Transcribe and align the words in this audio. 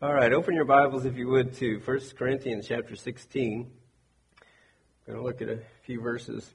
All 0.00 0.14
right, 0.14 0.32
open 0.32 0.54
your 0.54 0.64
Bibles, 0.64 1.06
if 1.06 1.16
you 1.16 1.26
would, 1.26 1.54
to 1.54 1.80
1 1.84 2.00
Corinthians 2.16 2.68
chapter 2.68 2.94
16. 2.94 3.68
I'm 4.40 5.12
going 5.12 5.18
to 5.18 5.24
look 5.24 5.42
at 5.42 5.48
a 5.48 5.58
few 5.82 6.00
verses. 6.00 6.54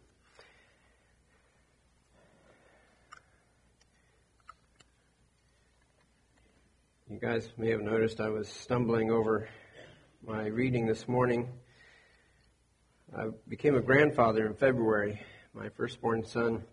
You 7.10 7.20
guys 7.20 7.50
may 7.58 7.70
have 7.72 7.82
noticed 7.82 8.22
I 8.22 8.30
was 8.30 8.48
stumbling 8.48 9.12
over 9.12 9.50
my 10.26 10.46
reading 10.46 10.88
this 10.88 11.10
morning. 11.10 11.50
I 13.14 13.26
became 13.50 13.76
a 13.76 13.82
grandfather 13.82 14.46
in 14.46 14.54
February. 14.54 15.20
My 15.54 15.68
firstborn 15.68 16.26
son, 16.26 16.64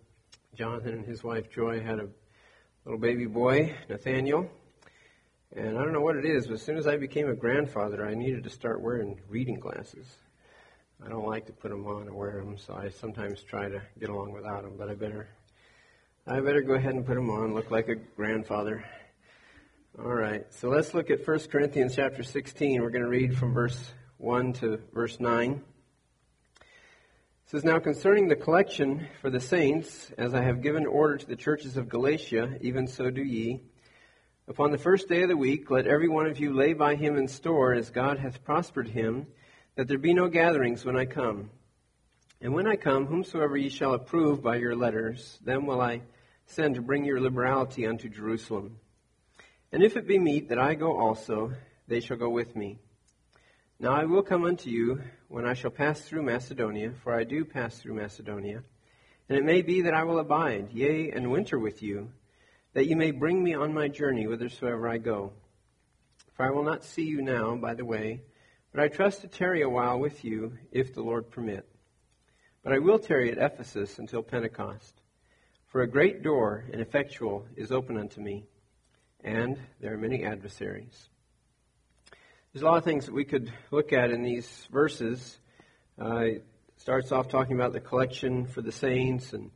Jonathan, 0.55 0.93
and 0.93 1.05
his 1.05 1.25
wife 1.25 1.51
Joy 1.51 1.81
had 1.81 1.99
a 1.99 2.07
little 2.85 3.01
baby 3.01 3.27
boy, 3.27 3.75
Nathaniel. 3.89 4.49
And 5.57 5.77
I 5.77 5.83
don't 5.83 5.93
know 5.93 6.01
what 6.01 6.17
it 6.17 6.25
is, 6.25 6.47
but 6.47 6.55
as 6.55 6.63
soon 6.63 6.77
as 6.77 6.87
I 6.87 6.97
became 6.97 7.29
a 7.29 7.35
grandfather, 7.35 8.07
I 8.07 8.15
needed 8.15 8.45
to 8.45 8.51
start 8.51 8.81
wearing 8.81 9.21
reading 9.29 9.59
glasses. 9.59 10.07
I 11.05 11.09
don't 11.09 11.27
like 11.27 11.47
to 11.47 11.53
put 11.53 11.71
them 11.71 11.87
on 11.87 12.09
or 12.09 12.15
wear 12.15 12.37
them, 12.37 12.57
so 12.57 12.75
I 12.75 12.91
sometimes 12.91 13.43
try 13.43 13.69
to 13.69 13.83
get 13.99 14.11
along 14.11 14.33
without 14.33 14.63
them. 14.63 14.75
But 14.79 14.89
I 14.89 14.95
better, 14.95 15.29
I 16.25 16.39
better 16.39 16.61
go 16.61 16.75
ahead 16.75 16.95
and 16.95 17.05
put 17.05 17.17
them 17.17 17.31
on. 17.31 17.53
Look 17.53 17.73
like 17.73 17.89
a 17.89 17.97
grandfather. 17.97 18.85
All 19.99 20.15
right. 20.15 20.45
So 20.51 20.69
let's 20.69 20.95
look 20.95 21.11
at 21.11 21.27
1 21.27 21.39
Corinthians 21.51 21.97
chapter 21.97 22.23
16. 22.23 22.81
We're 22.81 22.91
going 22.91 23.03
to 23.03 23.09
read 23.09 23.37
from 23.37 23.53
verse 23.53 23.93
1 24.19 24.53
to 24.55 24.79
verse 24.95 25.19
9. 25.19 25.51
It 25.53 26.65
says, 27.47 27.65
Now 27.65 27.81
concerning 27.81 28.29
the 28.29 28.37
collection 28.37 29.09
for 29.21 29.31
the 29.31 29.41
saints, 29.41 30.13
as 30.17 30.33
I 30.33 30.43
have 30.45 30.63
given 30.63 30.87
order 30.87 31.17
to 31.17 31.27
the 31.27 31.35
churches 31.35 31.77
of 31.77 31.89
Galatia, 31.89 32.57
even 32.61 32.87
so 32.87 33.11
do 33.11 33.23
ye. 33.23 33.63
Upon 34.51 34.73
the 34.73 34.79
first 34.79 35.09
day 35.09 35.23
of 35.23 35.29
the 35.29 35.37
week, 35.37 35.71
let 35.71 35.87
every 35.87 36.09
one 36.09 36.27
of 36.27 36.41
you 36.41 36.53
lay 36.53 36.73
by 36.73 36.97
him 36.97 37.17
in 37.17 37.29
store 37.29 37.73
as 37.73 37.91
God 37.91 38.19
hath 38.19 38.43
prospered 38.43 38.89
him, 38.89 39.29
that 39.77 39.87
there 39.87 39.97
be 39.97 40.13
no 40.13 40.27
gatherings 40.27 40.85
when 40.85 40.97
I 40.97 41.05
come. 41.05 41.51
And 42.41 42.53
when 42.53 42.67
I 42.67 42.75
come, 42.75 43.07
whomsoever 43.07 43.57
ye 43.57 43.69
shall 43.69 43.95
approve 43.95 44.43
by 44.43 44.57
your 44.57 44.75
letters, 44.75 45.39
them 45.45 45.67
will 45.67 45.81
I 45.81 46.03
send 46.47 46.75
to 46.75 46.83
bring 46.83 47.05
your 47.05 47.21
liberality 47.21 47.87
unto 47.87 48.09
Jerusalem. 48.09 48.81
And 49.71 49.85
if 49.85 49.97
it 49.97 50.09
be 50.09 50.19
meet 50.19 50.49
that 50.49 50.59
I 50.59 50.75
go 50.75 50.99
also, 50.99 51.53
they 51.87 52.01
shall 52.01 52.17
go 52.17 52.29
with 52.29 52.57
me. 52.57 52.79
Now 53.79 53.93
I 53.93 54.05
will 54.05 54.25
come 54.25 54.45
unto 54.45 54.69
you 54.69 55.01
when 55.29 55.47
I 55.47 55.55
shall 55.55 55.71
pass 55.71 56.01
through 56.01 56.25
Macedonia, 56.25 56.91
for 57.05 57.15
I 57.15 57.23
do 57.23 57.45
pass 57.45 57.79
through 57.79 57.95
Macedonia. 57.95 58.65
And 59.29 59.39
it 59.39 59.45
may 59.45 59.63
be 59.63 59.83
that 59.83 59.95
I 59.95 60.03
will 60.03 60.19
abide, 60.19 60.73
yea, 60.73 61.13
and 61.13 61.31
winter 61.31 61.57
with 61.57 61.85
you 61.85 62.11
that 62.75 62.87
you 62.87 62.97
may 62.97 63.11
bring 63.11 63.43
me 63.43 63.55
on 63.55 63.75
my 63.75 63.89
journey 63.89 64.25
whithersoever 64.25 64.89
I 64.89 64.99
go. 64.99 65.33
For 66.35 66.47
I 66.47 66.51
will 66.51 66.63
not 66.63 66.85
see 66.85 67.05
you 67.05 67.21
now 67.23 67.57
by 67.57 67.75
the 67.75 67.85
way, 67.85 68.23
but 68.73 68.83
I 68.83 68.89
trust 68.89 69.23
to 69.23 69.29
tarry 69.29 69.63
a 69.63 69.69
while 69.69 69.99
with 69.99 70.25
you, 70.25 70.57
if 70.71 70.95
the 70.95 71.03
Lord 71.03 71.31
permit. 71.31 71.69
But 72.63 72.73
I 72.73 72.79
will 72.79 72.99
tarry 72.99 73.33
at 73.33 73.39
Ephesus 73.39 73.99
until 73.99 74.23
Pentecost. 74.23 75.01
For 75.67 75.83
a 75.83 75.89
great 75.89 76.23
door 76.23 76.65
and 76.73 76.81
effectual 76.81 77.47
is 77.57 77.73
open 77.73 77.97
unto 77.97 78.21
me, 78.21 78.47
and 79.23 79.59
there 79.81 79.93
are 79.93 79.99
many 79.99 80.25
adversaries. 80.25 81.09
There's 82.53 82.63
a 82.63 82.67
lot 82.67 82.79
of 82.79 82.85
things 82.85 83.07
that 83.07 83.15
we 83.15 83.25
could 83.25 83.53
look 83.71 83.93
at 83.93 84.11
in 84.11 84.23
these 84.23 84.69
verses. 84.73 85.39
Uh, 86.01 86.19
it 86.19 86.47
starts 86.77 87.13
off 87.13 87.29
talking 87.29 87.55
about 87.55 87.73
the 87.73 87.81
collection 87.81 88.47
for 88.47 88.63
the 88.63 88.73
saints 88.73 89.33
and 89.33 89.51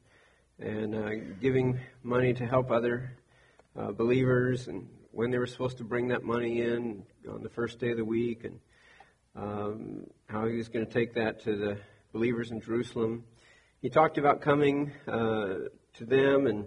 and 0.61 0.95
uh, 0.95 1.11
giving 1.41 1.81
money 2.03 2.33
to 2.33 2.47
help 2.47 2.71
other 2.71 3.17
uh, 3.77 3.91
believers 3.91 4.69
and 4.69 4.89
when 5.11 5.31
they 5.31 5.39
were 5.39 5.47
supposed 5.47 5.79
to 5.79 5.85
bring 5.85 6.09
that 6.09 6.23
money 6.23 6.63
in 6.63 7.03
on 7.29 7.43
the 7.43 7.49
first 7.49 7.81
day 7.81 7.91
of 7.91 7.97
the 7.97 8.05
week 8.05 8.45
and 8.45 8.59
um, 9.37 10.07
how 10.27 10.47
he 10.47 10.57
was 10.57 10.69
going 10.69 10.87
to 10.87 10.93
take 10.93 11.15
that 11.15 11.43
to 11.43 11.57
the 11.57 11.79
believers 12.13 12.53
in 12.53 12.61
Jerusalem. 12.61 13.25
He 13.83 13.91
talked 13.91 14.17
about 14.17 14.41
coming 14.41 14.93
uh, 15.09 15.55
to 15.95 16.05
them 16.05 16.47
and, 16.47 16.67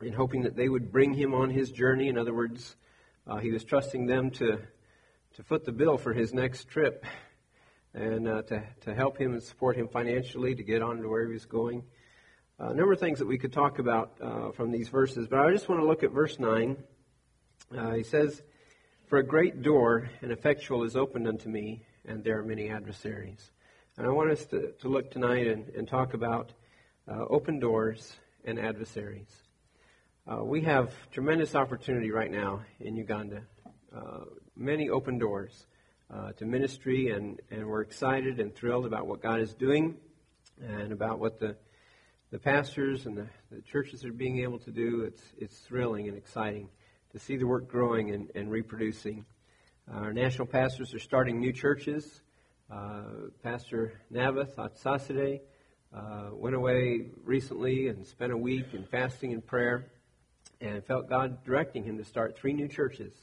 and 0.00 0.14
hoping 0.14 0.42
that 0.42 0.56
they 0.56 0.68
would 0.68 0.90
bring 0.90 1.12
him 1.12 1.34
on 1.34 1.50
his 1.50 1.70
journey. 1.70 2.08
In 2.08 2.16
other 2.16 2.34
words, 2.34 2.76
uh, 3.26 3.36
he 3.36 3.50
was 3.50 3.62
trusting 3.62 4.06
them 4.06 4.30
to, 4.32 4.58
to 5.34 5.42
foot 5.42 5.64
the 5.66 5.72
bill 5.72 5.98
for 5.98 6.14
his 6.14 6.32
next 6.32 6.68
trip 6.68 7.04
and 7.92 8.26
uh, 8.26 8.42
to, 8.42 8.62
to 8.82 8.94
help 8.94 9.18
him 9.18 9.32
and 9.34 9.42
support 9.42 9.76
him 9.76 9.88
financially 9.88 10.54
to 10.54 10.62
get 10.62 10.82
on 10.82 11.02
to 11.02 11.08
where 11.08 11.26
he 11.26 11.32
was 11.32 11.44
going 11.44 11.84
a 12.58 12.74
number 12.74 12.92
of 12.92 12.98
things 12.98 13.20
that 13.20 13.26
we 13.26 13.38
could 13.38 13.52
talk 13.52 13.78
about 13.78 14.14
uh, 14.20 14.50
from 14.50 14.72
these 14.72 14.88
verses, 14.88 15.28
but 15.28 15.38
I 15.38 15.52
just 15.52 15.68
want 15.68 15.80
to 15.80 15.86
look 15.86 16.02
at 16.02 16.10
verse 16.10 16.40
9. 16.40 16.76
Uh, 17.76 17.92
he 17.92 18.02
says, 18.02 18.42
For 19.06 19.18
a 19.18 19.22
great 19.22 19.62
door 19.62 20.10
and 20.22 20.32
effectual 20.32 20.82
is 20.82 20.96
opened 20.96 21.28
unto 21.28 21.48
me, 21.48 21.84
and 22.04 22.24
there 22.24 22.38
are 22.38 22.42
many 22.42 22.68
adversaries. 22.68 23.52
And 23.96 24.06
I 24.06 24.10
want 24.10 24.32
us 24.32 24.44
to, 24.46 24.72
to 24.80 24.88
look 24.88 25.10
tonight 25.10 25.46
and, 25.46 25.68
and 25.68 25.86
talk 25.86 26.14
about 26.14 26.52
uh, 27.08 27.26
open 27.30 27.60
doors 27.60 28.16
and 28.44 28.58
adversaries. 28.58 29.30
Uh, 30.26 30.44
we 30.44 30.62
have 30.62 30.92
tremendous 31.12 31.54
opportunity 31.54 32.10
right 32.10 32.30
now 32.30 32.62
in 32.80 32.96
Uganda, 32.96 33.42
uh, 33.96 34.24
many 34.56 34.90
open 34.90 35.16
doors 35.16 35.66
uh, 36.12 36.32
to 36.32 36.44
ministry, 36.44 37.10
and, 37.10 37.40
and 37.52 37.66
we're 37.66 37.82
excited 37.82 38.40
and 38.40 38.52
thrilled 38.52 38.84
about 38.84 39.06
what 39.06 39.22
God 39.22 39.40
is 39.40 39.54
doing 39.54 39.96
and 40.60 40.92
about 40.92 41.20
what 41.20 41.38
the 41.38 41.56
the 42.30 42.38
pastors 42.38 43.06
and 43.06 43.16
the, 43.16 43.26
the, 43.50 43.62
churches 43.62 44.04
are 44.04 44.12
being 44.12 44.40
able 44.40 44.58
to 44.58 44.70
do, 44.70 45.02
it's, 45.02 45.22
it's 45.38 45.58
thrilling 45.60 46.08
and 46.08 46.16
exciting 46.16 46.68
to 47.12 47.18
see 47.18 47.36
the 47.36 47.46
work 47.46 47.68
growing 47.68 48.10
and, 48.10 48.30
and 48.34 48.50
reproducing. 48.50 49.24
Uh, 49.90 49.98
our 49.98 50.12
national 50.12 50.46
pastors 50.46 50.92
are 50.92 50.98
starting 50.98 51.40
new 51.40 51.52
churches. 51.52 52.20
Uh, 52.70 53.30
Pastor 53.42 53.94
Navath 54.12 54.56
Atsasade 54.56 55.40
uh, 55.96 56.28
went 56.32 56.54
away 56.54 57.06
recently 57.24 57.88
and 57.88 58.06
spent 58.06 58.30
a 58.30 58.36
week 58.36 58.66
in 58.74 58.84
fasting 58.84 59.32
and 59.32 59.46
prayer 59.46 59.86
and 60.60 60.84
felt 60.84 61.08
God 61.08 61.42
directing 61.44 61.82
him 61.82 61.96
to 61.96 62.04
start 62.04 62.36
three 62.36 62.52
new 62.52 62.68
churches 62.68 63.14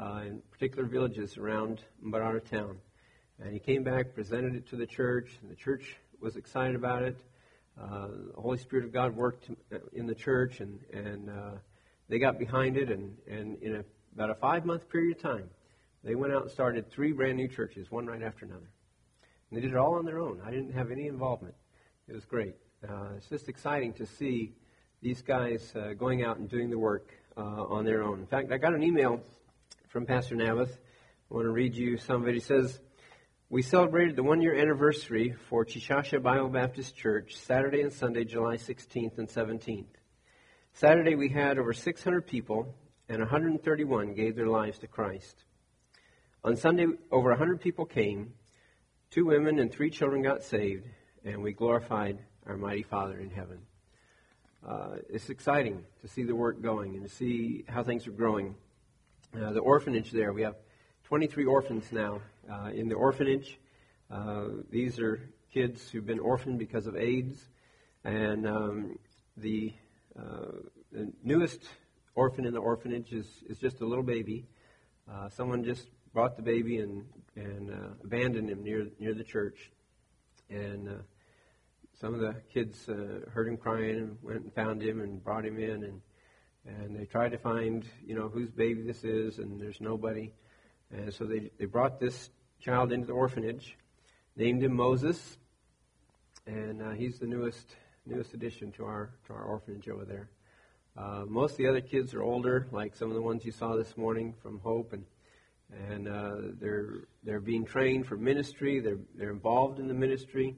uh, 0.00 0.20
in 0.24 0.40
particular 0.52 0.86
villages 0.86 1.36
around 1.36 1.82
Mbarara 2.04 2.48
town. 2.48 2.76
And 3.40 3.52
he 3.52 3.58
came 3.58 3.82
back, 3.82 4.14
presented 4.14 4.54
it 4.54 4.68
to 4.68 4.76
the 4.76 4.86
church, 4.86 5.36
and 5.42 5.50
the 5.50 5.56
church 5.56 5.96
was 6.20 6.36
excited 6.36 6.76
about 6.76 7.02
it. 7.02 7.16
Uh, 7.80 8.08
the 8.34 8.40
Holy 8.40 8.56
Spirit 8.56 8.86
of 8.86 8.92
God 8.92 9.14
worked 9.14 9.50
in 9.92 10.06
the 10.06 10.14
church, 10.14 10.60
and 10.60 10.78
and 10.92 11.28
uh, 11.28 11.50
they 12.08 12.18
got 12.18 12.38
behind 12.38 12.76
it, 12.76 12.90
and 12.90 13.14
and 13.28 13.62
in 13.62 13.76
a, 13.76 13.84
about 14.14 14.30
a 14.30 14.34
five 14.34 14.64
month 14.64 14.88
period 14.88 15.16
of 15.16 15.22
time, 15.22 15.50
they 16.02 16.14
went 16.14 16.32
out 16.32 16.42
and 16.42 16.50
started 16.50 16.90
three 16.90 17.12
brand 17.12 17.36
new 17.36 17.48
churches, 17.48 17.90
one 17.90 18.06
right 18.06 18.22
after 18.22 18.46
another, 18.46 18.70
and 19.50 19.56
they 19.56 19.60
did 19.60 19.72
it 19.72 19.76
all 19.76 19.94
on 19.94 20.06
their 20.06 20.20
own. 20.20 20.40
I 20.44 20.50
didn't 20.50 20.72
have 20.72 20.90
any 20.90 21.06
involvement. 21.06 21.54
It 22.08 22.14
was 22.14 22.24
great. 22.24 22.54
Uh, 22.88 23.08
it's 23.16 23.28
just 23.28 23.48
exciting 23.48 23.92
to 23.94 24.06
see 24.06 24.54
these 25.02 25.20
guys 25.20 25.74
uh, 25.76 25.92
going 25.92 26.24
out 26.24 26.38
and 26.38 26.48
doing 26.48 26.70
the 26.70 26.78
work 26.78 27.10
uh, 27.36 27.40
on 27.40 27.84
their 27.84 28.02
own. 28.02 28.20
In 28.20 28.26
fact, 28.26 28.50
I 28.52 28.56
got 28.56 28.74
an 28.74 28.82
email 28.82 29.20
from 29.88 30.06
Pastor 30.06 30.34
Navath. 30.34 30.70
I 31.30 31.34
want 31.34 31.44
to 31.44 31.50
read 31.50 31.74
you 31.74 31.98
some 31.98 32.22
of 32.22 32.28
it. 32.28 32.34
He 32.34 32.40
says. 32.40 32.80
We 33.48 33.62
celebrated 33.62 34.16
the 34.16 34.24
one 34.24 34.42
year 34.42 34.56
anniversary 34.56 35.36
for 35.48 35.64
Chishasha 35.64 36.20
Bible 36.20 36.48
Baptist 36.48 36.96
Church 36.96 37.36
Saturday 37.36 37.80
and 37.80 37.92
Sunday, 37.92 38.24
July 38.24 38.56
16th 38.56 39.18
and 39.18 39.28
17th. 39.28 39.86
Saturday, 40.72 41.14
we 41.14 41.28
had 41.28 41.56
over 41.56 41.72
600 41.72 42.26
people, 42.26 42.74
and 43.08 43.20
131 43.20 44.14
gave 44.14 44.34
their 44.34 44.48
lives 44.48 44.80
to 44.80 44.88
Christ. 44.88 45.44
On 46.42 46.56
Sunday, 46.56 46.86
over 47.12 47.28
100 47.28 47.60
people 47.60 47.84
came. 47.84 48.32
Two 49.12 49.26
women 49.26 49.60
and 49.60 49.70
three 49.70 49.90
children 49.90 50.22
got 50.22 50.42
saved, 50.42 50.88
and 51.24 51.40
we 51.40 51.52
glorified 51.52 52.18
our 52.46 52.56
mighty 52.56 52.82
Father 52.82 53.20
in 53.20 53.30
heaven. 53.30 53.60
Uh, 54.66 54.96
it's 55.08 55.30
exciting 55.30 55.84
to 56.00 56.08
see 56.08 56.24
the 56.24 56.34
work 56.34 56.60
going 56.60 56.96
and 56.96 57.04
to 57.04 57.14
see 57.14 57.64
how 57.68 57.84
things 57.84 58.08
are 58.08 58.12
growing. 58.12 58.56
Uh, 59.40 59.52
the 59.52 59.60
orphanage 59.60 60.10
there, 60.10 60.32
we 60.32 60.42
have 60.42 60.56
23 61.04 61.44
orphans 61.44 61.92
now 61.92 62.20
uh, 62.50 62.70
in 62.74 62.88
the 62.88 62.94
orphanage. 62.94 63.58
Uh, 64.10 64.46
these 64.70 64.98
are 64.98 65.20
kids 65.52 65.90
who've 65.90 66.06
been 66.06 66.20
orphaned 66.20 66.58
because 66.58 66.86
of 66.86 66.96
AIDS. 66.96 67.48
And 68.04 68.46
um, 68.46 68.98
the, 69.36 69.72
uh, 70.18 70.52
the, 70.92 71.12
newest 71.24 71.60
orphan 72.14 72.46
in 72.46 72.54
the 72.54 72.60
orphanage 72.60 73.12
is, 73.12 73.26
is 73.48 73.58
just 73.58 73.80
a 73.80 73.86
little 73.86 74.04
baby. 74.04 74.46
Uh, 75.10 75.28
someone 75.28 75.64
just 75.64 75.88
brought 76.12 76.36
the 76.36 76.42
baby 76.42 76.78
and, 76.78 77.04
and 77.34 77.70
uh, 77.70 77.88
abandoned 78.04 78.48
him 78.48 78.62
near, 78.62 78.86
near 79.00 79.12
the 79.12 79.24
church. 79.24 79.70
And 80.48 80.88
uh, 80.88 80.92
some 82.00 82.14
of 82.14 82.20
the 82.20 82.36
kids 82.52 82.86
heard 82.86 83.48
him 83.48 83.56
crying 83.56 83.96
and 83.96 84.18
went 84.22 84.42
and 84.42 84.54
found 84.54 84.82
him 84.82 85.00
and 85.00 85.22
brought 85.22 85.44
him 85.44 85.58
in. 85.58 85.82
And, 85.82 86.00
and 86.64 86.96
they 86.96 87.06
tried 87.06 87.30
to 87.30 87.38
find, 87.38 87.84
you 88.04 88.14
know, 88.14 88.28
whose 88.28 88.50
baby 88.50 88.82
this 88.82 89.02
is, 89.02 89.38
and 89.38 89.60
there's 89.60 89.80
nobody. 89.80 90.32
And 90.92 91.12
so 91.12 91.24
they, 91.24 91.50
they 91.58 91.64
brought 91.64 91.98
this 91.98 92.30
child 92.60 92.92
into 92.92 93.06
the 93.06 93.12
orphanage, 93.12 93.76
named 94.36 94.62
him 94.62 94.74
Moses, 94.74 95.38
and 96.46 96.82
uh, 96.82 96.90
he's 96.90 97.18
the 97.18 97.26
newest 97.26 97.76
newest 98.06 98.34
addition 98.34 98.72
to 98.72 98.84
our 98.84 99.10
to 99.26 99.32
our 99.32 99.42
orphanage 99.42 99.88
over 99.88 100.04
there. 100.04 100.28
Uh, 100.96 101.24
most 101.26 101.52
of 101.52 101.58
the 101.58 101.68
other 101.68 101.80
kids 101.80 102.14
are 102.14 102.22
older, 102.22 102.66
like 102.70 102.96
some 102.96 103.08
of 103.08 103.14
the 103.14 103.22
ones 103.22 103.44
you 103.44 103.52
saw 103.52 103.76
this 103.76 103.96
morning 103.96 104.34
from 104.42 104.60
Hope 104.60 104.92
and 104.92 105.04
and 105.90 106.08
uh, 106.08 106.36
they're 106.60 107.04
they're 107.24 107.40
being 107.40 107.64
trained 107.64 108.06
for 108.06 108.16
ministry. 108.16 108.80
They're 108.80 108.98
they're 109.14 109.30
involved 109.30 109.78
in 109.78 109.88
the 109.88 109.94
ministry. 109.94 110.56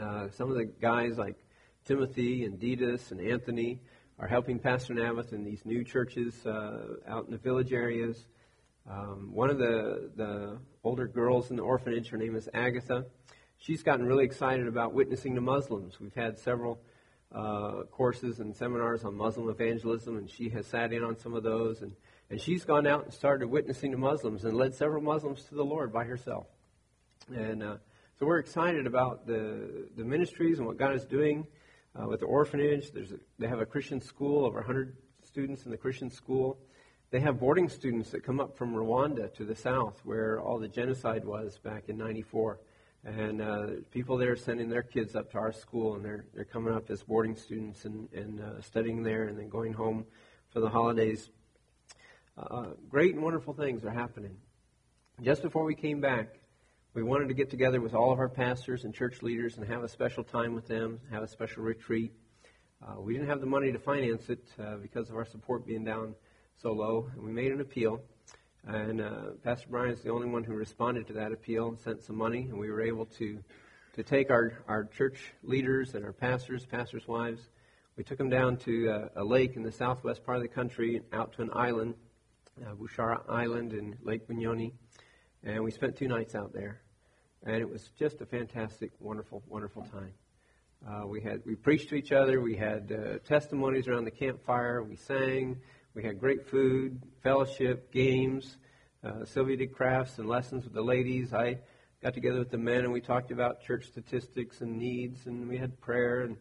Uh, 0.00 0.28
some 0.30 0.50
of 0.50 0.56
the 0.56 0.64
guys 0.64 1.16
like 1.16 1.36
Timothy 1.84 2.44
and 2.44 2.58
Detus 2.58 3.12
and 3.12 3.20
Anthony 3.20 3.80
are 4.18 4.26
helping 4.26 4.58
Pastor 4.58 4.94
Namath 4.94 5.32
in 5.32 5.44
these 5.44 5.64
new 5.64 5.84
churches 5.84 6.46
uh, 6.46 6.96
out 7.06 7.26
in 7.26 7.30
the 7.30 7.38
village 7.38 7.72
areas. 7.72 8.26
Um, 8.88 9.30
one 9.32 9.50
of 9.50 9.58
the 9.58 10.10
the 10.16 10.58
older 10.84 11.08
girls 11.08 11.50
in 11.50 11.56
the 11.56 11.62
orphanage, 11.62 12.08
her 12.10 12.16
name 12.16 12.36
is 12.36 12.48
Agatha. 12.54 13.06
She's 13.58 13.82
gotten 13.82 14.06
really 14.06 14.24
excited 14.24 14.68
about 14.68 14.92
witnessing 14.92 15.34
to 15.34 15.40
Muslims. 15.40 15.98
We've 15.98 16.14
had 16.14 16.38
several 16.38 16.80
uh, 17.34 17.82
courses 17.90 18.38
and 18.38 18.54
seminars 18.54 19.02
on 19.04 19.16
Muslim 19.16 19.48
evangelism, 19.48 20.16
and 20.16 20.30
she 20.30 20.50
has 20.50 20.66
sat 20.66 20.92
in 20.92 21.02
on 21.02 21.18
some 21.18 21.34
of 21.34 21.42
those. 21.42 21.82
And 21.82 21.92
and 22.30 22.40
she's 22.40 22.64
gone 22.64 22.86
out 22.86 23.04
and 23.04 23.12
started 23.12 23.48
witnessing 23.48 23.92
to 23.92 23.98
Muslims 23.98 24.44
and 24.44 24.56
led 24.56 24.74
several 24.74 25.02
Muslims 25.02 25.44
to 25.44 25.54
the 25.54 25.64
Lord 25.64 25.92
by 25.92 26.04
herself. 26.04 26.46
And 27.34 27.62
uh, 27.62 27.76
so 28.18 28.26
we're 28.26 28.38
excited 28.38 28.86
about 28.86 29.26
the, 29.26 29.88
the 29.96 30.04
ministries 30.04 30.58
and 30.58 30.66
what 30.66 30.76
God 30.76 30.94
is 30.94 31.04
doing 31.04 31.46
uh, 31.94 32.06
with 32.06 32.20
the 32.20 32.26
orphanage. 32.26 32.90
There's 32.92 33.12
a, 33.12 33.18
they 33.38 33.46
have 33.46 33.60
a 33.60 33.66
Christian 33.66 34.00
school, 34.00 34.44
over 34.44 34.58
100 34.58 34.96
students 35.22 35.64
in 35.66 35.70
the 35.70 35.76
Christian 35.76 36.10
school. 36.10 36.58
They 37.10 37.20
have 37.20 37.38
boarding 37.38 37.68
students 37.68 38.10
that 38.10 38.24
come 38.24 38.40
up 38.40 38.56
from 38.56 38.74
Rwanda 38.74 39.32
to 39.34 39.44
the 39.44 39.54
south, 39.54 40.00
where 40.04 40.40
all 40.40 40.58
the 40.58 40.68
genocide 40.68 41.24
was 41.24 41.58
back 41.58 41.88
in 41.88 41.96
94. 41.96 42.60
And 43.04 43.40
uh, 43.40 43.66
people 43.92 44.16
there 44.16 44.32
are 44.32 44.36
sending 44.36 44.68
their 44.68 44.82
kids 44.82 45.14
up 45.14 45.30
to 45.32 45.38
our 45.38 45.52
school, 45.52 45.94
and 45.94 46.04
they're, 46.04 46.24
they're 46.34 46.44
coming 46.44 46.74
up 46.74 46.90
as 46.90 47.02
boarding 47.02 47.36
students 47.36 47.84
and, 47.84 48.12
and 48.12 48.40
uh, 48.40 48.60
studying 48.60 49.02
there 49.02 49.24
and 49.28 49.38
then 49.38 49.48
going 49.48 49.72
home 49.72 50.04
for 50.50 50.60
the 50.60 50.68
holidays 50.68 51.30
uh, 52.38 52.66
great 52.88 53.14
and 53.14 53.22
wonderful 53.22 53.54
things 53.54 53.84
are 53.84 53.90
happening. 53.90 54.36
Just 55.22 55.42
before 55.42 55.64
we 55.64 55.74
came 55.74 56.00
back, 56.00 56.38
we 56.92 57.02
wanted 57.02 57.28
to 57.28 57.34
get 57.34 57.48
together 57.48 57.80
with 57.80 57.94
all 57.94 58.12
of 58.12 58.18
our 58.18 58.28
pastors 58.28 58.84
and 58.84 58.94
church 58.94 59.22
leaders 59.22 59.56
and 59.56 59.66
have 59.66 59.82
a 59.82 59.88
special 59.88 60.22
time 60.22 60.54
with 60.54 60.68
them, 60.68 61.00
have 61.10 61.22
a 61.22 61.28
special 61.28 61.62
retreat. 61.62 62.12
Uh, 62.86 63.00
we 63.00 63.14
didn't 63.14 63.28
have 63.28 63.40
the 63.40 63.46
money 63.46 63.72
to 63.72 63.78
finance 63.78 64.28
it 64.28 64.44
uh, 64.60 64.76
because 64.76 65.08
of 65.08 65.16
our 65.16 65.24
support 65.24 65.66
being 65.66 65.82
down 65.82 66.14
so 66.60 66.72
low, 66.72 67.08
and 67.14 67.22
we 67.22 67.32
made 67.32 67.52
an 67.52 67.60
appeal. 67.60 68.00
And 68.66 69.00
uh, 69.00 69.30
Pastor 69.44 69.66
Brian 69.70 69.90
is 69.90 70.00
the 70.02 70.10
only 70.10 70.28
one 70.28 70.42
who 70.42 70.54
responded 70.54 71.06
to 71.08 71.12
that 71.14 71.32
appeal 71.32 71.68
and 71.68 71.78
sent 71.78 72.02
some 72.02 72.16
money, 72.16 72.48
and 72.50 72.58
we 72.58 72.70
were 72.70 72.82
able 72.82 73.06
to 73.18 73.42
to 73.94 74.02
take 74.02 74.30
our, 74.30 74.52
our 74.68 74.84
church 74.84 75.32
leaders 75.42 75.94
and 75.94 76.04
our 76.04 76.12
pastors, 76.12 76.66
pastors' 76.66 77.08
wives. 77.08 77.48
We 77.96 78.04
took 78.04 78.18
them 78.18 78.28
down 78.28 78.58
to 78.58 78.90
uh, 78.90 79.08
a 79.22 79.24
lake 79.24 79.56
in 79.56 79.62
the 79.62 79.72
southwest 79.72 80.22
part 80.22 80.36
of 80.36 80.42
the 80.42 80.50
country, 80.50 81.00
out 81.14 81.32
to 81.34 81.42
an 81.42 81.48
island 81.54 81.94
uh, 82.64 82.74
Bushara 82.74 83.22
Island 83.28 83.72
in 83.72 83.96
Lake 84.02 84.26
Bunyonyi, 84.28 84.72
and 85.44 85.62
we 85.62 85.70
spent 85.70 85.96
two 85.96 86.08
nights 86.08 86.34
out 86.34 86.52
there, 86.52 86.80
and 87.44 87.56
it 87.56 87.68
was 87.68 87.90
just 87.98 88.20
a 88.20 88.26
fantastic, 88.26 88.92
wonderful, 89.00 89.42
wonderful 89.48 89.82
time. 89.82 90.12
Uh, 90.86 91.06
we 91.06 91.20
had 91.20 91.40
we 91.46 91.54
preached 91.54 91.88
to 91.88 91.94
each 91.94 92.12
other. 92.12 92.40
We 92.40 92.56
had 92.56 92.92
uh, 92.92 93.18
testimonies 93.26 93.88
around 93.88 94.04
the 94.04 94.10
campfire. 94.10 94.82
We 94.82 94.96
sang. 94.96 95.56
We 95.96 96.02
had 96.02 96.20
great 96.20 96.46
food, 96.46 97.00
fellowship, 97.22 97.90
games. 97.90 98.58
Uh, 99.02 99.24
Sylvia 99.24 99.56
did 99.56 99.72
crafts 99.72 100.18
and 100.18 100.28
lessons 100.28 100.64
with 100.64 100.74
the 100.74 100.82
ladies. 100.82 101.32
I 101.32 101.56
got 102.02 102.12
together 102.12 102.38
with 102.38 102.50
the 102.50 102.58
men 102.58 102.80
and 102.80 102.92
we 102.92 103.00
talked 103.00 103.30
about 103.30 103.62
church 103.62 103.86
statistics 103.86 104.60
and 104.60 104.76
needs, 104.76 105.24
and 105.24 105.48
we 105.48 105.56
had 105.56 105.80
prayer. 105.80 106.20
And 106.20 106.36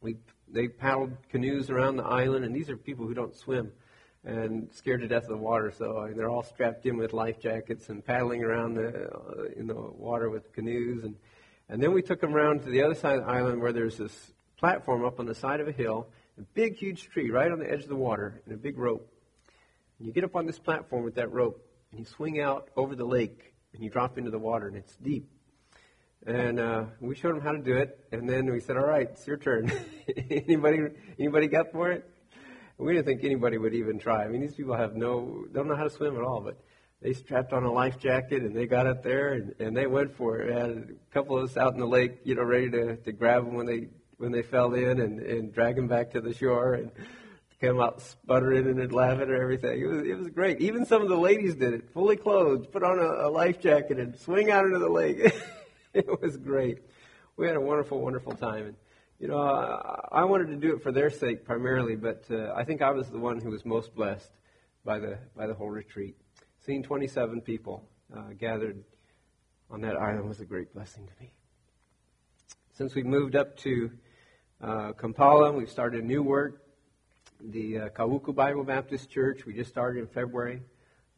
we 0.00 0.14
they 0.46 0.68
paddled 0.68 1.10
canoes 1.28 1.70
around 1.70 1.96
the 1.96 2.04
island. 2.04 2.44
And 2.44 2.54
these 2.54 2.70
are 2.70 2.76
people 2.76 3.04
who 3.04 3.14
don't 3.14 3.34
swim 3.34 3.72
and 4.24 4.68
scared 4.72 5.00
to 5.00 5.08
death 5.08 5.24
of 5.24 5.30
the 5.30 5.36
water. 5.38 5.72
So 5.76 5.98
I 5.98 6.12
they're 6.12 6.30
all 6.30 6.44
strapped 6.44 6.86
in 6.86 6.96
with 6.96 7.12
life 7.12 7.40
jackets 7.40 7.88
and 7.88 8.04
paddling 8.04 8.44
around 8.44 8.74
the, 8.74 9.10
uh, 9.10 9.44
in 9.56 9.66
the 9.66 9.74
water 9.74 10.30
with 10.30 10.52
canoes. 10.52 11.02
And, 11.02 11.16
and 11.68 11.82
then 11.82 11.92
we 11.92 12.00
took 12.00 12.20
them 12.20 12.32
around 12.32 12.62
to 12.62 12.70
the 12.70 12.84
other 12.84 12.94
side 12.94 13.18
of 13.18 13.24
the 13.24 13.32
island 13.32 13.60
where 13.60 13.72
there's 13.72 13.98
this 13.98 14.32
platform 14.56 15.04
up 15.04 15.18
on 15.18 15.26
the 15.26 15.34
side 15.34 15.58
of 15.58 15.66
a 15.66 15.72
hill, 15.72 16.06
a 16.38 16.42
big, 16.54 16.76
huge 16.76 17.08
tree 17.10 17.30
right 17.30 17.50
on 17.50 17.58
the 17.58 17.70
edge 17.70 17.82
of 17.82 17.88
the 17.88 17.96
water, 17.96 18.40
and 18.44 18.54
a 18.54 18.56
big 18.56 18.78
rope. 18.78 19.08
And 19.98 20.06
you 20.06 20.12
get 20.12 20.24
up 20.24 20.36
on 20.36 20.46
this 20.46 20.58
platform 20.58 21.04
with 21.04 21.14
that 21.16 21.32
rope, 21.32 21.64
and 21.90 22.00
you 22.00 22.06
swing 22.06 22.40
out 22.40 22.68
over 22.76 22.96
the 22.96 23.04
lake, 23.04 23.54
and 23.72 23.82
you 23.82 23.90
drop 23.90 24.18
into 24.18 24.30
the 24.30 24.38
water, 24.38 24.68
and 24.68 24.76
it's 24.76 24.96
deep. 24.96 25.28
And 26.26 26.58
uh, 26.58 26.84
we 27.00 27.14
showed 27.14 27.34
them 27.34 27.42
how 27.42 27.52
to 27.52 27.58
do 27.58 27.76
it, 27.76 27.98
and 28.10 28.28
then 28.28 28.50
we 28.50 28.60
said, 28.60 28.76
"All 28.76 28.86
right, 28.86 29.08
it's 29.10 29.26
your 29.26 29.36
turn. 29.36 29.70
anybody, 30.30 30.78
anybody 31.18 31.48
got 31.48 31.70
for 31.70 31.90
it?" 31.90 32.08
And 32.78 32.86
We 32.86 32.94
didn't 32.94 33.06
think 33.06 33.24
anybody 33.24 33.58
would 33.58 33.74
even 33.74 33.98
try. 33.98 34.24
I 34.24 34.28
mean, 34.28 34.40
these 34.40 34.54
people 34.54 34.74
have 34.74 34.96
no, 34.96 35.44
don't 35.52 35.68
know 35.68 35.76
how 35.76 35.84
to 35.84 35.90
swim 35.90 36.16
at 36.16 36.22
all, 36.22 36.40
but 36.40 36.58
they 37.00 37.12
strapped 37.12 37.52
on 37.52 37.64
a 37.64 37.72
life 37.72 37.98
jacket 37.98 38.42
and 38.42 38.56
they 38.56 38.66
got 38.66 38.86
up 38.86 39.02
there 39.02 39.34
and, 39.34 39.54
and 39.60 39.76
they 39.76 39.86
went 39.86 40.16
for 40.16 40.38
it. 40.38 40.48
We 40.48 40.52
had 40.54 40.70
a 40.70 41.12
couple 41.12 41.36
of 41.36 41.44
us 41.44 41.56
out 41.56 41.74
in 41.74 41.80
the 41.80 41.86
lake, 41.86 42.20
you 42.24 42.34
know, 42.34 42.42
ready 42.42 42.70
to, 42.70 42.96
to 42.96 43.12
grab 43.12 43.44
them 43.44 43.54
when 43.54 43.66
they, 43.66 43.88
when 44.18 44.32
they 44.32 44.42
fell 44.42 44.74
in 44.74 45.00
and, 45.00 45.20
and 45.20 45.52
drag 45.52 45.76
them 45.76 45.88
back 45.88 46.10
to 46.12 46.20
the 46.20 46.32
shore 46.32 46.74
and 46.74 46.90
come 47.60 47.80
out 47.80 48.00
sputtering 48.00 48.66
and 48.66 48.92
laughing 48.92 49.22
and 49.22 49.40
everything. 49.40 49.80
It 49.80 49.86
was, 49.86 50.06
it 50.06 50.18
was 50.18 50.28
great. 50.28 50.60
Even 50.60 50.84
some 50.84 51.02
of 51.02 51.08
the 51.08 51.16
ladies 51.16 51.54
did 51.54 51.72
it, 51.72 51.90
fully 51.92 52.16
clothed, 52.16 52.70
put 52.72 52.82
on 52.82 52.98
a, 52.98 53.28
a 53.28 53.30
life 53.30 53.60
jacket 53.60 53.98
and 53.98 54.16
swing 54.18 54.50
out 54.50 54.64
into 54.64 54.78
the 54.78 54.88
lake. 54.88 55.32
it 55.94 56.20
was 56.20 56.36
great. 56.36 56.78
We 57.36 57.46
had 57.46 57.56
a 57.56 57.60
wonderful, 57.60 58.00
wonderful 58.00 58.32
time. 58.32 58.66
And 58.66 58.76
you 59.18 59.28
know, 59.28 59.38
I, 59.38 60.20
I 60.20 60.24
wanted 60.24 60.48
to 60.48 60.56
do 60.56 60.74
it 60.74 60.82
for 60.82 60.92
their 60.92 61.10
sake 61.10 61.44
primarily, 61.44 61.96
but 61.96 62.24
uh, 62.30 62.52
I 62.54 62.64
think 62.64 62.82
I 62.82 62.90
was 62.90 63.08
the 63.08 63.18
one 63.18 63.40
who 63.40 63.50
was 63.50 63.64
most 63.64 63.94
blessed 63.94 64.30
by 64.84 64.98
the 64.98 65.18
by 65.36 65.46
the 65.46 65.54
whole 65.54 65.70
retreat. 65.70 66.16
Seeing 66.60 66.82
27 66.82 67.40
people 67.40 67.88
uh, 68.14 68.32
gathered 68.38 68.82
on 69.70 69.80
that 69.82 69.96
island 69.96 70.28
was 70.28 70.40
a 70.40 70.44
great 70.44 70.72
blessing 70.74 71.06
to 71.06 71.12
me. 71.20 71.32
Since 72.72 72.94
we 72.94 73.02
moved 73.02 73.36
up 73.36 73.56
to 73.58 73.90
uh, 74.62 74.92
Kampala, 74.92 75.52
we've 75.52 75.70
started 75.70 76.02
a 76.02 76.06
new 76.06 76.22
work. 76.22 76.62
The 77.40 77.78
uh, 77.78 77.88
Kawuku 77.90 78.34
Bible 78.34 78.64
Baptist 78.64 79.10
Church, 79.10 79.44
we 79.44 79.52
just 79.52 79.70
started 79.70 80.00
in 80.00 80.06
February. 80.06 80.62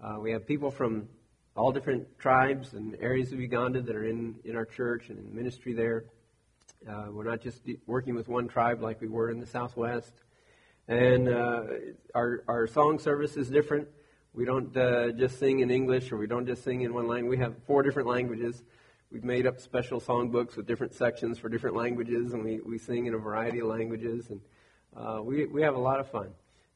Uh, 0.03 0.17
we 0.21 0.33
have 0.33 0.47
people 0.47 0.71
from 0.71 1.09
all 1.55 1.71
different 1.73 2.19
tribes 2.19 2.73
and 2.73 2.97
areas 3.01 3.33
of 3.33 3.41
Uganda 3.41 3.81
that 3.83 3.95
are 3.95 4.05
in, 4.05 4.37
in 4.45 4.57
our 4.57 4.65
church 4.65 5.11
and 5.11 5.19
in 5.19 5.35
ministry 5.35 5.73
there. 5.73 6.05
Uh, 6.89 7.07
we're 7.11 7.25
not 7.25 7.41
just 7.41 7.63
working 7.87 8.15
with 8.15 8.29
one 8.29 8.49
tribe 8.49 8.83
like 8.83 9.01
we 9.01 9.09
were 9.09 9.31
in 9.31 9.41
the 9.41 9.47
Southwest. 9.47 10.13
And 10.89 11.29
uh, 11.29 11.63
our, 12.15 12.43
our 12.49 12.67
song 12.67 12.99
service 12.99 13.37
is 13.37 13.49
different. 13.49 13.89
We 14.35 14.45
don't 14.45 14.77
uh, 14.77 15.13
just 15.13 15.39
sing 15.39 15.61
in 15.61 15.71
English 15.71 16.13
or 16.13 16.17
we 16.17 16.27
don't 16.27 16.47
just 16.47 16.65
sing 16.65 16.83
in 16.83 16.93
one 16.93 17.07
language. 17.07 17.39
We 17.39 17.43
have 17.43 17.55
four 17.67 17.83
different 17.83 18.09
languages. 18.09 18.63
We've 19.11 19.25
made 19.25 19.47
up 19.47 19.61
special 19.61 20.01
songbooks 20.01 20.57
with 20.57 20.67
different 20.67 20.93
sections 20.93 21.39
for 21.39 21.49
different 21.49 21.77
languages, 21.77 22.33
and 22.33 22.45
we, 22.45 22.61
we 22.61 22.77
sing 22.77 23.07
in 23.07 23.15
a 23.15 23.19
variety 23.19 23.61
of 23.61 23.69
languages. 23.69 24.31
And 24.31 24.41
uh, 24.97 25.23
we, 25.23 25.47
we 25.47 25.63
have 25.63 25.77
a 25.77 25.79
lot 25.79 26.01
of 26.01 26.11
fun. 26.11 26.31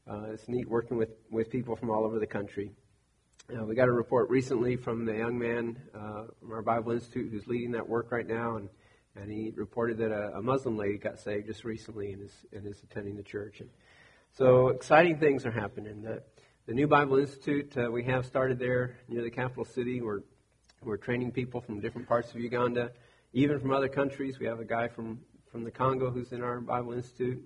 Uh, 0.09 0.27
it's 0.31 0.47
neat 0.47 0.67
working 0.67 0.97
with, 0.97 1.09
with 1.29 1.49
people 1.49 1.75
from 1.75 1.89
all 1.89 2.05
over 2.05 2.19
the 2.19 2.27
country. 2.27 2.71
Uh, 3.53 3.65
we 3.65 3.75
got 3.75 3.89
a 3.89 3.91
report 3.91 4.29
recently 4.29 4.77
from 4.77 5.03
the 5.03 5.13
young 5.13 5.37
man 5.37 5.77
uh, 5.93 6.23
from 6.39 6.53
our 6.53 6.61
Bible 6.61 6.93
Institute 6.93 7.29
who's 7.31 7.47
leading 7.47 7.71
that 7.71 7.87
work 7.87 8.11
right 8.11 8.27
now, 8.27 8.55
and 8.55 8.69
and 9.15 9.29
he 9.29 9.51
reported 9.55 9.97
that 9.97 10.11
a, 10.11 10.37
a, 10.37 10.41
Muslim 10.41 10.77
lady 10.77 10.97
got 10.97 11.19
saved 11.19 11.47
just 11.47 11.65
recently 11.65 12.13
and 12.13 12.23
is, 12.23 12.45
and 12.53 12.65
is 12.65 12.81
attending 12.83 13.17
the 13.17 13.23
church. 13.23 13.59
And 13.59 13.69
so 14.31 14.69
exciting 14.69 15.17
things 15.17 15.45
are 15.45 15.51
happening. 15.51 16.01
The, 16.01 16.23
the 16.65 16.73
New 16.73 16.87
Bible 16.87 17.17
Institute 17.17 17.75
uh, 17.77 17.91
we 17.91 18.05
have 18.05 18.25
started 18.25 18.57
there 18.57 18.95
near 19.09 19.21
the 19.21 19.29
capital 19.29 19.65
city. 19.65 20.01
We're, 20.01 20.21
we're 20.83 20.97
training 20.97 21.31
people 21.31 21.61
from 21.61 21.79
different 21.79 22.07
parts 22.07 22.31
of 22.31 22.39
Uganda, 22.39 22.91
even 23.33 23.59
from 23.59 23.71
other 23.71 23.87
countries. 23.87 24.39
We 24.39 24.47
have 24.47 24.59
a 24.59 24.65
guy 24.65 24.87
from, 24.87 25.19
from 25.51 25.63
the 25.63 25.69
Congo 25.69 26.09
who's 26.09 26.31
in 26.31 26.41
our 26.41 26.59
Bible 26.59 26.93
Institute. 26.93 27.39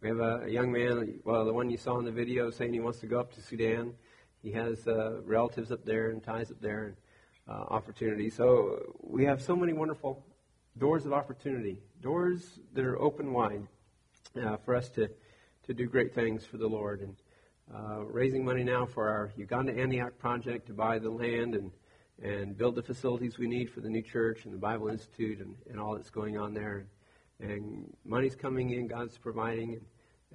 We 0.00 0.08
have 0.08 0.20
a, 0.20 0.42
a 0.44 0.48
young 0.48 0.70
man, 0.70 1.18
well, 1.24 1.44
the 1.44 1.52
one 1.52 1.68
you 1.68 1.76
saw 1.76 1.98
in 1.98 2.04
the 2.04 2.12
video 2.12 2.48
saying 2.50 2.72
he 2.72 2.78
wants 2.78 3.00
to 3.00 3.06
go 3.06 3.18
up 3.18 3.34
to 3.34 3.42
Sudan. 3.42 3.94
He 4.40 4.52
has 4.52 4.86
uh, 4.86 5.20
relatives 5.22 5.72
up 5.72 5.84
there 5.84 6.10
and 6.10 6.22
ties 6.22 6.52
up 6.52 6.60
there 6.60 6.84
and 6.84 6.96
uh, 7.48 7.64
opportunities. 7.74 8.36
So 8.36 8.94
we 9.00 9.24
have 9.24 9.42
so 9.42 9.56
many 9.56 9.72
wonderful 9.72 10.24
doors 10.78 11.06
of 11.06 11.12
opportunity, 11.12 11.82
doors 12.00 12.60
that 12.74 12.84
are 12.84 13.00
open 13.00 13.32
wide 13.32 13.66
uh, 14.40 14.58
for 14.58 14.76
us 14.76 14.88
to, 14.90 15.10
to 15.66 15.74
do 15.74 15.86
great 15.86 16.14
things 16.14 16.46
for 16.46 16.56
the 16.56 16.68
Lord. 16.68 17.00
And 17.00 17.16
uh, 17.74 18.04
raising 18.04 18.44
money 18.44 18.62
now 18.62 18.86
for 18.86 19.08
our 19.08 19.32
Uganda 19.36 19.76
Antioch 19.76 20.16
project 20.18 20.68
to 20.68 20.72
buy 20.72 21.00
the 21.00 21.10
land 21.10 21.56
and, 21.56 21.72
and 22.22 22.56
build 22.56 22.74
the 22.74 22.82
facilities 22.82 23.38
we 23.38 23.46
need 23.46 23.70
for 23.70 23.80
the 23.80 23.88
new 23.88 24.02
church 24.02 24.44
and 24.44 24.52
the 24.52 24.58
Bible 24.58 24.88
Institute 24.88 25.40
and, 25.40 25.54
and 25.70 25.80
all 25.80 25.94
that's 25.94 26.10
going 26.10 26.36
on 26.36 26.52
there. 26.54 26.86
And 27.40 27.92
money's 28.04 28.36
coming 28.36 28.70
in, 28.70 28.86
God's 28.86 29.16
providing, 29.16 29.74
and, 29.74 29.82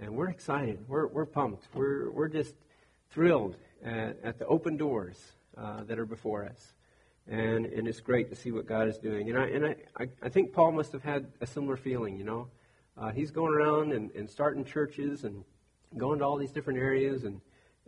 and 0.01 0.15
we're 0.15 0.29
excited. 0.29 0.83
We're, 0.87 1.07
we're 1.07 1.25
pumped. 1.25 1.67
We're, 1.73 2.09
we're 2.11 2.27
just 2.27 2.55
thrilled 3.11 3.55
at, 3.83 4.17
at 4.23 4.39
the 4.39 4.45
open 4.47 4.77
doors 4.77 5.21
uh, 5.57 5.83
that 5.83 5.99
are 5.99 6.05
before 6.05 6.45
us 6.45 6.73
and 7.27 7.65
and 7.65 7.87
it's 7.87 7.99
great 7.99 8.29
to 8.29 8.35
see 8.35 8.51
what 8.51 8.67
God 8.67 8.87
is 8.87 8.97
doing. 8.97 9.29
And 9.29 9.39
I 9.39 9.47
and 9.47 9.65
I, 9.65 9.75
I, 9.97 10.07
I 10.23 10.29
think 10.29 10.53
Paul 10.53 10.71
must 10.71 10.91
have 10.91 11.03
had 11.03 11.27
a 11.41 11.47
similar 11.47 11.77
feeling. 11.77 12.17
You 12.17 12.23
know, 12.23 12.47
uh, 12.97 13.11
he's 13.11 13.31
going 13.31 13.53
around 13.53 13.93
and, 13.93 14.11
and 14.11 14.29
starting 14.29 14.63
churches 14.63 15.23
and 15.23 15.43
going 15.97 16.19
to 16.19 16.25
all 16.25 16.37
these 16.37 16.51
different 16.51 16.79
areas, 16.79 17.23
and 17.23 17.41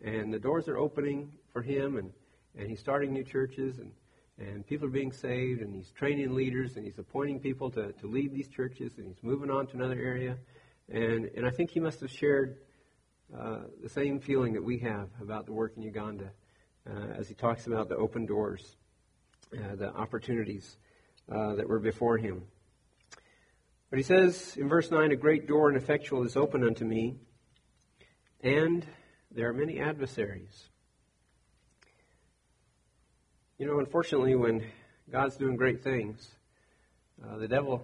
and 0.03 0.33
the 0.33 0.39
doors 0.39 0.67
are 0.67 0.77
opening 0.77 1.31
for 1.51 1.61
him, 1.61 1.97
and 1.97 2.11
and 2.57 2.69
he's 2.69 2.79
starting 2.79 3.13
new 3.13 3.23
churches, 3.23 3.79
and, 3.79 3.91
and 4.39 4.65
people 4.65 4.87
are 4.87 4.91
being 4.91 5.11
saved, 5.11 5.61
and 5.61 5.75
he's 5.75 5.91
training 5.91 6.33
leaders, 6.33 6.75
and 6.75 6.85
he's 6.85 6.97
appointing 6.97 7.39
people 7.39 7.69
to, 7.71 7.91
to 7.93 8.07
lead 8.07 8.33
these 8.33 8.47
churches, 8.47 8.93
and 8.97 9.07
he's 9.07 9.23
moving 9.23 9.49
on 9.49 9.67
to 9.67 9.75
another 9.75 9.99
area. 9.99 10.37
And, 10.89 11.29
and 11.35 11.45
I 11.45 11.49
think 11.49 11.71
he 11.71 11.79
must 11.79 11.99
have 12.01 12.11
shared 12.11 12.57
uh, 13.37 13.59
the 13.83 13.89
same 13.89 14.19
feeling 14.19 14.53
that 14.53 14.63
we 14.63 14.79
have 14.79 15.09
about 15.21 15.45
the 15.45 15.53
work 15.53 15.73
in 15.75 15.83
Uganda 15.83 16.31
uh, 16.89 17.13
as 17.17 17.27
he 17.27 17.33
talks 17.33 17.67
about 17.67 17.89
the 17.89 17.95
open 17.95 18.25
doors, 18.25 18.77
uh, 19.53 19.75
the 19.75 19.93
opportunities 19.93 20.77
uh, 21.29 21.55
that 21.55 21.67
were 21.67 21.79
before 21.79 22.17
him. 22.17 22.43
But 23.89 23.97
he 23.97 24.03
says 24.03 24.55
in 24.57 24.67
verse 24.67 24.91
9, 24.91 25.11
A 25.11 25.15
great 25.15 25.47
door 25.47 25.69
and 25.69 25.77
effectual 25.77 26.23
is 26.23 26.35
open 26.35 26.63
unto 26.63 26.85
me, 26.85 27.15
and 28.41 28.85
there 29.31 29.49
are 29.49 29.53
many 29.53 29.79
adversaries. 29.79 30.69
You 33.59 33.65
know, 33.65 33.79
unfortunately, 33.79 34.35
when 34.35 34.63
God's 35.11 35.35
doing 35.35 35.55
great 35.55 35.83
things, 35.83 36.35
uh, 37.25 37.37
the 37.37 37.47
devil, 37.47 37.83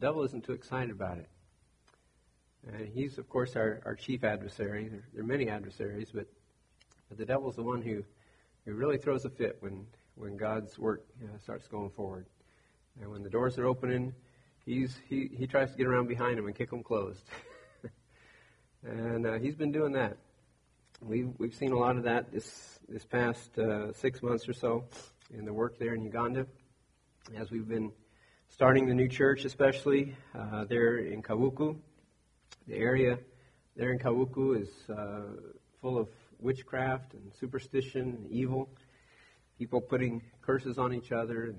devil 0.00 0.24
isn't 0.24 0.44
too 0.44 0.52
excited 0.52 0.90
about 0.90 1.18
it. 1.18 1.28
And 2.66 2.88
he's, 2.88 3.16
of 3.16 3.28
course, 3.28 3.54
our, 3.54 3.80
our 3.86 3.94
chief 3.94 4.24
adversary. 4.24 4.88
There, 4.88 5.04
there 5.14 5.22
are 5.22 5.26
many 5.26 5.48
adversaries, 5.48 6.10
but, 6.12 6.26
but 7.08 7.18
the 7.18 7.24
devil's 7.24 7.54
the 7.54 7.62
one 7.62 7.82
who, 7.82 8.02
who 8.64 8.74
really 8.74 8.98
throws 8.98 9.24
a 9.24 9.30
fit 9.30 9.58
when, 9.60 9.86
when 10.16 10.36
God's 10.36 10.76
work 10.76 11.06
uh, 11.22 11.38
starts 11.38 11.68
going 11.68 11.90
forward. 11.90 12.26
And 13.00 13.08
when 13.08 13.22
the 13.22 13.30
doors 13.30 13.58
are 13.58 13.66
opening, 13.66 14.12
he's, 14.64 14.98
he, 15.08 15.30
he 15.32 15.46
tries 15.46 15.70
to 15.70 15.78
get 15.78 15.86
around 15.86 16.08
behind 16.08 16.36
them 16.36 16.46
and 16.46 16.54
kick 16.56 16.70
them 16.70 16.82
closed. 16.82 17.22
and 18.82 19.24
uh, 19.24 19.34
he's 19.34 19.54
been 19.54 19.70
doing 19.70 19.92
that. 19.92 20.16
We've, 21.00 21.30
we've 21.38 21.54
seen 21.54 21.70
a 21.70 21.78
lot 21.78 21.96
of 21.96 22.02
that 22.02 22.32
this, 22.32 22.75
this 22.88 23.04
past 23.04 23.58
uh, 23.58 23.92
six 23.92 24.22
months 24.22 24.48
or 24.48 24.52
so 24.52 24.84
in 25.34 25.44
the 25.44 25.52
work 25.52 25.76
there 25.78 25.94
in 25.94 26.02
Uganda 26.02 26.46
as 27.36 27.50
we've 27.50 27.66
been 27.66 27.90
starting 28.48 28.86
the 28.86 28.94
new 28.94 29.08
church, 29.08 29.44
especially 29.44 30.16
uh, 30.38 30.64
there 30.66 30.98
in 30.98 31.20
Kawuku. 31.20 31.76
The 32.68 32.76
area 32.76 33.18
there 33.74 33.90
in 33.90 33.98
Kawuku 33.98 34.62
is 34.62 34.68
uh, 34.88 35.22
full 35.80 35.98
of 35.98 36.08
witchcraft 36.38 37.14
and 37.14 37.32
superstition 37.34 38.02
and 38.02 38.30
evil, 38.30 38.68
people 39.58 39.80
putting 39.80 40.22
curses 40.40 40.78
on 40.78 40.94
each 40.94 41.10
other, 41.10 41.46
and 41.46 41.58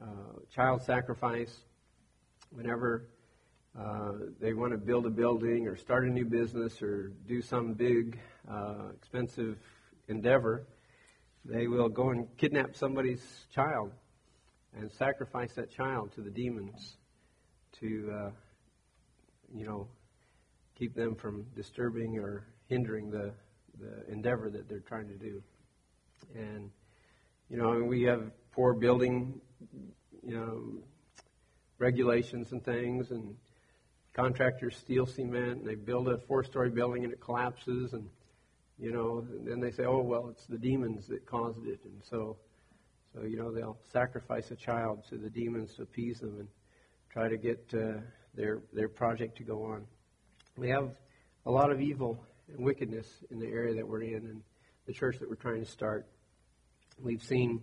uh, 0.00 0.40
child 0.50 0.82
sacrifice. 0.82 1.60
Whenever 2.50 3.08
uh, 3.78 4.12
they 4.40 4.54
want 4.54 4.72
to 4.72 4.78
build 4.78 5.04
a 5.04 5.10
building 5.10 5.66
or 5.68 5.76
start 5.76 6.04
a 6.04 6.10
new 6.10 6.24
business 6.24 6.80
or 6.80 7.12
do 7.28 7.42
some 7.42 7.74
big, 7.74 8.18
uh, 8.50 8.88
expensive 8.96 9.58
endeavor, 10.08 10.66
they 11.44 11.66
will 11.66 11.88
go 11.88 12.10
and 12.10 12.26
kidnap 12.36 12.76
somebody's 12.76 13.46
child 13.54 13.92
and 14.76 14.90
sacrifice 14.90 15.52
that 15.54 15.70
child 15.70 16.12
to 16.14 16.20
the 16.20 16.30
demons 16.30 16.96
to, 17.80 18.12
uh, 18.12 18.30
you 19.54 19.66
know, 19.66 19.86
keep 20.74 20.94
them 20.94 21.14
from 21.14 21.44
disturbing 21.54 22.18
or 22.18 22.46
hindering 22.68 23.10
the, 23.10 23.32
the 23.78 24.12
endeavor 24.12 24.50
that 24.50 24.68
they're 24.68 24.80
trying 24.80 25.08
to 25.08 25.16
do. 25.16 25.42
And, 26.34 26.70
you 27.48 27.56
know, 27.56 27.82
we 27.84 28.02
have 28.02 28.30
poor 28.52 28.72
building, 28.72 29.40
you 30.22 30.34
know, 30.34 30.62
regulations 31.78 32.52
and 32.52 32.64
things, 32.64 33.10
and 33.10 33.36
contractors 34.14 34.76
steal 34.76 35.06
cement 35.06 35.58
and 35.58 35.66
they 35.66 35.74
build 35.74 36.08
a 36.08 36.18
four-story 36.18 36.70
building 36.70 37.04
and 37.04 37.12
it 37.12 37.20
collapses 37.20 37.92
and 37.92 38.08
you 38.78 38.92
know 38.92 39.24
and 39.30 39.46
then 39.46 39.60
they 39.60 39.70
say 39.70 39.84
oh 39.84 40.00
well 40.00 40.28
it's 40.28 40.46
the 40.46 40.58
demons 40.58 41.06
that 41.08 41.26
caused 41.26 41.66
it. 41.66 41.80
And 41.84 42.02
so 42.02 42.36
so 43.14 43.22
you 43.22 43.36
know 43.36 43.52
they'll 43.52 43.78
sacrifice 43.92 44.50
a 44.50 44.56
child 44.56 45.04
to 45.10 45.16
the 45.16 45.30
demons 45.30 45.74
to 45.74 45.82
appease 45.82 46.20
them 46.20 46.36
and 46.38 46.48
try 47.12 47.28
to 47.28 47.36
get 47.36 47.64
uh, 47.74 48.00
their 48.34 48.60
their 48.72 48.88
project 48.88 49.36
to 49.38 49.44
go 49.44 49.64
on. 49.64 49.84
We 50.56 50.68
have 50.70 50.90
a 51.46 51.50
lot 51.50 51.70
of 51.70 51.80
evil 51.80 52.24
and 52.48 52.64
wickedness 52.64 53.06
in 53.30 53.38
the 53.38 53.46
area 53.46 53.74
that 53.74 53.86
we're 53.86 54.02
in 54.02 54.26
and 54.26 54.42
the 54.86 54.92
church 54.92 55.18
that 55.20 55.28
we're 55.28 55.36
trying 55.36 55.64
to 55.64 55.70
start. 55.70 56.06
We've 57.00 57.22
seen 57.22 57.60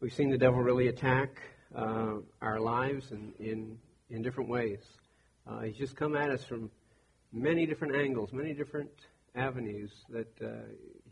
we've 0.00 0.12
seen 0.12 0.30
the 0.30 0.38
devil 0.38 0.60
really 0.60 0.88
attack 0.88 1.40
uh, 1.74 2.16
our 2.42 2.60
lives 2.60 3.10
in, 3.10 3.32
in 3.38 3.78
in 4.10 4.22
different 4.22 4.50
ways. 4.50 4.80
Uh, 5.46 5.60
he's 5.60 5.76
just 5.76 5.96
come 5.96 6.14
at 6.16 6.30
us 6.30 6.44
from 6.44 6.70
many 7.32 7.66
different 7.66 7.96
angles, 7.96 8.32
many 8.32 8.54
different 8.54 8.90
avenues 9.34 9.90
that 10.10 10.28
uh, 10.42 10.48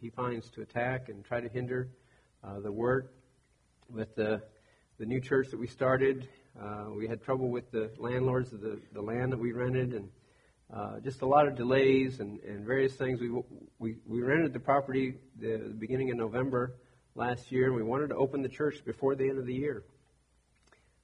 he 0.01 0.11
finds 0.11 0.49
to 0.51 0.63
attack 0.63 1.09
and 1.09 1.25
try 1.25 1.41
to 1.41 1.49
hinder 1.49 1.89
uh, 2.45 2.61
the 2.61 2.71
work. 2.71 3.13
With 3.89 4.15
the, 4.15 4.43
the 4.99 5.07
new 5.07 5.21
church 5.21 5.51
that 5.51 5.59
we 5.59 5.67
started, 5.67 6.29
uh, 6.61 6.87
we 6.97 7.07
had 7.09 7.23
trouble 7.23 7.51
with 7.51 7.71
the 7.71 7.91
landlords 7.99 8.53
of 8.53 8.61
the, 8.61 8.81
the 8.93 9.03
land 9.03 9.33
that 9.33 9.39
we 9.39 9.53
rented 9.53 9.93
and 9.93 10.09
uh, 10.73 11.01
just 11.01 11.21
a 11.23 11.27
lot 11.27 11.47
of 11.47 11.57
delays 11.57 12.21
and, 12.21 12.41
and 12.41 12.65
various 12.65 12.95
things. 12.95 13.21
We, 13.21 13.31
we, 13.79 13.97
we 14.07 14.23
rented 14.23 14.55
the 14.55 14.61
property 14.61 15.17
the, 15.39 15.59
the 15.59 15.75
beginning 15.75 16.11
of 16.11 16.17
November 16.17 16.77
last 17.15 17.53
year, 17.53 17.67
and 17.67 17.75
we 17.75 17.83
wanted 17.83 18.09
to 18.09 18.17
open 18.17 18.41
the 18.41 18.49
church 18.49 18.83
before 18.85 19.15
the 19.15 19.29
end 19.29 19.39
of 19.39 19.47
the 19.47 19.55
year. 19.55 19.85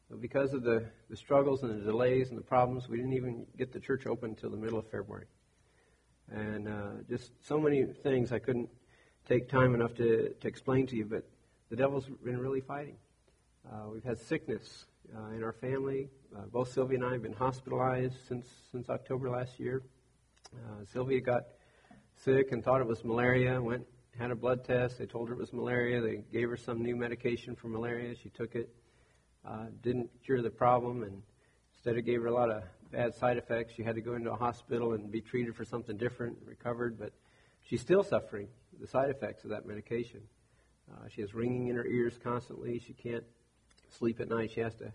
But 0.08 0.22
because 0.22 0.54
of 0.54 0.62
the, 0.62 0.86
the 1.10 1.16
struggles 1.16 1.62
and 1.62 1.82
the 1.82 1.84
delays 1.84 2.30
and 2.30 2.38
the 2.38 2.42
problems, 2.42 2.88
we 2.88 2.96
didn't 2.96 3.12
even 3.12 3.46
get 3.58 3.72
the 3.72 3.80
church 3.80 4.06
open 4.06 4.30
until 4.30 4.50
the 4.50 4.56
middle 4.56 4.78
of 4.78 4.86
February. 4.90 5.26
And 6.30 6.68
uh, 6.68 6.90
just 7.08 7.32
so 7.46 7.58
many 7.58 7.84
things 8.02 8.32
I 8.32 8.38
couldn't 8.38 8.68
take 9.28 9.48
time 9.48 9.74
enough 9.74 9.94
to, 9.94 10.34
to 10.40 10.48
explain 10.48 10.86
to 10.88 10.96
you, 10.96 11.04
but 11.04 11.28
the 11.70 11.76
devil's 11.76 12.06
been 12.24 12.38
really 12.38 12.60
fighting. 12.60 12.96
Uh, 13.70 13.90
we've 13.92 14.04
had 14.04 14.18
sickness 14.18 14.86
uh, 15.16 15.30
in 15.34 15.42
our 15.42 15.52
family. 15.52 16.08
Uh, 16.36 16.42
both 16.52 16.72
Sylvia 16.72 16.98
and 16.98 17.06
I 17.06 17.12
have 17.12 17.22
been 17.22 17.32
hospitalized 17.32 18.16
since, 18.26 18.46
since 18.72 18.88
October 18.88 19.30
last 19.30 19.58
year. 19.58 19.82
Uh, 20.54 20.84
Sylvia 20.92 21.20
got 21.20 21.42
sick 22.24 22.52
and 22.52 22.64
thought 22.64 22.80
it 22.80 22.86
was 22.86 23.04
malaria, 23.04 23.60
went 23.60 23.86
had 24.18 24.30
a 24.32 24.34
blood 24.34 24.64
test. 24.64 24.98
They 24.98 25.06
told 25.06 25.28
her 25.28 25.34
it 25.34 25.38
was 25.38 25.52
malaria. 25.52 26.00
They 26.00 26.24
gave 26.32 26.48
her 26.48 26.56
some 26.56 26.82
new 26.82 26.96
medication 26.96 27.54
for 27.54 27.68
malaria. 27.68 28.14
She 28.20 28.30
took 28.30 28.56
it 28.56 28.68
uh, 29.46 29.66
didn't 29.82 30.10
cure 30.24 30.42
the 30.42 30.50
problem, 30.50 31.02
and 31.04 31.22
instead 31.74 31.96
it 31.96 32.02
gave 32.02 32.20
her 32.22 32.26
a 32.26 32.34
lot 32.34 32.50
of 32.50 32.62
bad 32.90 33.14
side 33.14 33.36
effects. 33.36 33.74
She 33.74 33.82
had 33.82 33.94
to 33.94 34.00
go 34.00 34.14
into 34.14 34.30
a 34.30 34.36
hospital 34.36 34.92
and 34.92 35.10
be 35.10 35.20
treated 35.20 35.54
for 35.54 35.64
something 35.64 35.96
different, 35.96 36.38
recovered, 36.44 36.98
but 36.98 37.12
she's 37.64 37.80
still 37.80 38.02
suffering 38.02 38.48
the 38.80 38.86
side 38.86 39.10
effects 39.10 39.44
of 39.44 39.50
that 39.50 39.66
medication. 39.66 40.20
Uh, 40.90 41.08
she 41.14 41.20
has 41.20 41.34
ringing 41.34 41.68
in 41.68 41.76
her 41.76 41.86
ears 41.86 42.14
constantly. 42.22 42.78
She 42.78 42.92
can't 42.92 43.24
sleep 43.90 44.20
at 44.20 44.28
night. 44.28 44.50
She 44.54 44.60
has 44.60 44.74
to 44.76 44.92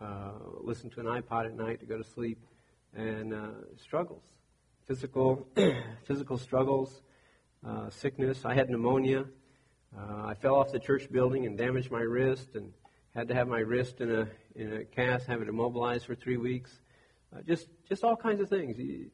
uh, 0.00 0.32
listen 0.60 0.90
to 0.90 1.00
an 1.00 1.06
iPod 1.06 1.46
at 1.46 1.56
night 1.56 1.80
to 1.80 1.86
go 1.86 1.98
to 1.98 2.04
sleep, 2.04 2.38
and 2.94 3.34
uh, 3.34 3.48
struggles, 3.76 4.22
physical, 4.86 5.46
physical 6.04 6.38
struggles, 6.38 7.02
uh, 7.66 7.90
sickness. 7.90 8.44
I 8.44 8.54
had 8.54 8.70
pneumonia. 8.70 9.24
Uh, 9.96 10.26
I 10.26 10.34
fell 10.34 10.56
off 10.56 10.72
the 10.72 10.78
church 10.78 11.10
building 11.10 11.46
and 11.46 11.56
damaged 11.56 11.90
my 11.90 12.00
wrist, 12.00 12.54
and 12.54 12.72
had 13.14 13.28
to 13.28 13.34
have 13.34 13.48
my 13.48 13.60
wrist 13.60 14.00
in 14.00 14.10
a 14.10 14.28
in 14.54 14.72
a 14.72 14.84
cast, 14.84 15.26
have 15.26 15.42
it 15.42 15.48
immobilized 15.48 16.06
for 16.06 16.14
three 16.14 16.36
weeks. 16.36 16.80
Uh, 17.34 17.42
just 17.46 17.68
just 17.88 18.04
all 18.04 18.16
kinds 18.16 18.40
of 18.40 18.48
things. 18.48 18.76
He, 18.76 19.06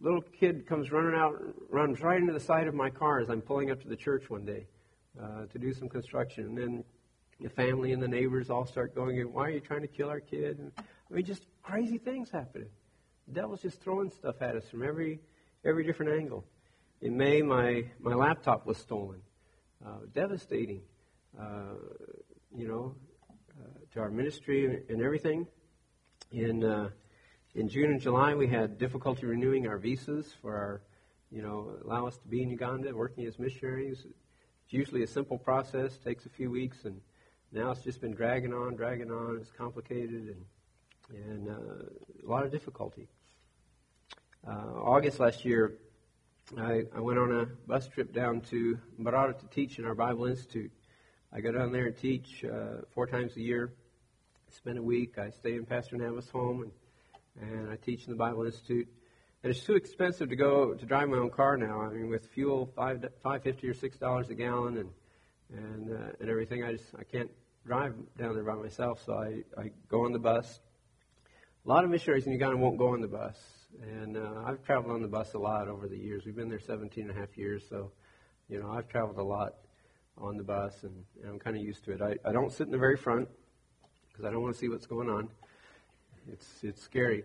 little 0.00 0.22
kid 0.22 0.66
comes 0.66 0.90
running 0.90 1.14
out, 1.14 1.34
runs 1.68 2.00
right 2.00 2.20
into 2.20 2.32
the 2.32 2.40
side 2.40 2.66
of 2.66 2.74
my 2.74 2.90
car 2.90 3.20
as 3.20 3.28
I'm 3.28 3.40
pulling 3.40 3.70
up 3.70 3.80
to 3.82 3.88
the 3.88 3.96
church 3.96 4.30
one 4.30 4.44
day 4.44 4.66
uh, 5.20 5.46
to 5.46 5.58
do 5.58 5.72
some 5.72 5.88
construction, 5.88 6.46
and 6.46 6.58
then 6.58 6.84
the 7.40 7.50
family 7.50 7.92
and 7.92 8.02
the 8.02 8.08
neighbors 8.08 8.50
all 8.50 8.66
start 8.66 8.94
going, 8.94 9.16
"Why 9.32 9.46
are 9.46 9.50
you 9.50 9.60
trying 9.60 9.82
to 9.82 9.88
kill 9.88 10.08
our 10.08 10.20
kid?" 10.20 10.58
And, 10.58 10.72
I 10.78 11.14
mean, 11.14 11.24
just 11.24 11.46
crazy 11.62 11.98
things 11.98 12.30
happening. 12.30 12.68
The 13.28 13.34
devil's 13.34 13.62
just 13.62 13.80
throwing 13.80 14.10
stuff 14.10 14.42
at 14.42 14.56
us 14.56 14.68
from 14.68 14.82
every 14.82 15.20
every 15.64 15.84
different 15.84 16.12
angle. 16.12 16.44
In 17.02 17.16
May, 17.16 17.42
my 17.42 17.84
my 18.00 18.14
laptop 18.14 18.66
was 18.66 18.78
stolen. 18.78 19.20
Uh, 19.84 20.00
devastating. 20.12 20.82
Uh, 21.38 21.74
you 22.54 22.66
know, 22.66 22.94
to 23.92 24.00
our 24.00 24.10
ministry 24.10 24.82
and 24.88 25.02
everything. 25.02 25.46
In 26.32 26.64
uh, 26.64 26.90
in 27.54 27.68
June 27.68 27.90
and 27.90 28.00
July, 28.00 28.34
we 28.34 28.46
had 28.46 28.78
difficulty 28.78 29.26
renewing 29.26 29.66
our 29.66 29.78
visas 29.78 30.32
for 30.40 30.54
our, 30.54 30.82
you 31.30 31.42
know, 31.42 31.72
allow 31.84 32.06
us 32.06 32.16
to 32.18 32.28
be 32.28 32.42
in 32.42 32.50
Uganda 32.50 32.94
working 32.94 33.26
as 33.26 33.38
missionaries. 33.38 34.04
It's 34.04 34.72
usually 34.72 35.02
a 35.02 35.06
simple 35.06 35.38
process, 35.38 35.96
takes 35.98 36.26
a 36.26 36.28
few 36.28 36.50
weeks, 36.50 36.84
and 36.84 37.00
now 37.52 37.70
it's 37.70 37.82
just 37.82 38.00
been 38.00 38.14
dragging 38.14 38.52
on, 38.52 38.76
dragging 38.76 39.10
on. 39.10 39.38
It's 39.40 39.50
complicated 39.50 40.34
and 40.34 40.44
and 41.12 41.48
uh, 41.48 42.24
a 42.24 42.28
lot 42.28 42.44
of 42.44 42.52
difficulty. 42.52 43.08
Uh, 44.46 44.74
August 44.76 45.18
last 45.18 45.44
year, 45.44 45.74
I, 46.56 46.84
I, 46.94 47.00
went 47.00 47.18
on 47.18 47.34
a 47.34 47.46
bus 47.66 47.88
trip 47.88 48.14
down 48.14 48.42
to 48.42 48.78
Mbarara 49.00 49.36
to 49.40 49.46
teach 49.46 49.80
in 49.80 49.86
our 49.86 49.96
Bible 49.96 50.26
Institute. 50.26 50.70
I 51.32 51.40
go 51.40 51.50
down 51.50 51.72
there 51.72 51.86
and 51.86 51.96
teach 51.96 52.44
uh, 52.44 52.82
four 52.94 53.08
times 53.08 53.36
a 53.36 53.40
year 53.40 53.72
spend 54.52 54.78
a 54.78 54.82
week. 54.82 55.18
I 55.18 55.30
stay 55.30 55.54
in 55.54 55.64
Pastor 55.64 55.96
Nava's 55.96 56.28
home, 56.28 56.62
and, 56.62 56.72
and 57.40 57.70
I 57.70 57.76
teach 57.76 58.06
in 58.06 58.10
the 58.10 58.16
Bible 58.16 58.44
Institute. 58.44 58.88
And 59.42 59.50
it's 59.50 59.64
too 59.64 59.74
expensive 59.74 60.28
to 60.28 60.36
go 60.36 60.74
to 60.74 60.86
drive 60.86 61.08
my 61.08 61.16
own 61.16 61.30
car 61.30 61.56
now. 61.56 61.80
I 61.80 61.88
mean, 61.88 62.08
with 62.08 62.26
fuel 62.28 62.70
five 62.76 63.04
five 63.22 63.42
fifty 63.42 63.68
or 63.68 63.74
six 63.74 63.96
dollars 63.96 64.28
a 64.28 64.34
gallon, 64.34 64.76
and 64.78 64.90
and 65.52 65.90
uh, 65.90 66.12
and 66.20 66.28
everything. 66.28 66.64
I 66.64 66.72
just 66.72 66.84
I 66.98 67.04
can't 67.04 67.30
drive 67.66 67.94
down 68.18 68.34
there 68.34 68.44
by 68.44 68.54
myself, 68.54 69.02
so 69.04 69.14
I 69.14 69.42
I 69.60 69.70
go 69.88 70.04
on 70.04 70.12
the 70.12 70.18
bus. 70.18 70.60
A 71.64 71.68
lot 71.68 71.84
of 71.84 71.90
missionaries 71.90 72.26
in 72.26 72.32
Uganda 72.32 72.56
won't 72.56 72.78
go 72.78 72.88
on 72.88 73.00
the 73.00 73.08
bus, 73.08 73.36
and 73.82 74.16
uh, 74.16 74.42
I've 74.46 74.62
traveled 74.64 74.94
on 74.94 75.02
the 75.02 75.08
bus 75.08 75.34
a 75.34 75.38
lot 75.38 75.68
over 75.68 75.88
the 75.88 75.96
years. 75.96 76.24
We've 76.24 76.36
been 76.36 76.48
there 76.48 76.60
17 76.60 77.08
and 77.08 77.16
a 77.16 77.20
half 77.20 77.36
years, 77.36 77.62
so 77.68 77.92
you 78.48 78.60
know 78.60 78.70
I've 78.70 78.88
traveled 78.88 79.18
a 79.18 79.22
lot 79.22 79.54
on 80.18 80.36
the 80.36 80.44
bus, 80.44 80.82
and, 80.82 81.04
and 81.22 81.32
I'm 81.32 81.38
kind 81.38 81.56
of 81.56 81.62
used 81.62 81.84
to 81.84 81.92
it. 81.92 82.02
I, 82.02 82.16
I 82.28 82.32
don't 82.32 82.52
sit 82.52 82.66
in 82.66 82.72
the 82.72 82.78
very 82.78 82.96
front 82.96 83.28
because 84.08 84.24
I 84.24 84.30
don't 84.30 84.42
want 84.42 84.54
to 84.54 84.60
see 84.60 84.68
what's 84.68 84.86
going 84.86 85.08
on. 85.08 85.28
It's 86.28 86.46
it's 86.62 86.82
scary, 86.82 87.24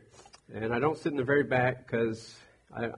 and 0.53 0.73
I 0.73 0.79
don't 0.79 0.97
sit 0.97 1.11
in 1.11 1.17
the 1.17 1.23
very 1.23 1.43
back 1.43 1.85
because 1.85 2.35
I 2.75 2.89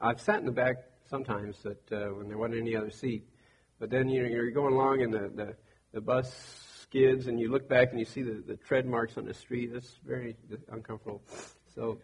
I've 0.00 0.20
sat 0.20 0.40
in 0.40 0.46
the 0.46 0.52
back 0.52 0.76
sometimes 1.08 1.62
that 1.62 1.92
uh, 1.92 2.14
when 2.14 2.28
there 2.28 2.38
wasn't 2.38 2.60
any 2.60 2.76
other 2.76 2.90
seat, 2.90 3.26
but 3.78 3.90
then 3.90 4.08
you 4.08 4.22
know 4.22 4.28
you're 4.28 4.50
going 4.50 4.74
along 4.74 5.02
and 5.02 5.12
the 5.12 5.30
the, 5.34 5.56
the 5.92 6.00
bus 6.00 6.32
skids 6.82 7.28
and 7.28 7.38
you 7.38 7.50
look 7.50 7.68
back 7.68 7.90
and 7.90 8.00
you 8.00 8.04
see 8.04 8.22
the, 8.22 8.42
the 8.46 8.56
tread 8.56 8.84
marks 8.84 9.16
on 9.16 9.24
the 9.24 9.34
street. 9.34 9.72
That's 9.72 9.98
very 10.04 10.36
uncomfortable. 10.72 11.22
So 11.74 11.98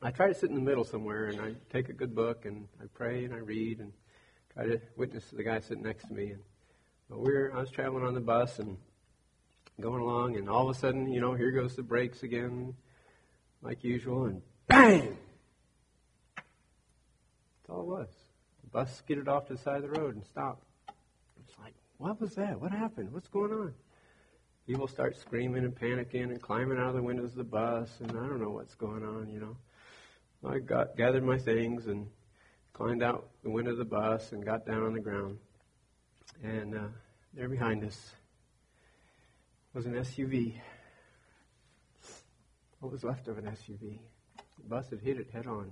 I 0.00 0.12
try 0.12 0.28
to 0.28 0.34
sit 0.34 0.50
in 0.50 0.54
the 0.54 0.62
middle 0.62 0.84
somewhere 0.84 1.26
and 1.26 1.40
I 1.40 1.54
take 1.72 1.88
a 1.88 1.92
good 1.92 2.14
book 2.14 2.44
and 2.44 2.68
I 2.80 2.86
pray 2.94 3.24
and 3.24 3.34
I 3.34 3.38
read 3.38 3.80
and 3.80 3.92
try 4.54 4.66
to 4.66 4.80
witness 4.96 5.28
to 5.30 5.36
the 5.36 5.42
guy 5.42 5.58
sitting 5.60 5.82
next 5.82 6.06
to 6.06 6.14
me. 6.14 6.30
And 6.30 6.42
but 7.10 7.18
we're 7.18 7.52
I 7.52 7.60
was 7.60 7.70
traveling 7.70 8.04
on 8.04 8.14
the 8.14 8.20
bus 8.20 8.60
and 8.60 8.76
going 9.80 10.02
along, 10.02 10.36
and 10.36 10.48
all 10.48 10.68
of 10.68 10.76
a 10.76 10.78
sudden, 10.78 11.12
you 11.12 11.20
know, 11.20 11.34
here 11.34 11.52
goes 11.52 11.76
the 11.76 11.82
brakes 11.82 12.22
again, 12.22 12.74
like 13.62 13.84
usual, 13.84 14.24
and 14.24 14.42
bang! 14.66 15.16
That's 16.36 17.70
all 17.70 17.82
it 17.82 17.86
was. 17.86 18.08
The 18.64 18.70
bus 18.70 18.96
skidded 18.96 19.28
off 19.28 19.46
to 19.46 19.54
the 19.54 19.58
side 19.58 19.76
of 19.76 19.82
the 19.82 20.00
road 20.00 20.14
and 20.14 20.24
stopped. 20.24 20.64
It's 21.44 21.58
like, 21.60 21.74
what 21.98 22.20
was 22.20 22.34
that? 22.34 22.60
What 22.60 22.72
happened? 22.72 23.12
What's 23.12 23.28
going 23.28 23.52
on? 23.52 23.74
People 24.66 24.88
start 24.88 25.16
screaming 25.16 25.64
and 25.64 25.74
panicking 25.74 26.24
and 26.24 26.42
climbing 26.42 26.78
out 26.78 26.88
of 26.88 26.94
the 26.94 27.02
windows 27.02 27.30
of 27.30 27.38
the 27.38 27.44
bus, 27.44 27.88
and 28.00 28.10
I 28.10 28.14
don't 28.26 28.40
know 28.40 28.50
what's 28.50 28.74
going 28.74 29.02
on, 29.02 29.30
you 29.30 29.40
know. 29.40 29.56
I 30.48 30.58
got 30.58 30.96
gathered 30.96 31.24
my 31.24 31.38
things 31.38 31.86
and 31.86 32.06
climbed 32.72 33.02
out 33.02 33.28
the 33.42 33.50
window 33.50 33.72
of 33.72 33.78
the 33.78 33.84
bus 33.84 34.32
and 34.32 34.44
got 34.44 34.66
down 34.66 34.84
on 34.84 34.92
the 34.92 35.00
ground. 35.00 35.38
And 36.44 36.74
uh, 36.76 36.88
there 37.34 37.48
behind 37.48 37.82
us 37.84 38.12
was 39.78 39.86
an 39.86 39.94
SUV. 39.94 40.54
What 42.80 42.90
was 42.90 43.04
left 43.04 43.28
of 43.28 43.38
an 43.38 43.44
SUV? 43.44 44.00
The 44.36 44.68
bus 44.68 44.90
had 44.90 45.00
hit 45.00 45.20
it 45.20 45.30
head 45.32 45.46
on, 45.46 45.70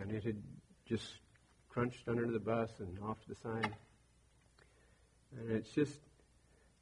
and 0.00 0.12
it 0.12 0.22
had 0.22 0.40
just 0.86 1.04
crunched 1.68 2.06
under 2.06 2.30
the 2.30 2.38
bus 2.38 2.70
and 2.78 2.96
off 3.00 3.20
to 3.22 3.28
the 3.30 3.34
side. 3.34 3.74
And 5.36 5.50
it's 5.50 5.70
just, 5.70 5.98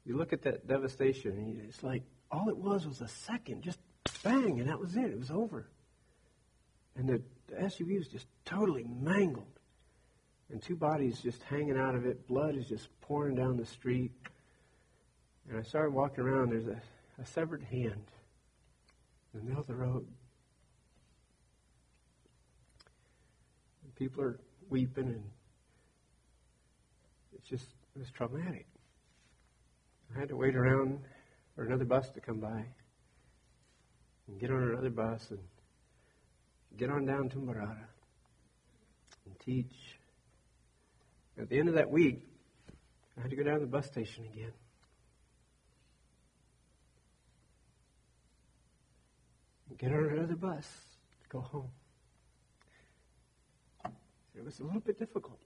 you 0.05 0.15
look 0.15 0.33
at 0.33 0.43
that 0.43 0.67
devastation, 0.67 1.31
and 1.31 1.61
it's 1.67 1.81
like 1.81 2.03
all 2.31 2.47
it 2.47 2.57
was 2.57 2.85
was 2.85 3.01
a 3.01 3.07
second, 3.07 3.63
just 3.63 3.79
bang, 4.23 4.59
and 4.59 4.69
that 4.69 4.79
was 4.79 4.95
it. 4.95 5.05
It 5.05 5.17
was 5.17 5.31
over. 5.31 5.65
And 6.95 7.09
the, 7.09 7.23
the 7.47 7.55
SUV 7.55 7.97
was 7.97 8.07
just 8.07 8.27
totally 8.45 8.85
mangled. 8.87 9.47
And 10.51 10.61
two 10.61 10.75
bodies 10.75 11.21
just 11.21 11.41
hanging 11.41 11.75
out 11.75 11.95
of 11.95 12.05
it. 12.05 12.27
Blood 12.27 12.55
is 12.55 12.67
just 12.67 12.87
pouring 13.01 13.33
down 13.33 13.57
the 13.57 13.65
street. 13.65 14.11
And 15.49 15.57
I 15.57 15.61
started 15.61 15.93
walking 15.93 16.23
around. 16.23 16.51
There's 16.51 16.67
a, 16.67 16.81
a 17.21 17.25
severed 17.25 17.63
hand 17.63 18.05
in 19.33 19.39
the 19.39 19.45
middle 19.45 19.61
of 19.61 19.67
the 19.67 19.75
road. 19.75 20.07
And 23.83 23.95
people 23.95 24.23
are 24.23 24.39
weeping, 24.69 25.07
and 25.07 25.23
it's 27.35 27.47
just, 27.47 27.65
it 27.95 27.99
was 27.99 28.09
traumatic. 28.11 28.67
I 30.15 30.19
had 30.19 30.29
to 30.29 30.35
wait 30.35 30.55
around 30.55 30.99
for 31.55 31.65
another 31.65 31.85
bus 31.85 32.09
to 32.11 32.21
come 32.21 32.39
by 32.39 32.65
and 34.27 34.39
get 34.39 34.49
on 34.49 34.63
another 34.63 34.89
bus 34.89 35.27
and 35.31 35.39
get 36.77 36.89
on 36.89 37.05
down 37.05 37.29
to 37.29 37.37
Mbarara 37.37 37.85
and 39.25 39.39
teach. 39.39 39.97
At 41.39 41.49
the 41.49 41.59
end 41.59 41.69
of 41.69 41.75
that 41.75 41.89
week, 41.89 42.21
I 43.17 43.21
had 43.21 43.31
to 43.31 43.35
go 43.35 43.43
down 43.43 43.55
to 43.55 43.65
the 43.65 43.71
bus 43.71 43.87
station 43.87 44.25
again. 44.31 44.53
Get 49.83 49.91
on 49.91 50.05
another 50.05 50.37
bus 50.37 50.65
to 51.23 51.27
go 51.29 51.41
home. 51.41 51.67
It 54.33 54.45
was 54.45 54.61
a 54.61 54.63
little 54.63 54.79
bit 54.79 54.97
difficult. 54.97 55.39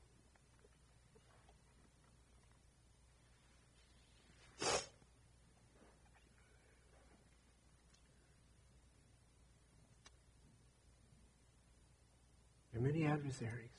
There 12.72 12.80
are 12.80 12.80
many 12.80 13.06
adversaries. 13.06 13.72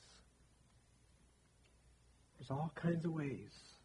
There's 2.37 2.51
all 2.51 2.73
kinds 2.75 3.05
of 3.05 3.13
ways 3.13 3.77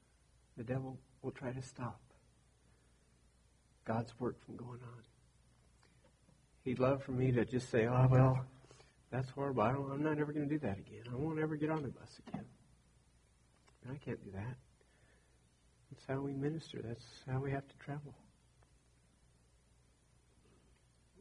the 0.56 0.64
devil 0.64 0.98
will 1.22 1.30
try 1.30 1.52
to 1.52 1.62
stop 1.62 2.00
God's 3.84 4.12
work 4.18 4.44
from 4.44 4.56
going 4.56 4.80
on. 4.82 5.13
He'd 6.64 6.79
love 6.79 7.03
for 7.03 7.12
me 7.12 7.31
to 7.33 7.44
just 7.44 7.70
say, 7.70 7.87
oh, 7.87 8.09
well, 8.11 8.44
that's 9.11 9.29
horrible. 9.31 9.62
I 9.62 9.70
am 9.70 10.03
not 10.03 10.18
ever 10.18 10.33
going 10.33 10.48
to 10.48 10.53
do 10.53 10.59
that 10.61 10.79
again. 10.79 11.05
I 11.12 11.14
won't 11.14 11.38
ever 11.38 11.57
get 11.57 11.70
on 11.70 11.83
the 11.83 11.88
bus 11.88 12.20
again. 12.27 12.44
I 13.90 13.96
can't 13.96 14.22
do 14.24 14.31
that. 14.33 14.57
That's 15.90 16.07
how 16.09 16.20
we 16.22 16.33
minister. 16.33 16.81
That's 16.83 17.05
how 17.31 17.38
we 17.38 17.50
have 17.50 17.68
to 17.68 17.77
travel. 17.77 18.14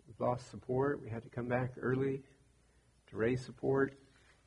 We've 0.08 0.28
lost 0.28 0.50
support. 0.50 1.02
We 1.02 1.10
had 1.10 1.24
to 1.24 1.30
come 1.30 1.48
back 1.48 1.74
early 1.80 2.22
to 3.10 3.18
raise 3.18 3.44
support, 3.44 3.96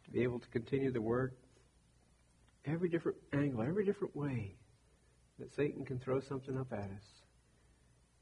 to 0.04 0.10
be 0.10 0.22
able 0.22 0.38
to 0.38 0.48
continue 0.48 0.90
the 0.90 1.02
work. 1.02 1.34
Every 2.64 2.88
different 2.88 3.18
angle, 3.34 3.62
every 3.62 3.84
different 3.84 4.16
way 4.16 4.54
that 5.38 5.54
Satan 5.54 5.84
can 5.84 5.98
throw 5.98 6.20
something 6.20 6.56
up 6.56 6.72
at 6.72 6.78
us, 6.78 7.04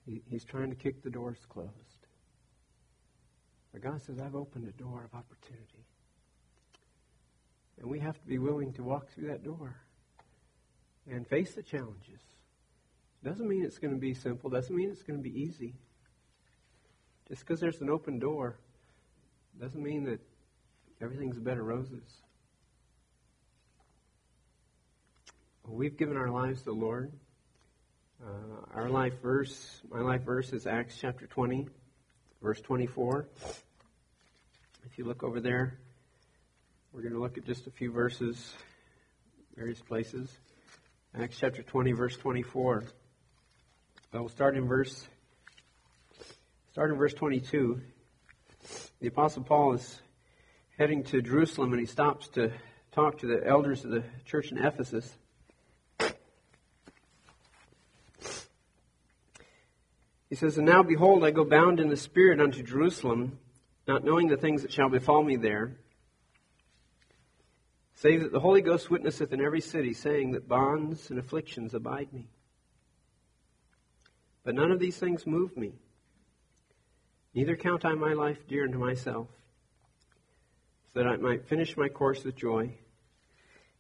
he, 0.05 0.23
he's 0.29 0.45
trying 0.45 0.71
to 0.71 0.77
kick 0.77 1.03
the 1.05 1.11
doors 1.11 1.39
closed. 1.49 1.94
But 3.75 3.83
God 3.83 4.01
says, 4.01 4.21
I've 4.21 4.37
opened 4.37 4.69
a 4.69 4.73
door 4.81 5.05
of 5.05 5.19
opportunity. 5.19 5.85
And 7.81 7.91
we 7.91 7.99
have 7.99 8.17
to 8.21 8.27
be 8.27 8.39
willing 8.39 8.73
to 8.75 8.85
walk 8.85 9.09
through 9.11 9.27
that 9.27 9.43
door 9.43 9.75
and 11.11 11.27
face 11.27 11.55
the 11.55 11.63
challenges. 11.63 12.21
Doesn't 13.25 13.49
mean 13.49 13.65
it's 13.65 13.79
going 13.79 13.93
to 13.93 13.99
be 13.99 14.15
simple, 14.15 14.49
doesn't 14.49 14.75
mean 14.75 14.91
it's 14.91 15.03
going 15.03 15.21
to 15.21 15.29
be 15.29 15.37
easy. 15.43 15.75
Just 17.29 17.41
because 17.41 17.59
there's 17.59 17.81
an 17.81 17.91
open 17.91 18.21
door 18.21 18.59
doesn't 19.61 19.83
mean 19.83 20.05
that 20.05 20.21
everything's 21.03 21.37
a 21.37 21.41
bed 21.41 21.59
of 21.59 21.65
roses. 21.65 22.23
We've 25.67 25.97
given 25.97 26.17
our 26.17 26.31
lives 26.31 26.61
to 26.61 26.67
the 26.67 26.73
Lord. 26.73 27.11
Uh, 28.25 28.67
our 28.73 28.89
life 28.89 29.21
verse, 29.21 29.81
my 29.91 30.01
life 30.01 30.23
verse 30.23 30.53
is 30.53 30.65
Acts 30.65 30.97
chapter 31.01 31.27
20, 31.27 31.67
verse 32.41 32.61
24. 32.61 33.27
If 34.95 34.99
you 34.99 35.07
look 35.07 35.25
over 35.25 35.41
there, 35.41 35.77
we're 36.93 37.03
going 37.03 37.15
to 37.15 37.19
look 37.19 37.37
at 37.37 37.45
just 37.45 37.67
a 37.67 37.71
few 37.73 37.91
verses, 37.91 38.55
various 39.57 39.81
places. 39.81 40.31
Acts 41.19 41.37
chapter 41.37 41.65
20, 41.65 41.91
verse 41.91 42.17
24. 42.17 42.85
I 44.13 44.21
will 44.21 44.29
start 44.29 44.57
in 44.57 44.69
verse 44.69 45.05
start 46.71 46.93
in 46.93 46.97
verse 46.97 47.13
22. 47.13 47.81
The 49.01 49.09
apostle 49.09 49.43
Paul 49.43 49.73
is 49.73 50.01
heading 50.79 51.03
to 51.07 51.21
Jerusalem 51.21 51.73
and 51.73 51.81
he 51.81 51.87
stops 51.87 52.29
to 52.29 52.53
talk 52.93 53.19
to 53.19 53.27
the 53.27 53.45
elders 53.45 53.85
of 53.85 53.91
the 53.91 54.05
church 54.25 54.53
in 54.53 54.59
Ephesus. 54.59 55.13
He 60.31 60.37
says, 60.37 60.57
And 60.57 60.67
now 60.69 60.85
behold, 60.85 61.25
I 61.25 61.33
go 61.33 61.45
bound 61.45 61.81
in 61.81 61.89
the 61.89 61.97
Spirit 61.97 62.41
unto 62.41 62.63
Jerusalem, 62.63 63.41
not 63.87 64.05
knowing 64.05 64.29
the 64.29 64.37
things 64.37 64.63
that 64.63 64.73
shall 64.73 64.89
befall 64.89 65.23
me 65.23 65.37
there, 65.37 65.77
save 67.95 68.23
that 68.23 68.33
the 68.33 68.41
Holy 68.41 68.61
Ghost 68.61 68.91
witnesseth 68.91 69.33
in 69.33 69.41
every 69.41 69.61
city, 69.61 69.93
saying 69.93 70.33
that 70.33 70.49
bonds 70.49 71.11
and 71.11 71.19
afflictions 71.19 71.75
abide 71.75 72.13
me. 72.13 72.29
But 74.43 74.55
none 74.55 74.71
of 74.71 74.79
these 74.79 74.97
things 74.97 75.27
move 75.27 75.57
me. 75.57 75.73
Neither 77.35 77.57
count 77.57 77.85
I 77.85 77.95
my 77.95 78.13
life 78.13 78.47
dear 78.47 78.65
unto 78.65 78.79
myself, 78.79 79.29
so 80.93 81.01
that 81.01 81.09
I 81.09 81.17
might 81.17 81.47
finish 81.47 81.77
my 81.77 81.89
course 81.89 82.25
with 82.25 82.37
joy, 82.37 82.71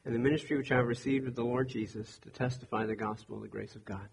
and 0.05 0.15
the 0.15 0.19
ministry 0.19 0.57
which 0.57 0.73
I 0.73 0.77
have 0.77 0.87
received 0.87 1.29
of 1.29 1.35
the 1.35 1.45
Lord 1.45 1.69
Jesus 1.69 2.19
to 2.19 2.31
testify 2.31 2.85
the 2.85 2.97
gospel 2.97 3.37
of 3.37 3.43
the 3.43 3.49
grace 3.49 3.75
of 3.75 3.85
God. 3.85 4.09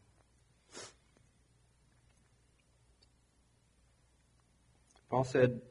Paul 5.10 5.26
said, 5.26 5.62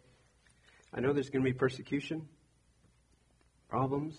I 0.92 1.00
know 1.00 1.12
there's 1.12 1.30
going 1.30 1.44
to 1.44 1.50
be 1.50 1.56
persecution, 1.56 2.28
problems, 3.68 4.18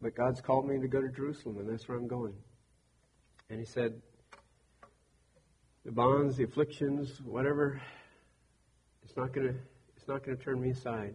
but 0.00 0.14
God's 0.16 0.40
called 0.40 0.66
me 0.66 0.80
to 0.80 0.88
go 0.88 1.00
to 1.00 1.08
Jerusalem, 1.08 1.58
and 1.58 1.68
that's 1.68 1.86
where 1.88 1.98
I'm 1.98 2.08
going. 2.08 2.34
And 3.50 3.58
he 3.58 3.66
said, 3.66 4.00
the 5.84 5.92
bonds, 5.92 6.36
the 6.36 6.44
afflictions, 6.44 7.20
whatever, 7.24 7.80
it's 9.04 9.16
not 9.16 9.32
going 9.32 9.48
to 9.48 9.54
it's 9.96 10.08
not 10.08 10.24
going 10.24 10.36
to 10.36 10.42
turn 10.42 10.60
me 10.60 10.70
aside. 10.70 11.14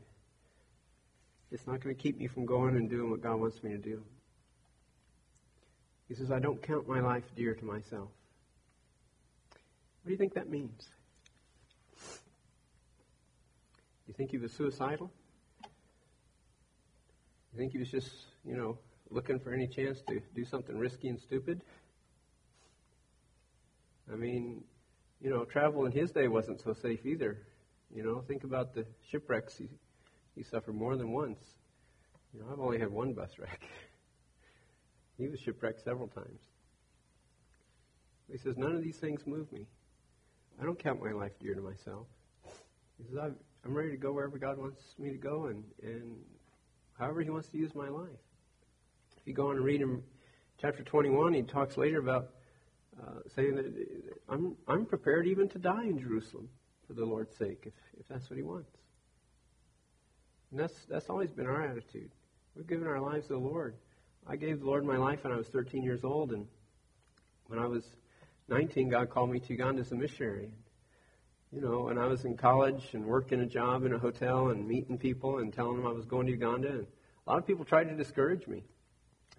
It's 1.51 1.67
not 1.67 1.81
going 1.81 1.93
to 1.93 2.01
keep 2.01 2.17
me 2.17 2.27
from 2.27 2.45
going 2.45 2.77
and 2.77 2.89
doing 2.89 3.09
what 3.09 3.21
God 3.21 3.35
wants 3.37 3.61
me 3.61 3.71
to 3.71 3.77
do. 3.77 4.01
He 6.07 6.15
says, 6.15 6.31
I 6.31 6.39
don't 6.39 6.61
count 6.61 6.87
my 6.87 7.01
life 7.01 7.23
dear 7.35 7.53
to 7.53 7.65
myself. 7.65 8.09
What 9.49 10.05
do 10.05 10.11
you 10.11 10.17
think 10.17 10.35
that 10.35 10.49
means? 10.49 10.87
You 14.07 14.13
think 14.13 14.31
he 14.31 14.37
was 14.37 14.51
suicidal? 14.53 15.11
You 17.53 17.59
think 17.59 17.71
he 17.73 17.77
was 17.79 17.89
just, 17.89 18.09
you 18.45 18.55
know, 18.55 18.77
looking 19.09 19.39
for 19.39 19.53
any 19.53 19.67
chance 19.67 20.01
to 20.07 20.21
do 20.35 20.45
something 20.45 20.77
risky 20.77 21.09
and 21.09 21.19
stupid? 21.19 21.61
I 24.11 24.15
mean, 24.15 24.63
you 25.21 25.29
know, 25.29 25.43
travel 25.43 25.85
in 25.85 25.91
his 25.91 26.11
day 26.11 26.27
wasn't 26.27 26.61
so 26.61 26.73
safe 26.73 27.05
either. 27.05 27.37
You 27.93 28.03
know, 28.03 28.23
think 28.27 28.43
about 28.43 28.73
the 28.73 28.85
shipwrecks 29.09 29.57
he, 29.57 29.69
he 30.35 30.43
suffered 30.43 30.75
more 30.75 30.95
than 30.95 31.11
once. 31.11 31.39
You 32.33 32.41
know, 32.41 32.47
I've 32.51 32.59
only 32.59 32.79
had 32.79 32.91
one 32.91 33.13
bus 33.13 33.31
wreck. 33.39 33.61
he 35.17 35.27
was 35.27 35.39
shipwrecked 35.39 35.83
several 35.83 36.07
times. 36.07 36.41
He 38.31 38.37
says, 38.37 38.57
None 38.57 38.75
of 38.75 38.83
these 38.83 38.97
things 38.97 39.25
move 39.25 39.51
me. 39.51 39.65
I 40.61 40.63
don't 40.63 40.77
count 40.77 41.01
my 41.01 41.11
life 41.11 41.31
dear 41.39 41.55
to 41.55 41.61
myself. 41.61 42.07
He 42.97 43.03
says, 43.05 43.31
I'm 43.65 43.73
ready 43.73 43.91
to 43.91 43.97
go 43.97 44.11
wherever 44.11 44.37
God 44.37 44.57
wants 44.57 44.81
me 44.97 45.11
to 45.11 45.17
go 45.17 45.45
and, 45.45 45.63
and 45.81 46.15
however 46.97 47.21
He 47.21 47.29
wants 47.29 47.49
to 47.49 47.57
use 47.57 47.75
my 47.75 47.89
life. 47.89 48.07
If 49.17 49.27
you 49.27 49.33
go 49.33 49.49
on 49.49 49.57
and 49.57 49.65
read 49.65 49.81
in 49.81 50.01
chapter 50.61 50.83
21, 50.83 51.33
he 51.33 51.43
talks 51.43 51.77
later 51.77 51.99
about 51.99 52.29
uh, 53.01 53.19
saying 53.35 53.55
that 53.55 53.73
I'm, 54.29 54.55
I'm 54.67 54.85
prepared 54.85 55.27
even 55.27 55.47
to 55.49 55.59
die 55.59 55.83
in 55.83 55.99
Jerusalem 55.99 56.49
for 56.87 56.93
the 56.93 57.05
Lord's 57.05 57.35
sake, 57.35 57.63
if, 57.65 57.73
if 57.99 58.07
that's 58.07 58.29
what 58.29 58.37
He 58.37 58.43
wants. 58.43 58.71
And 60.51 60.59
that's, 60.59 60.85
that's 60.89 61.09
always 61.09 61.31
been 61.31 61.45
our 61.45 61.61
attitude. 61.61 62.11
We've 62.55 62.67
given 62.67 62.87
our 62.87 62.99
lives 62.99 63.27
to 63.27 63.33
the 63.33 63.39
Lord. 63.39 63.75
I 64.25 64.35
gave 64.35 64.61
the 64.61 64.65
Lord 64.65 64.85
my 64.85 64.97
life 64.97 65.23
when 65.23 65.33
I 65.33 65.37
was 65.37 65.47
13 65.47 65.83
years 65.83 66.03
old, 66.03 66.31
and 66.31 66.47
when 67.47 67.59
I 67.59 67.65
was 67.65 67.83
19, 68.47 68.89
God 68.89 69.09
called 69.09 69.29
me 69.29 69.39
to 69.39 69.53
Uganda 69.53 69.81
as 69.81 69.91
a 69.91 69.95
missionary. 69.95 70.51
You 71.57 71.63
know, 71.63 71.79
when 71.85 71.97
I 71.97 72.05
was 72.05 72.23
in 72.23 72.37
college 72.37 72.89
and 72.93 73.03
working 73.03 73.41
a 73.41 73.45
job 73.47 73.83
in 73.83 73.91
a 73.91 73.97
hotel 73.97 74.49
and 74.49 74.67
meeting 74.67 74.95
people 74.95 75.39
and 75.39 75.51
telling 75.51 75.77
them 75.77 75.87
I 75.87 75.91
was 75.91 76.05
going 76.05 76.27
to 76.27 76.31
Uganda, 76.31 76.69
and 76.69 76.85
a 77.25 77.29
lot 77.31 77.39
of 77.39 77.47
people 77.47 77.65
tried 77.65 77.85
to 77.85 77.95
discourage 77.95 78.45
me. 78.45 78.63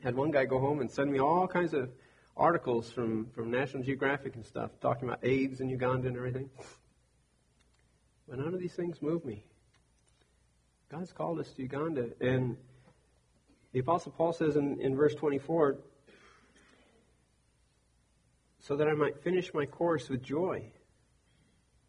I 0.03 0.07
had 0.07 0.17
one 0.17 0.33
guy 0.33 0.45
go 0.45 0.59
home 0.59 0.81
and 0.81 0.91
send 0.91 1.13
me 1.13 1.21
all 1.21 1.47
kinds 1.47 1.75
of 1.75 1.91
articles 2.37 2.91
from, 2.91 3.29
from 3.37 3.53
National 3.53 3.85
Geographic 3.85 4.35
and 4.35 4.45
stuff 4.45 4.73
talking 4.81 5.09
about 5.09 5.21
AIDS 5.23 5.61
in 5.61 5.69
Uganda 5.69 6.09
and 6.09 6.17
everything. 6.17 6.51
But 8.29 8.41
none 8.41 8.53
of 8.53 8.59
these 8.59 8.75
things 8.75 9.01
move 9.01 9.25
me. 9.25 9.45
God's 10.91 11.13
called 11.13 11.39
us 11.39 11.49
to 11.53 11.63
Uganda. 11.63 12.09
And 12.21 12.57
the 13.71 13.79
Apostle 13.79 14.11
Paul 14.11 14.33
says 14.33 14.57
in, 14.57 14.81
in 14.81 14.97
verse 14.97 15.15
24, 15.15 15.77
so 18.59 18.75
that 18.75 18.89
I 18.89 18.95
might 18.95 19.23
finish 19.23 19.55
my 19.55 19.67
course 19.67 20.09
with 20.09 20.21
joy 20.21 20.73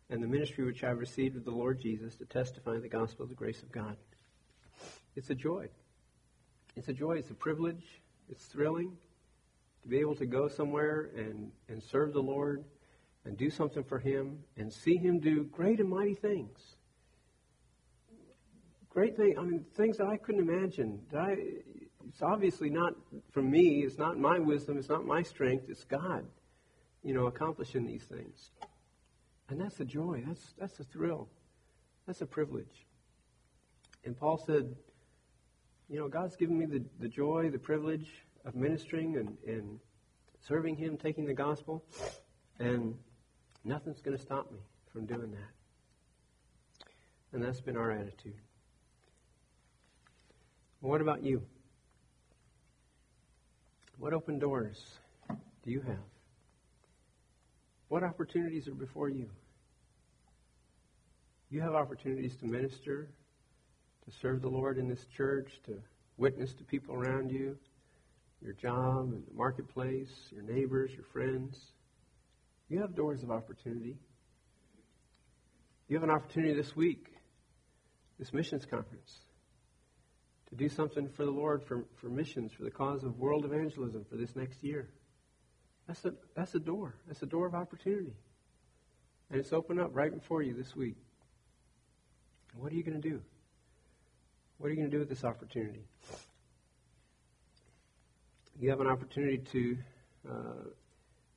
and 0.10 0.24
the 0.24 0.28
ministry 0.28 0.66
which 0.66 0.84
I 0.84 0.90
have 0.90 1.00
received 1.00 1.38
of 1.38 1.46
the 1.46 1.52
Lord 1.52 1.80
Jesus 1.80 2.16
to 2.16 2.26
testify 2.26 2.78
the 2.80 2.90
gospel 2.90 3.24
of 3.24 3.30
the 3.30 3.36
grace 3.36 3.62
of 3.62 3.72
God. 3.72 3.96
It's 5.16 5.30
a 5.30 5.36
joy. 5.36 5.68
It's 6.76 6.88
a 6.88 6.94
joy. 6.94 7.14
It's 7.14 7.30
a 7.30 7.36
privilege. 7.36 8.02
It's 8.30 8.46
thrilling 8.46 8.98
to 9.82 9.88
be 9.88 10.00
able 10.00 10.16
to 10.16 10.26
go 10.26 10.48
somewhere 10.48 11.10
and, 11.16 11.52
and 11.68 11.82
serve 11.82 12.14
the 12.14 12.22
Lord 12.22 12.64
and 13.26 13.38
do 13.38 13.50
something 13.50 13.84
for 13.84 14.00
Him 14.00 14.40
and 14.58 14.72
see 14.72 14.98
Him 14.98 15.20
do 15.20 15.44
great 15.46 15.80
and 15.80 15.90
mighty 15.90 16.16
things. 16.16 16.60
Great 18.90 19.16
things, 19.16 19.36
I 19.38 19.44
mean, 19.44 19.66
things 19.76 19.98
that 19.98 20.08
I 20.08 20.18
couldn't 20.18 20.42
imagine. 20.42 21.00
I, 21.16 21.36
it's 22.08 22.22
obviously 22.24 22.70
not 22.70 22.94
from 23.32 23.50
me, 23.50 23.84
it's 23.86 23.98
not 24.00 24.18
my 24.18 24.40
wisdom, 24.40 24.78
it's 24.78 24.90
not 24.90 25.06
my 25.06 25.22
strength, 25.22 25.66
it's 25.70 25.84
God, 25.84 26.26
you 27.04 27.14
know, 27.14 27.28
accomplishing 27.28 27.86
these 27.86 28.04
things. 28.04 28.50
And 29.50 29.60
that's 29.60 29.80
a 29.80 29.86
joy, 29.86 30.24
that's, 30.28 30.54
that's 30.60 30.80
a 30.80 30.84
thrill, 30.84 31.28
that's 32.06 32.22
a 32.22 32.26
privilege. 32.26 32.86
And 34.06 34.18
Paul 34.18 34.38
said, 34.38 34.76
you 35.90 36.00
know, 36.00 36.08
God's 36.08 36.36
given 36.36 36.58
me 36.58 36.66
the, 36.66 36.84
the 37.00 37.08
joy, 37.08 37.50
the 37.50 37.60
privilege 37.60 38.08
of 38.46 38.56
ministering 38.56 39.18
and, 39.18 39.36
and 39.48 39.80
serving 40.40 40.76
Him, 40.76 40.98
taking 40.98 41.26
the 41.26 41.34
gospel. 41.34 41.84
And 42.60 42.96
Nothing's 43.64 44.02
going 44.02 44.16
to 44.16 44.22
stop 44.22 44.52
me 44.52 44.60
from 44.92 45.06
doing 45.06 45.32
that. 45.32 46.88
And 47.34 47.44
that's 47.44 47.62
been 47.62 47.78
our 47.78 47.92
attitude. 47.92 48.34
What 50.82 51.02
about 51.02 51.24
you? 51.24 51.44
What 53.98 54.14
open 54.14 54.40
doors 54.40 54.82
do 55.30 55.72
you 55.72 55.82
have? 55.82 55.98
What 57.90 58.04
opportunities 58.04 58.68
are 58.68 58.74
before 58.74 59.10
you? 59.10 59.30
You 61.50 61.62
have 61.62 61.74
opportunities 61.74 62.36
to 62.38 62.46
minister, 62.46 63.10
to 64.06 64.12
serve 64.22 64.42
the 64.42 64.50
Lord 64.50 64.78
in 64.78 64.88
this 64.88 65.06
church, 65.18 65.52
to 65.66 65.80
witness 66.18 66.54
to 66.54 66.64
people 66.64 66.94
around 66.96 67.32
you, 67.32 67.58
your 68.42 68.54
job, 68.54 69.12
and 69.14 69.24
the 69.26 69.34
marketplace, 69.34 70.12
your 70.32 70.44
neighbors, 70.44 70.92
your 70.94 71.06
friends. 71.12 71.60
You 72.70 72.82
have 72.82 72.96
doors 72.96 73.24
of 73.24 73.32
opportunity. 73.32 73.98
You 75.88 75.96
have 75.96 76.04
an 76.04 76.12
opportunity 76.12 76.54
this 76.54 76.76
week, 76.76 77.08
this 78.20 78.32
missions 78.32 78.66
conference, 78.66 79.12
to 80.50 80.56
do 80.56 80.70
something 80.70 81.10
for 81.10 81.26
the 81.26 81.32
Lord, 81.32 81.64
for, 81.64 81.86
for 82.00 82.10
missions, 82.10 82.52
for 82.54 82.64
the 82.64 82.70
cause 82.70 83.04
of 83.04 83.18
world 83.18 83.44
evangelism 83.44 84.06
for 84.08 84.18
this 84.18 84.36
next 84.36 84.64
year. 84.64 84.88
That's 85.88 86.06
a, 86.06 86.14
that's 86.36 86.54
a 86.54 86.60
door. 86.60 86.94
That's 87.08 87.24
a 87.24 87.26
door 87.26 87.48
of 87.48 87.56
opportunity. 87.56 88.14
And 89.32 89.40
it's 89.40 89.52
opened 89.52 89.80
up 89.80 89.90
right 89.94 90.14
before 90.14 90.44
you 90.44 90.54
this 90.54 90.76
week. 90.76 90.98
What 92.60 92.74
are 92.74 92.76
you 92.76 92.84
going 92.84 93.02
to 93.02 93.10
do? 93.10 93.22
What 94.58 94.68
are 94.68 94.70
you 94.72 94.76
going 94.76 94.92
to 94.92 94.96
do 94.96 95.00
with 95.00 95.08
this 95.08 95.24
opportunity? 95.24 95.86
You 98.60 98.70
have 98.70 98.82
an 98.82 98.88
opportunity 98.88 99.38
to 99.38 99.78
uh, 100.30 100.34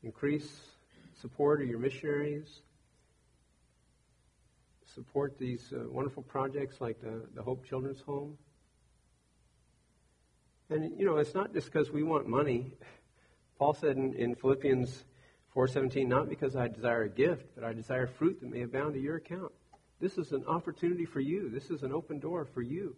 increase 0.02 0.50
support 1.20 1.62
of 1.62 1.68
your 1.68 1.78
missionaries, 1.78 2.62
support 4.92 5.38
these 5.38 5.72
uh, 5.72 5.88
wonderful 5.88 6.24
projects 6.24 6.80
like 6.80 7.00
the, 7.00 7.22
the 7.37 7.42
Hope 7.42 7.64
Children's 7.64 8.00
Home. 8.00 8.37
And, 10.70 10.98
you 10.98 11.06
know, 11.06 11.18
it's 11.18 11.37
not 11.37 11.54
just 11.54 11.72
because 11.72 11.92
we 11.92 12.02
want 12.02 12.26
money. 12.26 12.72
Paul 13.61 13.74
said 13.74 13.96
in, 13.96 14.12
in 14.14 14.35
Philippians 14.35 15.04
4.17, 15.54 16.08
not 16.08 16.28
because 16.28 16.56
I 16.56 16.66
desire 16.66 17.04
a 17.04 17.08
gift, 17.08 17.46
but 17.54 17.62
I 17.62 17.72
desire 17.74 18.08
fruit 18.08 18.40
that 18.40 18.50
may 18.50 18.62
abound 18.62 18.94
to 18.94 19.00
your 19.00 19.16
account. 19.16 19.52
This 20.02 20.18
is 20.18 20.32
an 20.32 20.44
opportunity 20.48 21.04
for 21.04 21.20
you. 21.20 21.48
This 21.48 21.70
is 21.70 21.84
an 21.84 21.92
open 21.92 22.18
door 22.18 22.44
for 22.44 22.60
you 22.60 22.96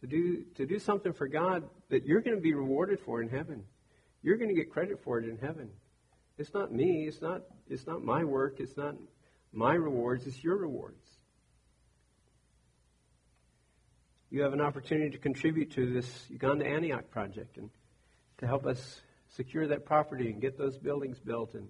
to 0.00 0.06
do, 0.06 0.44
to 0.54 0.64
do 0.64 0.78
something 0.78 1.12
for 1.12 1.26
God 1.26 1.64
that 1.90 2.06
you're 2.06 2.20
going 2.20 2.36
to 2.36 2.40
be 2.40 2.54
rewarded 2.54 3.00
for 3.00 3.20
in 3.20 3.28
heaven. 3.28 3.64
You're 4.22 4.36
going 4.36 4.48
to 4.48 4.54
get 4.54 4.70
credit 4.70 5.00
for 5.02 5.18
it 5.18 5.28
in 5.28 5.36
heaven. 5.36 5.68
It's 6.38 6.54
not 6.54 6.72
me. 6.72 7.08
It's 7.08 7.20
not, 7.20 7.42
it's 7.68 7.88
not 7.88 8.04
my 8.04 8.22
work. 8.22 8.60
It's 8.60 8.76
not 8.76 8.94
my 9.52 9.74
rewards. 9.74 10.28
It's 10.28 10.44
your 10.44 10.56
rewards. 10.56 11.04
You 14.30 14.42
have 14.42 14.52
an 14.52 14.60
opportunity 14.60 15.10
to 15.10 15.18
contribute 15.18 15.72
to 15.72 15.92
this 15.92 16.26
Uganda 16.30 16.64
Antioch 16.64 17.10
project 17.10 17.56
and 17.56 17.68
to 18.38 18.46
help 18.46 18.64
us 18.64 19.00
secure 19.28 19.66
that 19.66 19.84
property 19.84 20.30
and 20.30 20.40
get 20.40 20.56
those 20.56 20.78
buildings 20.78 21.18
built 21.18 21.54
and, 21.54 21.68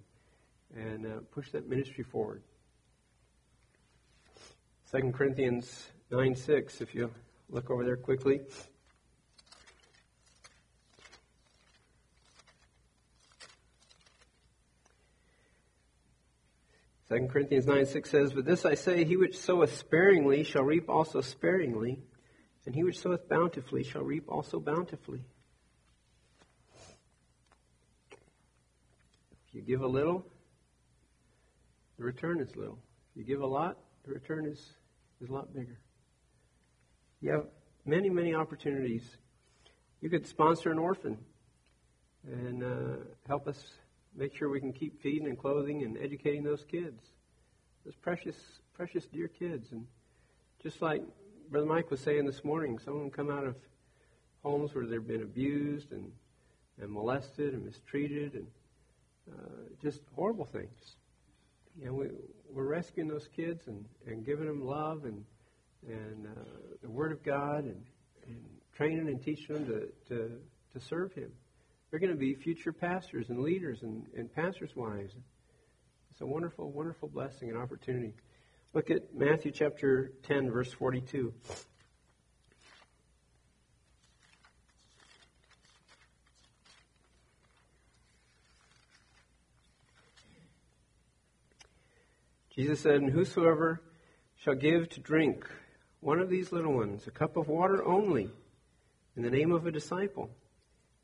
and 0.75 1.07
uh, 1.07 1.19
push 1.31 1.49
that 1.53 1.67
ministry 1.67 2.03
forward. 2.03 2.43
2 4.93 5.11
Corinthians 5.11 5.87
9 6.11 6.35
6, 6.35 6.81
if 6.81 6.93
you 6.93 7.09
look 7.49 7.71
over 7.71 7.83
there 7.83 7.97
quickly. 7.97 8.41
2 17.09 17.27
Corinthians 17.27 17.65
9 17.65 17.87
6 17.87 18.07
says, 18.07 18.33
But 18.33 18.45
this 18.45 18.65
I 18.65 18.75
say, 18.75 19.03
he 19.03 19.17
which 19.17 19.35
soweth 19.35 19.75
sparingly 19.75 20.43
shall 20.43 20.61
reap 20.61 20.87
also 20.87 21.21
sparingly, 21.21 22.03
and 22.67 22.75
he 22.75 22.83
which 22.83 22.99
soweth 22.99 23.27
bountifully 23.27 23.83
shall 23.83 24.03
reap 24.03 24.25
also 24.29 24.59
bountifully. 24.59 25.23
If 29.47 29.55
you 29.55 29.61
give 29.63 29.81
a 29.81 29.87
little, 29.87 30.23
the 31.97 32.03
return 32.03 32.39
is 32.39 32.55
little. 32.55 32.77
If 33.15 33.17
you 33.17 33.23
give 33.23 33.41
a 33.41 33.47
lot, 33.47 33.79
the 34.05 34.11
return 34.11 34.45
is, 34.45 34.61
is 35.23 35.29
a 35.29 35.33
lot 35.33 35.53
bigger. 35.53 35.79
You 37.21 37.31
have 37.31 37.45
many, 37.85 38.09
many 38.09 38.35
opportunities 38.35 39.03
You 40.01 40.09
could 40.09 40.27
sponsor 40.27 40.69
an 40.69 40.79
orphan 40.79 41.17
and 42.29 42.61
uh, 42.61 43.03
help 43.25 43.47
us 43.47 43.57
make 44.13 44.35
sure 44.35 44.49
we 44.49 44.59
can 44.59 44.73
keep 44.73 45.01
feeding 45.01 45.27
and 45.29 45.39
clothing 45.39 45.83
and 45.83 45.97
educating 45.97 46.43
those 46.43 46.65
kids, 46.65 47.01
those 47.85 47.95
precious, 47.95 48.35
precious 48.73 49.05
dear 49.05 49.29
kids. 49.29 49.71
And 49.71 49.87
just 50.61 50.81
like 50.81 51.03
Brother 51.49 51.67
Mike 51.67 51.89
was 51.89 52.01
saying 52.01 52.25
this 52.25 52.43
morning, 52.43 52.77
some 52.79 52.95
of 52.95 52.99
them 52.99 53.11
come 53.11 53.31
out 53.31 53.45
of 53.45 53.55
homes 54.43 54.75
where 54.75 54.85
they've 54.85 55.07
been 55.07 55.23
abused 55.23 55.93
and, 55.93 56.11
and 56.81 56.91
molested 56.91 57.53
and 57.53 57.63
mistreated 57.63 58.33
and 58.33 58.47
uh, 59.31 59.69
just 59.81 60.01
horrible 60.17 60.43
things. 60.43 60.97
And 61.81 61.95
we, 61.95 62.07
we're 62.51 62.67
rescuing 62.67 63.09
those 63.09 63.27
kids 63.35 63.67
and, 63.67 63.85
and 64.05 64.25
giving 64.25 64.45
them 64.45 64.65
love 64.65 65.05
and, 65.05 65.23
and 65.87 66.27
uh, 66.27 66.39
the 66.81 66.89
Word 66.89 67.11
of 67.11 67.23
God 67.23 67.63
and, 67.63 67.81
and 68.27 68.39
training 68.75 69.07
and 69.07 69.21
teaching 69.21 69.55
them 69.55 69.65
to, 69.65 69.87
to, 70.09 70.31
to 70.73 70.79
serve 70.85 71.13
Him. 71.13 71.31
They're 71.89 71.99
going 71.99 72.11
to 72.11 72.17
be 72.17 72.35
future 72.35 72.71
pastors 72.71 73.29
and 73.29 73.39
leaders 73.39 73.83
and, 73.83 74.05
and 74.15 74.33
pastors' 74.33 74.75
wives. 74.75 75.13
It's 76.11 76.21
a 76.21 76.25
wonderful, 76.25 76.71
wonderful 76.71 77.09
blessing 77.09 77.49
and 77.49 77.57
opportunity. 77.57 78.13
Look 78.73 78.89
at 78.89 79.15
Matthew 79.15 79.51
chapter 79.51 80.11
10, 80.23 80.51
verse 80.51 80.71
42. 80.73 81.33
Jesus 92.55 92.81
said, 92.81 92.95
And 92.95 93.09
whosoever 93.09 93.81
shall 94.35 94.55
give 94.55 94.89
to 94.89 94.99
drink 94.99 95.45
one 95.99 96.19
of 96.19 96.29
these 96.29 96.51
little 96.51 96.73
ones 96.73 97.07
a 97.07 97.11
cup 97.11 97.37
of 97.37 97.47
water 97.47 97.83
only 97.85 98.29
in 99.15 99.23
the 99.23 99.29
name 99.29 99.51
of 99.51 99.65
a 99.65 99.71
disciple, 99.71 100.29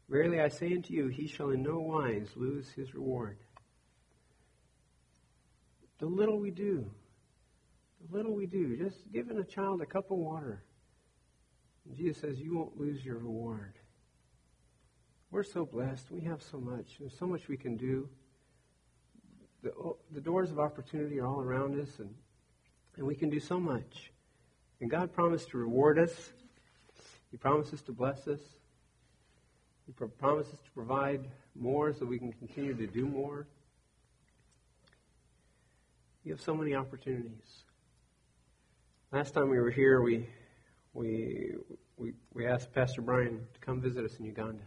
verily 0.09 0.41
I 0.41 0.49
say 0.49 0.73
unto 0.73 0.93
you, 0.93 1.07
he 1.07 1.27
shall 1.27 1.49
in 1.51 1.63
no 1.63 1.79
wise 1.79 2.29
lose 2.35 2.69
his 2.69 2.93
reward. 2.93 3.37
The 5.99 6.05
little 6.05 6.39
we 6.39 6.51
do, 6.51 6.89
the 8.01 8.17
little 8.17 8.33
we 8.33 8.45
do, 8.45 8.77
just 8.77 9.11
giving 9.11 9.37
a 9.37 9.43
child 9.43 9.81
a 9.81 9.85
cup 9.85 10.11
of 10.11 10.17
water. 10.17 10.63
Jesus 11.95 12.21
says, 12.21 12.39
You 12.39 12.55
won't 12.55 12.77
lose 12.77 13.03
your 13.03 13.17
reward. 13.17 13.73
We're 15.31 15.43
so 15.43 15.65
blessed. 15.65 16.11
We 16.11 16.21
have 16.21 16.41
so 16.41 16.59
much. 16.59 16.97
There's 16.99 17.17
so 17.17 17.27
much 17.27 17.47
we 17.47 17.57
can 17.57 17.77
do 17.77 18.09
the, 19.61 19.71
the 20.11 20.21
doors 20.21 20.51
of 20.51 20.59
opportunity 20.59 21.19
are 21.19 21.27
all 21.27 21.41
around 21.41 21.79
us, 21.79 21.99
and, 21.99 22.13
and 22.97 23.05
we 23.05 23.15
can 23.15 23.29
do 23.29 23.39
so 23.39 23.59
much. 23.59 24.11
And 24.81 24.89
God 24.89 25.11
promised 25.13 25.49
to 25.49 25.57
reward 25.57 25.99
us. 25.99 26.31
He 27.31 27.37
promises 27.37 27.81
to 27.83 27.91
bless 27.91 28.27
us. 28.27 28.39
He 29.85 29.91
pro- 29.91 30.07
promises 30.07 30.59
to 30.63 30.71
provide 30.71 31.27
more 31.55 31.93
so 31.93 32.05
we 32.05 32.19
can 32.19 32.31
continue 32.31 32.73
to 32.75 32.87
do 32.87 33.05
more. 33.05 33.47
You 36.23 36.31
have 36.31 36.41
so 36.41 36.53
many 36.53 36.75
opportunities. 36.75 37.63
Last 39.11 39.33
time 39.33 39.49
we 39.49 39.59
were 39.59 39.71
here, 39.71 40.01
we, 40.01 40.27
we, 40.93 41.55
we, 41.97 42.13
we 42.33 42.45
asked 42.45 42.71
Pastor 42.73 43.01
Brian 43.01 43.41
to 43.53 43.59
come 43.59 43.81
visit 43.81 44.05
us 44.05 44.17
in 44.19 44.25
Uganda. 44.25 44.63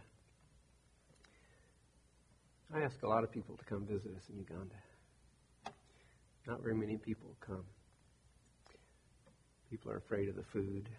I 2.75 2.81
ask 2.81 3.03
a 3.03 3.07
lot 3.07 3.23
of 3.23 3.31
people 3.31 3.55
to 3.55 3.63
come 3.65 3.85
visit 3.85 4.15
us 4.17 4.23
in 4.29 4.37
Uganda. 4.39 4.73
Not 6.47 6.63
very 6.63 6.73
many 6.73 6.97
people 6.97 7.35
come. 7.39 7.63
People 9.69 9.91
are 9.91 9.97
afraid 9.97 10.27
of 10.27 10.35
the 10.35 10.43
food, 10.43 10.89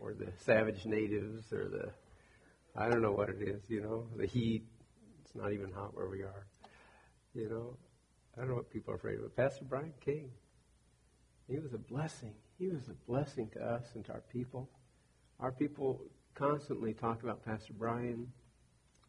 or 0.00 0.14
the 0.14 0.32
savage 0.44 0.84
natives, 0.84 1.52
or 1.52 1.68
the, 1.68 1.90
I 2.76 2.88
don't 2.88 3.02
know 3.02 3.12
what 3.12 3.28
it 3.28 3.40
is, 3.40 3.62
you 3.68 3.80
know, 3.80 4.08
the 4.16 4.26
heat. 4.26 4.64
It's 5.24 5.34
not 5.36 5.52
even 5.52 5.70
hot 5.70 5.94
where 5.94 6.08
we 6.08 6.22
are. 6.22 6.46
You 7.32 7.48
know, 7.48 7.76
I 8.36 8.40
don't 8.40 8.48
know 8.50 8.56
what 8.56 8.70
people 8.70 8.92
are 8.92 8.96
afraid 8.96 9.18
of. 9.18 9.22
But 9.22 9.36
Pastor 9.36 9.64
Brian 9.64 9.94
King, 10.04 10.30
he 11.48 11.60
was 11.60 11.72
a 11.72 11.78
blessing. 11.78 12.34
He 12.58 12.66
was 12.66 12.88
a 12.88 12.94
blessing 13.08 13.48
to 13.54 13.60
us 13.60 13.84
and 13.94 14.04
to 14.06 14.12
our 14.12 14.22
people. 14.32 14.68
Our 15.38 15.52
people 15.52 16.00
constantly 16.34 16.94
talk 16.94 17.22
about 17.22 17.44
Pastor 17.44 17.74
Brian 17.74 18.26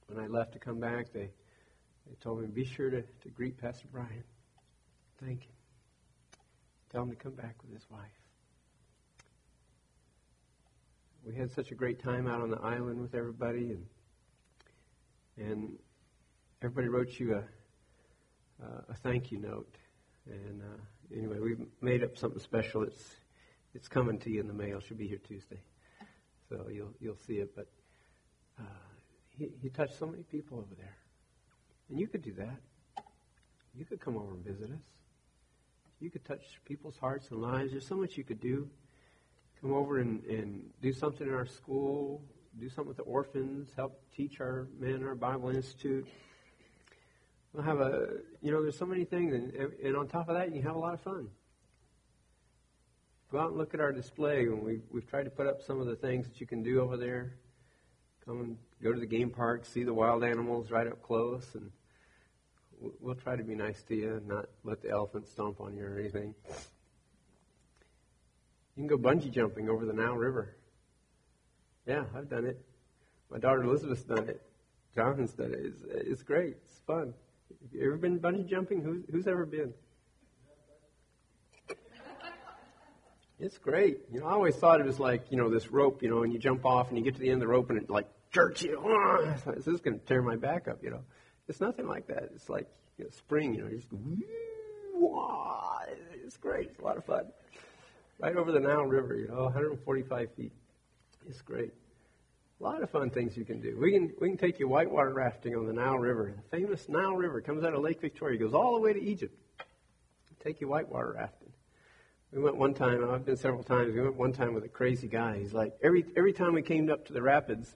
when 0.07 0.23
I 0.23 0.27
left 0.27 0.53
to 0.53 0.59
come 0.59 0.79
back, 0.79 1.11
they, 1.13 1.29
they 2.07 2.15
told 2.21 2.41
me, 2.41 2.47
be 2.47 2.65
sure 2.65 2.89
to, 2.89 3.01
to 3.01 3.29
greet 3.29 3.57
Pastor 3.57 3.87
Brian. 3.91 4.23
Thank 5.23 5.43
him. 5.43 5.51
Tell 6.91 7.03
him 7.03 7.09
to 7.09 7.15
come 7.15 7.33
back 7.33 7.55
with 7.63 7.73
his 7.73 7.89
wife. 7.89 7.99
We 11.25 11.35
had 11.35 11.51
such 11.51 11.71
a 11.71 11.75
great 11.75 12.03
time 12.03 12.27
out 12.27 12.41
on 12.41 12.49
the 12.49 12.59
island 12.59 13.01
with 13.01 13.15
everybody, 13.15 13.71
and 13.71 13.85
and 15.37 15.79
everybody 16.61 16.89
wrote 16.89 17.17
you 17.17 17.35
a 17.35 18.63
uh, 18.63 18.81
a 18.89 18.93
thank 18.93 19.31
you 19.31 19.39
note. 19.39 19.73
And 20.29 20.61
uh, 20.61 21.15
anyway, 21.17 21.39
we've 21.39 21.65
made 21.81 22.03
up 22.03 22.17
something 22.17 22.39
special. 22.41 22.83
It's 22.83 23.15
it's 23.73 23.87
coming 23.87 24.19
to 24.19 24.29
you 24.29 24.41
in 24.41 24.47
the 24.47 24.53
mail. 24.53 24.81
Should 24.81 24.97
be 24.97 25.07
here 25.07 25.19
Tuesday, 25.25 25.61
so 26.49 26.67
you'll 26.69 26.93
you'll 26.99 27.17
see 27.25 27.35
it. 27.35 27.55
But 27.55 27.67
uh, 28.59 28.82
he, 29.37 29.49
he 29.61 29.69
touched 29.69 29.97
so 29.97 30.05
many 30.05 30.23
people 30.23 30.57
over 30.57 30.75
there. 30.77 30.97
And 31.89 31.99
you 31.99 32.07
could 32.07 32.21
do 32.21 32.33
that. 32.33 33.03
You 33.75 33.85
could 33.85 33.99
come 33.99 34.17
over 34.17 34.33
and 34.33 34.43
visit 34.43 34.69
us. 34.71 34.83
You 35.99 36.09
could 36.09 36.25
touch 36.25 36.41
people's 36.65 36.97
hearts 36.97 37.31
and 37.31 37.41
lives. 37.41 37.71
There's 37.71 37.87
so 37.87 37.95
much 37.95 38.17
you 38.17 38.23
could 38.23 38.41
do. 38.41 38.69
Come 39.61 39.73
over 39.73 39.99
and, 39.99 40.23
and 40.25 40.61
do 40.81 40.91
something 40.91 41.25
in 41.25 41.33
our 41.33 41.45
school, 41.45 42.21
do 42.59 42.67
something 42.67 42.89
with 42.89 42.97
the 42.97 43.03
orphans, 43.03 43.69
help 43.75 44.01
teach 44.15 44.41
our 44.41 44.67
men 44.79 45.03
our 45.03 45.15
Bible 45.15 45.49
Institute. 45.49 46.05
We'll 47.53 47.63
have 47.63 47.79
a, 47.79 48.17
you 48.41 48.51
know, 48.51 48.61
there's 48.61 48.77
so 48.77 48.85
many 48.85 49.05
things. 49.05 49.33
And, 49.33 49.73
and 49.83 49.95
on 49.95 50.07
top 50.07 50.27
of 50.27 50.35
that, 50.35 50.53
you 50.53 50.61
have 50.63 50.75
a 50.75 50.79
lot 50.79 50.93
of 50.93 51.01
fun. 51.01 51.29
Go 53.31 53.39
out 53.39 53.49
and 53.49 53.57
look 53.57 53.73
at 53.73 53.79
our 53.79 53.91
display. 53.91 54.41
And 54.43 54.61
we've, 54.61 54.83
we've 54.91 55.07
tried 55.07 55.23
to 55.23 55.29
put 55.29 55.47
up 55.47 55.61
some 55.61 55.79
of 55.79 55.87
the 55.87 55.95
things 55.95 56.27
that 56.27 56.41
you 56.41 56.47
can 56.47 56.61
do 56.61 56.81
over 56.81 56.97
there. 56.97 57.35
Come 58.25 58.41
and 58.41 58.57
go 58.83 58.93
to 58.93 58.99
the 58.99 59.05
game 59.05 59.29
park, 59.29 59.65
see 59.65 59.83
the 59.83 59.93
wild 59.93 60.23
animals 60.23 60.69
right 60.69 60.85
up 60.85 61.01
close, 61.01 61.47
and 61.53 61.71
we'll 62.99 63.15
try 63.15 63.35
to 63.35 63.43
be 63.43 63.55
nice 63.55 63.81
to 63.83 63.95
you 63.95 64.15
and 64.15 64.27
not 64.27 64.49
let 64.63 64.81
the 64.81 64.89
elephant 64.89 65.27
stomp 65.27 65.61
on 65.61 65.75
you 65.75 65.85
or 65.85 65.97
anything. 65.97 66.35
You 68.75 68.87
can 68.87 68.87
go 68.87 68.97
bungee 68.97 69.31
jumping 69.31 69.69
over 69.69 69.85
the 69.85 69.93
Nile 69.93 70.15
River. 70.15 70.57
Yeah, 71.87 72.03
I've 72.15 72.29
done 72.29 72.45
it. 72.45 72.59
My 73.31 73.37
daughter 73.37 73.63
Elizabeth's 73.63 74.03
done 74.03 74.27
it. 74.29 74.41
Jonathan's 74.95 75.31
done 75.31 75.53
it. 75.53 75.59
It's, 75.63 75.83
it's 76.07 76.23
great. 76.23 76.57
It's 76.65 76.79
fun. 76.85 77.13
Have 77.61 77.73
you 77.73 77.85
ever 77.85 77.97
been 77.97 78.19
bungee 78.19 78.47
jumping? 78.47 78.81
Who's, 78.81 79.03
who's 79.11 79.27
ever 79.27 79.45
been? 79.45 79.73
It's 83.39 83.57
great. 83.57 83.99
You 84.11 84.21
know, 84.21 84.27
I 84.27 84.31
always 84.31 84.55
thought 84.55 84.79
it 84.79 84.85
was 84.85 84.99
like, 84.99 85.25
you 85.29 85.37
know, 85.37 85.49
this 85.49 85.69
rope, 85.69 86.01
you 86.01 86.09
know, 86.09 86.23
and 86.23 86.31
you 86.31 86.39
jump 86.39 86.65
off 86.65 86.89
and 86.89 86.97
you 86.97 87.03
get 87.03 87.15
to 87.15 87.19
the 87.19 87.29
end 87.29 87.41
of 87.41 87.41
the 87.41 87.47
rope 87.47 87.69
and 87.69 87.79
it 87.79 87.89
like 87.89 88.07
you. 88.61 88.79
This 89.55 89.67
is 89.67 89.81
going 89.81 89.99
to 89.99 90.05
tear 90.05 90.21
my 90.21 90.35
back 90.35 90.67
up, 90.67 90.83
you 90.83 90.89
know. 90.89 91.01
It's 91.47 91.61
nothing 91.61 91.87
like 91.87 92.07
that. 92.07 92.29
It's 92.33 92.49
like 92.49 92.67
you 92.97 93.05
know, 93.05 93.11
spring, 93.11 93.53
you 93.53 93.63
know, 93.63 93.69
you 93.69 93.77
just 93.77 93.89
go, 93.89 93.97
it's 96.25 96.37
great. 96.37 96.69
It's 96.69 96.79
a 96.79 96.83
lot 96.83 96.97
of 96.97 97.05
fun. 97.05 97.25
Right 98.19 98.35
over 98.35 98.51
the 98.51 98.59
Nile 98.59 98.85
River, 98.85 99.15
you 99.15 99.27
know, 99.27 99.43
145 99.43 100.29
feet. 100.35 100.53
It's 101.27 101.41
great. 101.41 101.73
A 102.59 102.63
lot 102.63 102.81
of 102.81 102.89
fun 102.89 103.09
things 103.09 103.35
you 103.35 103.43
can 103.43 103.59
do. 103.59 103.77
We 103.79 103.91
can 103.91 104.13
we 104.21 104.29
can 104.29 104.37
take 104.37 104.59
you 104.59 104.67
whitewater 104.67 105.13
rafting 105.13 105.55
on 105.55 105.65
the 105.65 105.73
Nile 105.73 105.97
River. 105.97 106.33
The 106.35 106.57
famous 106.57 106.87
Nile 106.87 107.15
River 107.15 107.41
comes 107.41 107.63
out 107.63 107.73
of 107.73 107.81
Lake 107.81 107.99
Victoria, 107.99 108.39
goes 108.39 108.53
all 108.53 108.75
the 108.75 108.81
way 108.81 108.93
to 108.93 109.01
Egypt. 109.01 109.35
Take 110.43 110.61
you 110.61 110.67
whitewater 110.67 111.13
rafting. 111.17 111.49
We 112.31 112.41
went 112.41 112.57
one 112.57 112.73
time. 112.73 113.07
I've 113.09 113.25
been 113.25 113.37
several 113.37 113.63
times. 113.63 113.93
We 113.93 114.01
went 114.01 114.15
one 114.15 114.33
time 114.33 114.53
with 114.53 114.63
a 114.63 114.69
crazy 114.69 115.07
guy. 115.07 115.39
He's 115.39 115.53
like 115.53 115.73
every 115.83 116.05
every 116.15 116.33
time 116.33 116.53
we 116.53 116.61
came 116.61 116.89
up 116.89 117.05
to 117.07 117.13
the 117.13 117.21
rapids, 117.21 117.75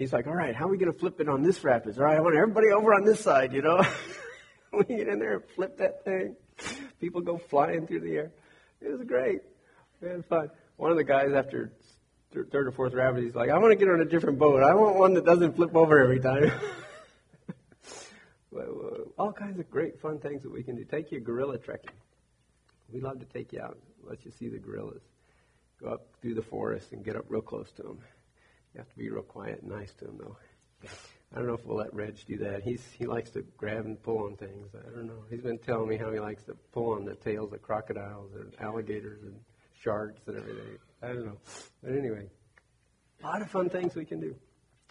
he's 0.00 0.12
like, 0.12 0.26
"All 0.26 0.34
right, 0.34 0.56
how 0.56 0.64
are 0.64 0.68
we 0.68 0.78
going 0.78 0.92
to 0.92 0.98
flip 0.98 1.20
it 1.20 1.28
on 1.28 1.42
this 1.42 1.62
rapids? 1.62 1.98
All 1.98 2.04
right, 2.04 2.16
I 2.16 2.20
want 2.20 2.34
everybody 2.34 2.68
over 2.72 2.92
on 2.92 3.04
this 3.04 3.20
side, 3.20 3.52
you 3.52 3.62
know." 3.62 3.80
we 4.72 4.84
get 4.84 5.06
in 5.06 5.18
there 5.20 5.34
and 5.34 5.44
flip 5.54 5.78
that 5.78 6.04
thing. 6.04 6.34
People 7.00 7.20
go 7.20 7.38
flying 7.38 7.86
through 7.86 8.00
the 8.00 8.16
air. 8.16 8.32
It 8.80 8.90
was 8.90 9.06
great. 9.06 9.42
We 10.00 10.08
had 10.08 10.24
fun. 10.26 10.50
One 10.76 10.90
of 10.90 10.96
the 10.96 11.04
guys 11.04 11.32
after 11.32 11.72
third 12.32 12.66
or 12.66 12.72
fourth 12.72 12.94
rapid, 12.94 13.22
he's 13.22 13.34
like, 13.34 13.50
"I 13.50 13.58
want 13.58 13.72
to 13.72 13.76
get 13.76 13.88
on 13.88 14.00
a 14.00 14.04
different 14.04 14.38
boat. 14.38 14.62
I 14.62 14.74
want 14.74 14.96
one 14.96 15.14
that 15.14 15.24
doesn't 15.24 15.54
flip 15.54 15.76
over 15.76 16.00
every 16.00 16.20
time." 16.20 16.50
Uh, 18.52 19.04
all 19.16 19.32
kinds 19.32 19.58
of 19.60 19.70
great 19.70 20.00
fun 20.00 20.18
things 20.18 20.42
that 20.42 20.52
we 20.52 20.62
can 20.62 20.76
do. 20.76 20.84
Take 20.84 21.12
you 21.12 21.20
gorilla 21.20 21.56
trekking. 21.56 21.92
We 22.92 23.00
love 23.00 23.20
to 23.20 23.26
take 23.26 23.52
you 23.52 23.60
out, 23.60 23.78
let 24.02 24.24
you 24.24 24.32
see 24.32 24.48
the 24.48 24.58
gorillas. 24.58 25.02
Go 25.80 25.90
up 25.90 26.06
through 26.20 26.34
the 26.34 26.42
forest 26.42 26.92
and 26.92 27.04
get 27.04 27.16
up 27.16 27.24
real 27.28 27.42
close 27.42 27.70
to 27.76 27.82
them. 27.82 27.98
You 28.74 28.78
have 28.78 28.88
to 28.90 28.96
be 28.96 29.10
real 29.10 29.22
quiet 29.22 29.62
and 29.62 29.70
nice 29.70 29.92
to 29.94 30.04
them, 30.06 30.18
though. 30.18 30.36
I 31.32 31.36
don't 31.36 31.46
know 31.46 31.54
if 31.54 31.64
we'll 31.64 31.78
let 31.78 31.94
Reg 31.94 32.16
do 32.26 32.38
that. 32.38 32.62
He's 32.62 32.84
he 32.98 33.06
likes 33.06 33.30
to 33.30 33.42
grab 33.56 33.84
and 33.84 34.02
pull 34.02 34.24
on 34.24 34.36
things. 34.36 34.68
I 34.74 34.90
don't 34.94 35.06
know. 35.06 35.24
He's 35.30 35.42
been 35.42 35.58
telling 35.58 35.88
me 35.88 35.96
how 35.96 36.12
he 36.12 36.18
likes 36.18 36.42
to 36.44 36.54
pull 36.72 36.92
on 36.94 37.04
the 37.04 37.14
tails 37.14 37.52
of 37.52 37.62
crocodiles 37.62 38.32
and 38.34 38.52
alligators 38.60 39.22
and 39.22 39.38
sharks 39.80 40.20
and 40.26 40.36
everything. 40.36 40.78
I 41.02 41.08
don't 41.08 41.26
know. 41.26 41.38
But 41.82 41.92
anyway, 41.92 42.28
A 43.22 43.26
lot 43.26 43.42
of 43.42 43.50
fun 43.50 43.68
things 43.70 43.94
we 43.94 44.04
can 44.04 44.20
do. 44.20 44.34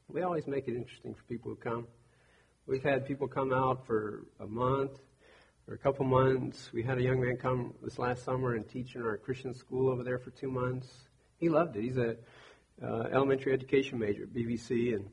We 0.07 0.21
always 0.21 0.47
make 0.47 0.67
it 0.67 0.75
interesting 0.75 1.13
for 1.13 1.23
people 1.23 1.51
who 1.51 1.57
come. 1.57 1.87
We've 2.67 2.83
had 2.83 3.05
people 3.05 3.27
come 3.27 3.51
out 3.51 3.85
for 3.85 4.25
a 4.39 4.47
month 4.47 4.91
or 5.67 5.73
a 5.73 5.77
couple 5.77 6.05
months. 6.05 6.71
We 6.71 6.83
had 6.83 6.99
a 6.99 7.01
young 7.01 7.19
man 7.19 7.37
come 7.37 7.73
this 7.83 7.99
last 7.99 8.23
summer 8.23 8.55
and 8.55 8.67
teach 8.67 8.95
in 8.95 9.01
our 9.03 9.17
Christian 9.17 9.53
school 9.53 9.89
over 9.89 10.03
there 10.03 10.19
for 10.19 10.29
two 10.31 10.49
months. 10.51 10.87
He 11.37 11.49
loved 11.49 11.75
it. 11.75 11.83
He's 11.83 11.97
a 11.97 12.15
uh, 12.83 13.03
elementary 13.11 13.53
education 13.53 13.99
major 13.99 14.23
at 14.23 14.33
BBC 14.33 14.95
and 14.95 15.05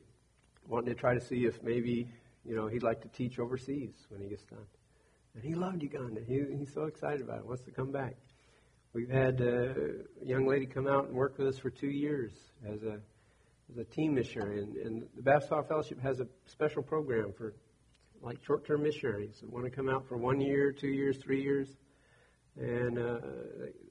wanting 0.68 0.94
to 0.94 1.00
try 1.00 1.14
to 1.14 1.20
see 1.20 1.44
if 1.44 1.62
maybe 1.62 2.08
you 2.44 2.54
know 2.54 2.66
he'd 2.66 2.82
like 2.82 3.02
to 3.02 3.08
teach 3.08 3.38
overseas 3.38 3.94
when 4.08 4.20
he 4.20 4.28
gets 4.28 4.44
done. 4.44 4.66
And 5.34 5.44
he 5.44 5.54
loved 5.54 5.82
Uganda. 5.82 6.20
He, 6.26 6.42
he's 6.58 6.72
so 6.72 6.84
excited 6.84 7.20
about 7.20 7.38
it. 7.38 7.46
Wants 7.46 7.62
to 7.64 7.70
come 7.70 7.92
back. 7.92 8.16
We've 8.92 9.10
had 9.10 9.40
a 9.42 9.74
young 10.24 10.46
lady 10.46 10.64
come 10.64 10.86
out 10.86 11.08
and 11.08 11.14
work 11.14 11.36
with 11.36 11.48
us 11.48 11.58
for 11.58 11.68
two 11.68 11.90
years 11.90 12.32
as 12.66 12.82
a 12.82 13.00
as 13.70 13.78
a 13.78 13.84
team 13.84 14.14
missionary, 14.14 14.62
and, 14.62 14.76
and 14.76 15.02
the 15.16 15.22
Baptist 15.22 15.50
Fellowship 15.68 16.00
has 16.00 16.20
a 16.20 16.26
special 16.46 16.82
program 16.82 17.32
for 17.36 17.54
like 18.22 18.42
short-term 18.44 18.82
missionaries 18.82 19.40
that 19.40 19.52
want 19.52 19.64
to 19.64 19.70
come 19.70 19.88
out 19.88 20.06
for 20.08 20.16
one 20.16 20.40
year, 20.40 20.72
two 20.72 20.88
years, 20.88 21.16
three 21.18 21.42
years, 21.42 21.68
and 22.56 22.98
uh, 22.98 23.18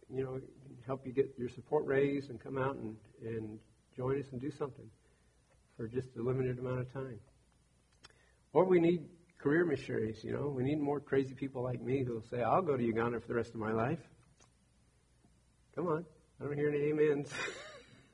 you 0.10 0.24
know 0.24 0.40
help 0.86 1.06
you 1.06 1.12
get 1.12 1.34
your 1.38 1.50
support 1.50 1.86
raised 1.86 2.30
and 2.30 2.40
come 2.40 2.58
out 2.58 2.76
and, 2.76 2.96
and 3.22 3.60
join 3.96 4.20
us 4.20 4.28
and 4.32 4.42
do 4.42 4.52
something 4.52 4.90
for 5.78 5.88
just 5.88 6.16
a 6.18 6.22
limited 6.22 6.60
amount 6.60 6.80
of 6.80 6.94
time. 6.94 7.20
Or 8.54 8.66
we 8.66 8.80
need 8.80 9.06
career 9.38 9.66
missionaries, 9.66 10.24
you 10.24 10.32
know. 10.32 10.48
We 10.48 10.64
need 10.64 10.80
more 10.80 11.00
crazy 11.00 11.34
people 11.34 11.62
like 11.62 11.82
me 11.82 12.04
who 12.04 12.14
will 12.14 12.24
say, 12.30 12.42
I'll 12.42 12.62
go 12.62 12.78
to 12.78 12.84
Uganda 12.84 13.20
for 13.20 13.28
the 13.28 13.36
rest 13.36 13.50
of 13.50 13.60
my 13.60 13.72
life. 13.72 14.00
Come 15.76 15.88
on. 15.88 16.06
I 16.40 16.46
don't 16.46 16.58
hear 16.58 16.70
any 16.70 16.92
amens. 16.92 17.30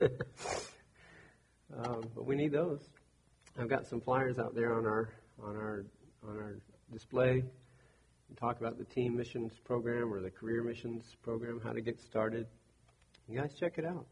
um, 1.76 2.02
but 2.14 2.26
we 2.26 2.36
need 2.36 2.52
those. 2.52 2.80
I've 3.58 3.68
got 3.68 3.86
some 3.86 4.00
flyers 4.00 4.38
out 4.38 4.54
there 4.54 4.74
on 4.74 4.86
our 4.86 5.10
on 5.42 5.56
our 5.56 5.84
on 6.28 6.36
our 6.36 6.58
display. 6.92 7.44
We 8.28 8.36
talk 8.36 8.60
about 8.60 8.78
the 8.78 8.84
team 8.84 9.16
missions 9.16 9.52
program 9.64 10.12
or 10.12 10.20
the 10.20 10.30
career 10.30 10.62
missions 10.62 11.16
program, 11.22 11.60
how 11.62 11.72
to 11.72 11.80
get 11.80 12.00
started. 12.00 12.46
You 13.28 13.40
guys 13.40 13.52
check 13.58 13.78
it 13.78 13.84
out. 13.84 14.06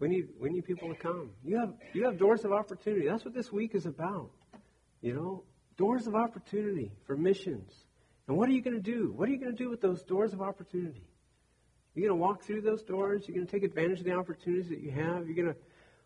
We 0.00 0.08
need 0.08 0.28
we 0.40 0.50
need 0.50 0.64
people 0.64 0.88
to 0.88 0.94
come. 0.94 1.30
You 1.44 1.58
have 1.58 1.74
you 1.92 2.04
have 2.04 2.18
doors 2.18 2.44
of 2.44 2.52
opportunity. 2.52 3.06
That's 3.08 3.24
what 3.24 3.34
this 3.34 3.52
week 3.52 3.74
is 3.74 3.86
about. 3.86 4.30
You 5.00 5.14
know, 5.14 5.44
doors 5.76 6.06
of 6.06 6.14
opportunity 6.14 6.92
for 7.06 7.16
missions. 7.16 7.72
And 8.26 8.36
what 8.36 8.48
are 8.48 8.52
you 8.52 8.62
going 8.62 8.76
to 8.76 8.82
do? 8.82 9.12
What 9.12 9.28
are 9.28 9.32
you 9.32 9.38
going 9.38 9.54
to 9.54 9.62
do 9.62 9.68
with 9.68 9.80
those 9.80 10.02
doors 10.02 10.32
of 10.32 10.40
opportunity? 10.40 11.06
You're 11.94 12.08
going 12.08 12.18
to 12.18 12.22
walk 12.22 12.42
through 12.42 12.62
those 12.62 12.82
doors. 12.82 13.24
You're 13.28 13.36
going 13.36 13.46
to 13.46 13.52
take 13.52 13.62
advantage 13.62 14.00
of 14.00 14.04
the 14.04 14.14
opportunities 14.14 14.68
that 14.70 14.80
you 14.80 14.90
have. 14.90 15.26
You're 15.26 15.36
going 15.36 15.54
to 15.54 15.56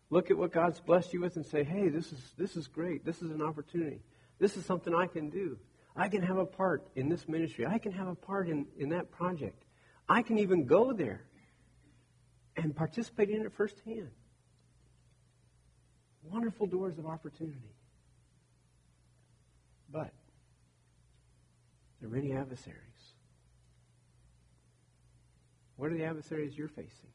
look 0.09 0.29
at 0.29 0.37
what 0.37 0.51
God's 0.51 0.79
blessed 0.79 1.13
you 1.13 1.21
with 1.21 1.35
and 1.35 1.45
say, 1.45 1.63
"Hey, 1.63 1.89
this 1.89 2.11
is 2.11 2.19
this 2.37 2.55
is 2.55 2.67
great. 2.67 3.05
This 3.05 3.21
is 3.21 3.31
an 3.31 3.41
opportunity. 3.41 4.01
This 4.37 4.55
is 4.55 4.65
something 4.65 4.93
I 4.93 5.07
can 5.07 5.29
do. 5.29 5.57
I 5.95 6.07
can 6.07 6.21
have 6.21 6.37
a 6.37 6.45
part 6.45 6.87
in 6.95 7.09
this 7.09 7.27
ministry. 7.27 7.65
I 7.65 7.77
can 7.77 7.91
have 7.91 8.07
a 8.07 8.15
part 8.15 8.47
in, 8.47 8.67
in 8.77 8.89
that 8.89 9.11
project. 9.11 9.63
I 10.07 10.21
can 10.21 10.37
even 10.39 10.65
go 10.65 10.93
there 10.93 11.25
and 12.63 12.75
participate 12.75 13.29
in 13.29 13.41
it 13.41 13.51
firsthand. 13.53 14.09
Wonderful 16.23 16.67
doors 16.67 16.97
of 16.97 17.05
opportunity. 17.05 17.73
But 19.91 20.11
there 21.99 22.09
are 22.09 22.13
many 22.13 22.33
adversaries. 22.33 22.77
What 25.77 25.91
are 25.91 25.95
the 25.95 26.03
adversaries 26.03 26.57
you're 26.57 26.67
facing? 26.67 27.09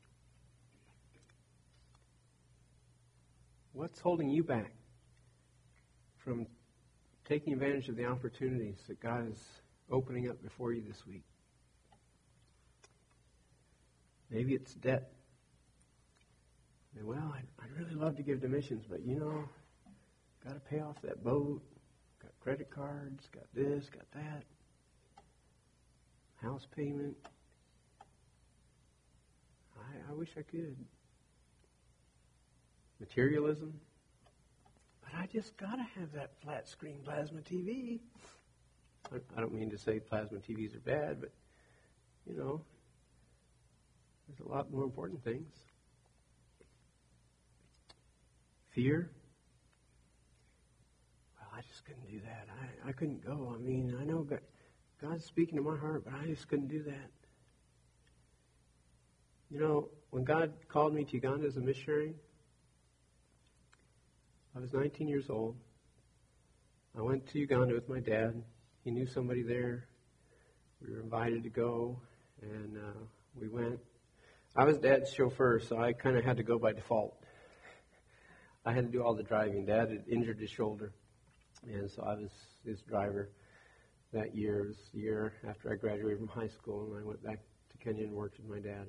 What's 3.72 4.00
holding 4.00 4.30
you 4.30 4.42
back 4.42 4.72
from 6.18 6.46
taking 7.28 7.52
advantage 7.52 7.88
of 7.88 7.96
the 7.96 8.06
opportunities 8.06 8.78
that 8.88 9.00
God 9.00 9.30
is 9.30 9.38
opening 9.90 10.30
up 10.30 10.42
before 10.42 10.72
you 10.72 10.82
this 10.86 11.06
week? 11.06 11.24
Maybe 14.30 14.54
it's 14.54 14.74
debt. 14.74 15.13
And 16.96 17.06
well, 17.06 17.34
I'd, 17.34 17.46
I'd 17.62 17.72
really 17.78 17.94
love 17.94 18.16
to 18.16 18.22
give 18.22 18.40
to 18.42 18.48
missions, 18.48 18.84
but 18.88 19.04
you 19.04 19.18
know, 19.18 19.48
got 20.44 20.54
to 20.54 20.60
pay 20.60 20.80
off 20.80 21.00
that 21.02 21.24
boat, 21.24 21.62
got 22.22 22.30
credit 22.40 22.70
cards, 22.70 23.28
got 23.32 23.46
this, 23.54 23.88
got 23.90 24.10
that, 24.12 24.44
house 26.42 26.66
payment. 26.76 27.16
I, 29.76 30.10
I 30.10 30.14
wish 30.14 30.30
I 30.38 30.42
could. 30.42 30.76
Materialism. 33.00 33.72
But 35.02 35.18
I 35.18 35.26
just 35.26 35.56
got 35.56 35.76
to 35.76 36.00
have 36.00 36.12
that 36.12 36.32
flat 36.42 36.68
screen 36.68 36.98
plasma 37.04 37.40
TV. 37.40 38.00
I, 39.12 39.16
I 39.36 39.40
don't 39.40 39.52
mean 39.52 39.70
to 39.70 39.78
say 39.78 39.98
plasma 39.98 40.38
TVs 40.38 40.76
are 40.76 40.80
bad, 40.80 41.20
but, 41.20 41.32
you 42.26 42.36
know, 42.36 42.60
there's 44.28 44.40
a 44.46 44.50
lot 44.50 44.70
more 44.72 44.84
important 44.84 45.22
things. 45.24 45.52
Fear. 48.74 49.08
Well, 51.38 51.48
I 51.56 51.60
just 51.68 51.84
couldn't 51.84 52.10
do 52.10 52.18
that. 52.24 52.48
I, 52.60 52.88
I 52.88 52.92
couldn't 52.92 53.24
go. 53.24 53.54
I 53.54 53.62
mean, 53.62 53.96
I 54.00 54.04
know 54.04 54.22
God, 54.22 54.40
God's 55.00 55.24
speaking 55.24 55.56
to 55.58 55.62
my 55.62 55.76
heart, 55.76 56.04
but 56.04 56.14
I 56.14 56.26
just 56.26 56.48
couldn't 56.48 56.66
do 56.66 56.82
that. 56.82 57.10
You 59.48 59.60
know, 59.60 59.88
when 60.10 60.24
God 60.24 60.52
called 60.68 60.92
me 60.92 61.04
to 61.04 61.12
Uganda 61.12 61.46
as 61.46 61.56
a 61.56 61.60
missionary, 61.60 62.14
I 64.56 64.58
was 64.58 64.72
19 64.72 65.06
years 65.06 65.30
old. 65.30 65.54
I 66.98 67.02
went 67.02 67.28
to 67.28 67.38
Uganda 67.38 67.74
with 67.74 67.88
my 67.88 68.00
dad. 68.00 68.42
He 68.82 68.90
knew 68.90 69.06
somebody 69.06 69.42
there. 69.42 69.86
We 70.84 70.92
were 70.92 71.00
invited 71.00 71.44
to 71.44 71.48
go, 71.48 71.96
and 72.42 72.76
uh, 72.76 73.00
we 73.40 73.46
went. 73.46 73.78
I 74.56 74.64
was 74.64 74.78
dad's 74.78 75.12
chauffeur, 75.12 75.60
so 75.60 75.78
I 75.78 75.92
kind 75.92 76.16
of 76.16 76.24
had 76.24 76.38
to 76.38 76.42
go 76.42 76.58
by 76.58 76.72
default. 76.72 77.23
I 78.64 78.72
had 78.72 78.86
to 78.86 78.90
do 78.90 79.02
all 79.02 79.14
the 79.14 79.22
driving. 79.22 79.66
Dad 79.66 79.90
had 79.90 80.04
injured 80.08 80.38
his 80.38 80.50
shoulder, 80.50 80.92
and 81.70 81.90
so 81.90 82.02
I 82.02 82.14
was 82.14 82.30
his 82.64 82.80
driver 82.80 83.30
that 84.12 84.34
year. 84.34 84.60
It 84.60 84.68
was 84.68 84.76
year 84.94 85.34
after 85.46 85.70
I 85.70 85.76
graduated 85.76 86.18
from 86.18 86.28
high 86.28 86.48
school, 86.48 86.86
and 86.86 87.02
I 87.02 87.06
went 87.06 87.22
back 87.22 87.40
to 87.70 87.84
Kenya 87.84 88.04
and 88.04 88.14
worked 88.14 88.38
with 88.38 88.48
my 88.48 88.60
dad. 88.60 88.86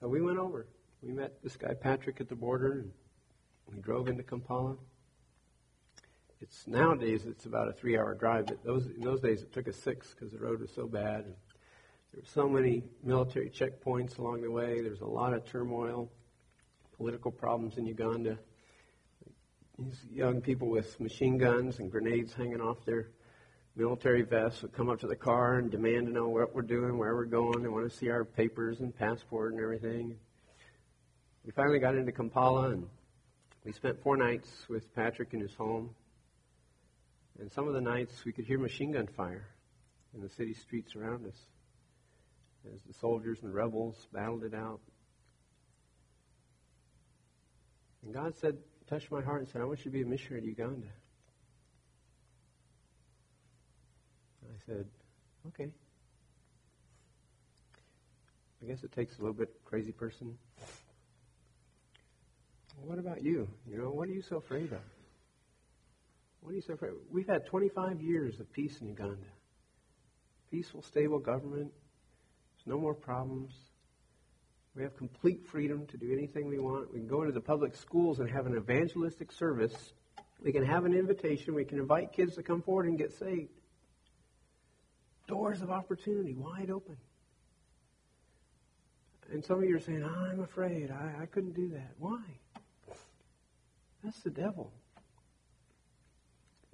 So 0.00 0.08
we 0.08 0.20
went 0.20 0.38
over. 0.38 0.66
We 1.00 1.12
met 1.12 1.42
this 1.44 1.56
guy 1.56 1.74
Patrick 1.74 2.20
at 2.20 2.28
the 2.28 2.34
border, 2.34 2.72
and 2.72 2.92
we 3.72 3.80
drove 3.80 4.08
into 4.08 4.24
Kampala. 4.24 4.76
It's 6.40 6.66
nowadays 6.66 7.24
it's 7.24 7.46
about 7.46 7.68
a 7.68 7.72
three-hour 7.72 8.14
drive, 8.16 8.46
but 8.46 8.64
those 8.64 8.86
in 8.86 9.00
those 9.00 9.20
days 9.20 9.42
it 9.42 9.52
took 9.52 9.68
us 9.68 9.76
six 9.76 10.12
because 10.12 10.32
the 10.32 10.38
road 10.38 10.60
was 10.60 10.70
so 10.74 10.86
bad. 10.86 11.24
And 11.24 11.34
there 12.12 12.20
were 12.20 12.26
so 12.34 12.48
many 12.48 12.82
military 13.04 13.48
checkpoints 13.48 14.18
along 14.18 14.42
the 14.42 14.50
way. 14.50 14.80
There's 14.80 15.02
a 15.02 15.06
lot 15.06 15.32
of 15.32 15.44
turmoil, 15.44 16.10
political 16.96 17.30
problems 17.30 17.78
in 17.78 17.86
Uganda. 17.86 18.38
These 19.78 20.06
young 20.10 20.40
people 20.40 20.68
with 20.68 20.98
machine 21.00 21.36
guns 21.36 21.80
and 21.80 21.90
grenades 21.90 22.32
hanging 22.32 22.62
off 22.62 22.82
their 22.86 23.10
military 23.74 24.22
vests 24.22 24.62
would 24.62 24.72
come 24.72 24.88
up 24.88 25.00
to 25.00 25.06
the 25.06 25.16
car 25.16 25.58
and 25.58 25.70
demand 25.70 26.06
to 26.06 26.12
know 26.12 26.28
what 26.28 26.54
we're 26.54 26.62
doing, 26.62 26.96
where 26.96 27.14
we're 27.14 27.26
going. 27.26 27.62
They 27.62 27.68
want 27.68 27.90
to 27.90 27.94
see 27.94 28.08
our 28.08 28.24
papers 28.24 28.80
and 28.80 28.96
passport 28.96 29.52
and 29.52 29.60
everything. 29.60 30.16
We 31.44 31.52
finally 31.52 31.78
got 31.78 31.94
into 31.94 32.10
Kampala 32.10 32.70
and 32.70 32.86
we 33.64 33.72
spent 33.72 34.02
four 34.02 34.16
nights 34.16 34.48
with 34.70 34.94
Patrick 34.94 35.34
in 35.34 35.40
his 35.40 35.54
home. 35.54 35.90
And 37.38 37.52
some 37.52 37.68
of 37.68 37.74
the 37.74 37.80
nights 37.82 38.24
we 38.24 38.32
could 38.32 38.46
hear 38.46 38.58
machine 38.58 38.92
gun 38.92 39.06
fire 39.06 39.46
in 40.14 40.22
the 40.22 40.30
city 40.30 40.54
streets 40.54 40.96
around 40.96 41.26
us 41.26 41.36
as 42.74 42.80
the 42.84 42.94
soldiers 42.94 43.40
and 43.42 43.52
rebels 43.52 44.08
battled 44.10 44.42
it 44.44 44.54
out. 44.54 44.80
And 48.02 48.14
God 48.14 48.34
said, 48.38 48.56
touched 48.88 49.10
my 49.10 49.20
heart 49.20 49.40
and 49.40 49.48
said, 49.48 49.60
I 49.60 49.64
want 49.64 49.80
you 49.80 49.84
to 49.84 49.90
be 49.90 50.02
a 50.02 50.06
missionary 50.06 50.42
to 50.42 50.48
Uganda. 50.48 50.86
I 54.44 54.58
said, 54.66 54.86
okay. 55.48 55.70
I 58.62 58.66
guess 58.66 58.82
it 58.82 58.92
takes 58.92 59.18
a 59.18 59.20
little 59.20 59.34
bit 59.34 59.50
crazy 59.64 59.92
person. 59.92 60.36
What 62.84 62.98
about 62.98 63.22
you? 63.22 63.48
You 63.68 63.78
know, 63.78 63.90
what 63.90 64.08
are 64.08 64.12
you 64.12 64.22
so 64.22 64.36
afraid 64.36 64.72
of? 64.72 64.80
What 66.40 66.52
are 66.52 66.54
you 66.54 66.62
so 66.62 66.74
afraid 66.74 66.90
of? 66.90 66.96
We've 67.10 67.26
had 67.26 67.46
25 67.46 68.00
years 68.00 68.38
of 68.38 68.52
peace 68.52 68.80
in 68.80 68.88
Uganda. 68.88 69.26
Peaceful, 70.50 70.82
stable 70.82 71.18
government. 71.18 71.72
There's 72.56 72.66
no 72.66 72.80
more 72.80 72.94
problems. 72.94 73.52
We 74.76 74.82
have 74.82 74.94
complete 74.94 75.46
freedom 75.46 75.86
to 75.86 75.96
do 75.96 76.12
anything 76.12 76.48
we 76.48 76.58
want. 76.58 76.92
We 76.92 76.98
can 76.98 77.08
go 77.08 77.22
into 77.22 77.32
the 77.32 77.40
public 77.40 77.74
schools 77.74 78.20
and 78.20 78.28
have 78.28 78.46
an 78.46 78.54
evangelistic 78.54 79.32
service. 79.32 79.74
We 80.42 80.52
can 80.52 80.66
have 80.66 80.84
an 80.84 80.92
invitation. 80.92 81.54
We 81.54 81.64
can 81.64 81.78
invite 81.78 82.12
kids 82.12 82.34
to 82.34 82.42
come 82.42 82.60
forward 82.60 82.86
and 82.86 82.98
get 82.98 83.14
saved. 83.18 83.48
Doors 85.26 85.62
of 85.62 85.70
opportunity 85.70 86.34
wide 86.34 86.70
open. 86.70 86.98
And 89.32 89.42
some 89.42 89.58
of 89.58 89.64
you 89.64 89.76
are 89.76 89.80
saying, 89.80 90.04
I'm 90.04 90.40
afraid. 90.40 90.90
I, 90.90 91.22
I 91.22 91.26
couldn't 91.26 91.54
do 91.54 91.70
that. 91.70 91.92
Why? 91.98 92.20
That's 94.04 94.20
the 94.20 94.30
devil. 94.30 94.72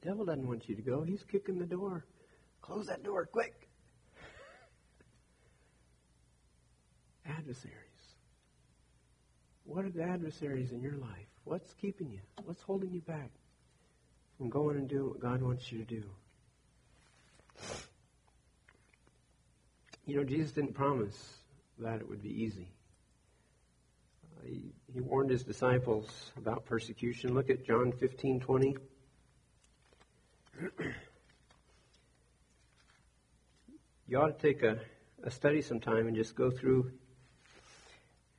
The 0.01 0.09
devil 0.09 0.25
doesn't 0.25 0.47
want 0.47 0.69
you 0.69 0.75
to 0.75 0.83
go. 0.83 1.03
He's 1.03 1.23
kicking 1.23 1.59
the 1.59 1.67
door. 1.67 2.05
Close 2.63 2.87
that 2.89 3.05
door, 3.05 3.27
quick. 3.27 3.69
Adversaries. 7.43 7.77
What 9.65 9.85
are 9.85 9.91
the 9.91 10.05
adversaries 10.05 10.71
in 10.71 10.81
your 10.81 10.97
life? 10.97 11.27
What's 11.45 11.75
keeping 11.75 12.09
you? 12.11 12.21
What's 12.45 12.63
holding 12.63 12.93
you 12.93 13.01
back 13.01 13.31
from 14.39 14.49
going 14.49 14.77
and 14.77 14.89
doing 14.89 15.09
what 15.09 15.21
God 15.21 15.43
wants 15.43 15.73
you 15.73 15.79
to 15.79 15.85
do? 15.85 16.05
You 20.07 20.17
know, 20.17 20.25
Jesus 20.25 20.53
didn't 20.53 20.75
promise 20.75 21.17
that 21.79 22.01
it 22.01 22.09
would 22.09 22.23
be 22.23 22.43
easy. 22.45 22.69
Uh, 24.25 24.47
he, 24.47 24.73
he 24.93 25.01
warned 25.01 25.31
his 25.31 25.43
disciples 25.43 26.31
about 26.37 26.65
persecution. 26.65 27.35
Look 27.35 27.51
at 27.51 27.67
John 27.67 27.91
15 27.93 28.39
20. 28.41 28.77
you 34.07 34.21
ought 34.21 34.39
to 34.39 34.47
take 34.47 34.63
a, 34.63 34.79
a 35.25 35.31
study 35.31 35.61
sometime 35.61 36.07
and 36.07 36.15
just 36.17 36.37
go 36.37 36.49
through 36.51 36.93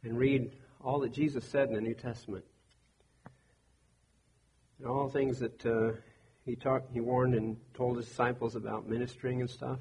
and 0.04 0.18
read 0.18 0.51
all 0.82 0.99
that 0.99 1.14
Jesus 1.14 1.45
said 1.45 1.70
in 1.70 1.76
the 1.76 1.82
New 1.82 1.93
Testament. 1.93 2.43
And 4.80 4.88
all 4.88 5.10
things 5.10 5.39
that 5.39 5.66
uh, 5.66 5.93
he 6.45 6.56
talked, 6.56 6.91
he 6.91 6.99
warned 6.99 7.36
and 7.36 7.58
told 7.74 7.97
his 7.97 8.08
disciples 8.08 8.56
about 8.56 8.88
ministering 8.88 9.41
and 9.41 9.49
stuff. 9.49 9.80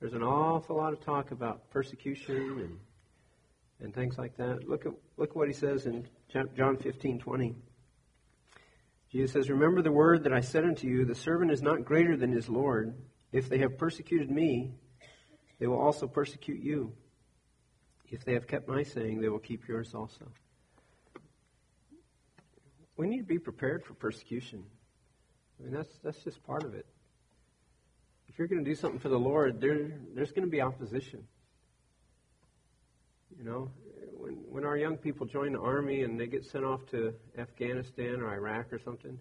There's 0.00 0.14
an 0.14 0.22
awful 0.22 0.76
lot 0.76 0.92
of 0.92 1.00
talk 1.00 1.30
about 1.30 1.70
persecution 1.70 2.60
and 2.60 2.78
and 3.80 3.94
things 3.94 4.18
like 4.18 4.36
that. 4.36 4.68
Look 4.68 4.86
at 4.86 4.92
look 5.16 5.36
what 5.36 5.48
he 5.48 5.54
says 5.54 5.86
in 5.86 6.06
John 6.32 6.76
15:20. 6.76 7.54
Jesus 9.10 9.32
says, 9.32 9.50
"Remember 9.50 9.80
the 9.82 9.92
word 9.92 10.24
that 10.24 10.32
I 10.32 10.40
said 10.40 10.64
unto 10.64 10.86
you: 10.86 11.04
The 11.04 11.14
servant 11.14 11.50
is 11.50 11.62
not 11.62 11.84
greater 11.84 12.16
than 12.16 12.32
his 12.32 12.48
Lord. 12.48 12.94
If 13.32 13.48
they 13.48 13.58
have 13.58 13.78
persecuted 13.78 14.30
me, 14.30 14.74
they 15.58 15.66
will 15.66 15.80
also 15.80 16.06
persecute 16.06 16.60
you. 16.60 16.92
If 18.10 18.24
they 18.24 18.32
have 18.34 18.46
kept 18.46 18.68
my 18.68 18.82
saying, 18.82 19.20
they 19.20 19.28
will 19.28 19.38
keep 19.38 19.68
yours 19.68 19.94
also." 19.94 20.26
We 22.96 23.06
need 23.06 23.18
to 23.18 23.24
be 23.24 23.38
prepared 23.38 23.84
for 23.84 23.94
persecution. 23.94 24.64
I 25.58 25.64
mean, 25.64 25.72
that's 25.72 25.98
that's 26.02 26.22
just 26.24 26.42
part 26.42 26.64
of 26.64 26.74
it. 26.74 26.86
If 28.28 28.38
you're 28.38 28.48
going 28.48 28.64
to 28.64 28.68
do 28.68 28.74
something 28.74 28.98
for 28.98 29.08
the 29.08 29.18
Lord, 29.18 29.60
there 29.60 29.90
there's 30.14 30.32
going 30.32 30.44
to 30.44 30.50
be 30.50 30.60
opposition. 30.60 31.26
You 33.38 33.44
know, 33.44 33.70
when 34.16 34.34
when 34.50 34.64
our 34.64 34.76
young 34.76 34.96
people 34.96 35.26
join 35.26 35.52
the 35.52 35.60
army 35.60 36.02
and 36.02 36.18
they 36.18 36.26
get 36.26 36.44
sent 36.44 36.64
off 36.64 36.86
to 36.86 37.14
Afghanistan 37.36 38.20
or 38.20 38.34
Iraq 38.34 38.72
or 38.72 38.78
something, 38.78 39.18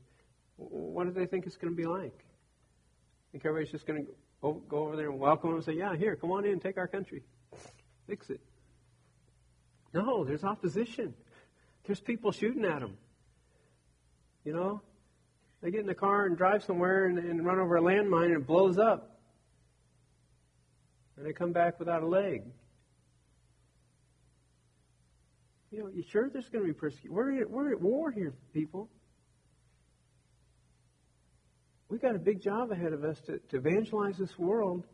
what 0.57 1.05
do 1.05 1.11
they 1.11 1.25
think 1.25 1.45
it's 1.45 1.57
going 1.57 1.71
to 1.71 1.77
be 1.77 1.85
like? 1.85 2.25
Think 3.31 3.45
everybody's 3.45 3.71
just 3.71 3.85
going 3.85 4.05
to 4.05 4.11
go 4.41 4.79
over 4.79 4.95
there 4.95 5.09
and 5.09 5.19
welcome 5.19 5.49
them 5.49 5.57
and 5.57 5.65
say, 5.65 5.73
"Yeah, 5.73 5.95
here, 5.95 6.15
come 6.15 6.31
on 6.31 6.45
in, 6.45 6.59
take 6.59 6.77
our 6.77 6.87
country, 6.87 7.23
fix 8.07 8.29
it." 8.29 8.41
No, 9.93 10.23
there's 10.23 10.43
opposition. 10.43 11.13
There's 11.85 11.99
people 11.99 12.31
shooting 12.31 12.65
at 12.65 12.81
them. 12.81 12.97
You 14.43 14.53
know, 14.53 14.81
they 15.61 15.71
get 15.71 15.81
in 15.81 15.87
the 15.87 15.95
car 15.95 16.25
and 16.25 16.37
drive 16.37 16.63
somewhere 16.63 17.05
and, 17.05 17.17
and 17.17 17.45
run 17.45 17.59
over 17.59 17.77
a 17.77 17.81
landmine 17.81 18.25
and 18.25 18.37
it 18.37 18.47
blows 18.47 18.77
up. 18.77 19.19
And 21.15 21.25
they 21.25 21.33
come 21.33 21.51
back 21.51 21.79
without 21.79 22.03
a 22.03 22.07
leg. 22.07 22.43
You 25.71 25.79
know, 25.79 25.87
you 25.87 26.03
sure 26.09 26.29
there's 26.29 26.47
going 26.49 26.65
to 26.65 26.67
be 26.67 26.73
persecution? 26.73 27.13
We're, 27.13 27.45
we're 27.47 27.71
at 27.71 27.81
war 27.81 28.11
here, 28.11 28.33
people. 28.53 28.89
We've 31.89 32.01
got 32.01 32.15
a 32.15 32.19
big 32.19 32.41
job 32.41 32.71
ahead 32.71 32.93
of 32.93 33.03
us 33.03 33.19
to, 33.21 33.39
to 33.49 33.57
evangelize 33.57 34.17
this 34.17 34.37
world 34.37 34.85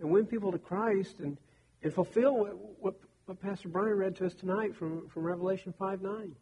and 0.00 0.10
win 0.10 0.26
people 0.26 0.52
to 0.52 0.58
Christ 0.58 1.20
and, 1.20 1.38
and 1.82 1.92
fulfill 1.92 2.36
what, 2.36 2.54
what, 2.80 2.94
what 3.26 3.40
Pastor 3.42 3.68
Brian 3.68 3.96
read 3.96 4.14
to 4.16 4.26
us 4.26 4.34
tonight 4.34 4.76
from, 4.76 5.08
from 5.08 5.24
Revelation 5.24 5.74
5 5.76 6.00
9. 6.00 6.36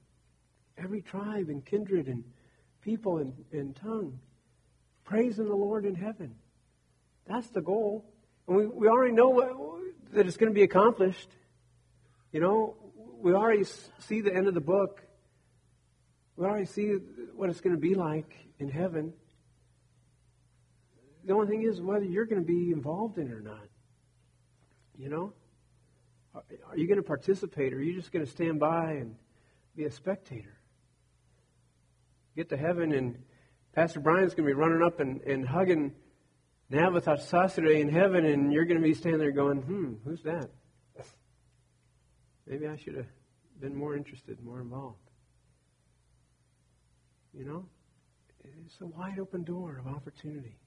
Every 0.76 1.00
tribe 1.00 1.48
and 1.48 1.64
kindred 1.64 2.08
and 2.08 2.24
people 2.82 3.18
and, 3.18 3.32
and 3.52 3.74
tongue 3.74 4.18
praising 5.04 5.46
the 5.46 5.54
Lord 5.54 5.86
in 5.86 5.94
heaven. 5.94 6.34
That's 7.26 7.48
the 7.48 7.62
goal. 7.62 8.04
And 8.46 8.56
we, 8.56 8.66
we 8.66 8.88
already 8.88 9.14
know 9.14 9.30
what, 9.30 9.48
that 10.12 10.26
it's 10.26 10.36
going 10.36 10.50
to 10.50 10.54
be 10.54 10.62
accomplished. 10.62 11.28
You 12.32 12.40
know, 12.40 12.76
we 13.18 13.32
already 13.32 13.64
see 14.00 14.20
the 14.20 14.34
end 14.34 14.46
of 14.46 14.52
the 14.52 14.60
book. 14.60 15.02
We 16.36 16.44
already 16.44 16.66
see 16.66 16.88
what 17.34 17.48
it's 17.48 17.62
going 17.62 17.74
to 17.74 17.80
be 17.80 17.94
like 17.94 18.30
in 18.58 18.68
heaven. 18.68 19.14
The 21.24 21.32
only 21.32 21.46
thing 21.46 21.62
is 21.62 21.80
whether 21.80 22.04
you're 22.04 22.26
going 22.26 22.42
to 22.42 22.46
be 22.46 22.72
involved 22.72 23.16
in 23.16 23.28
it 23.28 23.32
or 23.32 23.40
not. 23.40 23.68
You 24.98 25.08
know? 25.08 25.32
Are 26.34 26.76
you 26.76 26.86
going 26.86 26.98
to 26.98 27.06
participate 27.06 27.72
or 27.72 27.76
are 27.76 27.82
you 27.82 27.94
just 27.94 28.12
going 28.12 28.24
to 28.24 28.30
stand 28.30 28.58
by 28.58 28.92
and 28.92 29.14
be 29.76 29.84
a 29.84 29.90
spectator? 29.90 30.58
Get 32.36 32.48
to 32.48 32.56
heaven 32.56 32.92
and 32.92 33.18
Pastor 33.74 34.00
Brian's 34.00 34.34
going 34.34 34.48
to 34.48 34.54
be 34.54 34.60
running 34.60 34.82
up 34.82 35.00
and, 35.00 35.20
and 35.22 35.46
hugging 35.46 35.92
Navitas 36.72 37.28
Sastre 37.28 37.80
in 37.80 37.88
heaven 37.88 38.24
and 38.24 38.52
you're 38.52 38.64
going 38.64 38.80
to 38.80 38.86
be 38.86 38.94
standing 38.94 39.20
there 39.20 39.30
going, 39.30 39.58
hmm, 39.58 39.94
who's 40.04 40.22
that? 40.22 40.50
Maybe 42.46 42.66
I 42.66 42.76
should 42.76 42.96
have 42.96 43.06
been 43.60 43.74
more 43.74 43.96
interested, 43.96 44.42
more 44.42 44.60
involved. 44.60 44.98
You 47.32 47.44
know? 47.44 47.66
It's 48.66 48.80
a 48.80 48.86
wide 48.86 49.18
open 49.18 49.44
door 49.44 49.78
of 49.78 49.86
opportunity. 49.86 50.58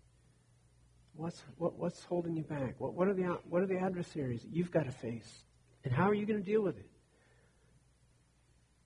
What's, 1.14 1.44
what, 1.58 1.78
what's 1.78 2.04
holding 2.04 2.36
you 2.36 2.44
back? 2.44 2.76
What, 2.80 2.94
what, 2.94 3.08
are 3.08 3.14
the, 3.14 3.40
what 3.50 3.62
are 3.62 3.68
the 3.68 3.78
adversaries 3.78 4.46
you've 4.50 4.72
got 4.72 4.86
to 4.86 4.92
face? 4.92 5.44
And 5.88 5.96
how 5.96 6.10
are 6.10 6.14
you 6.14 6.26
going 6.26 6.44
to 6.44 6.46
deal 6.46 6.62
with 6.62 6.78
it? 6.78 6.90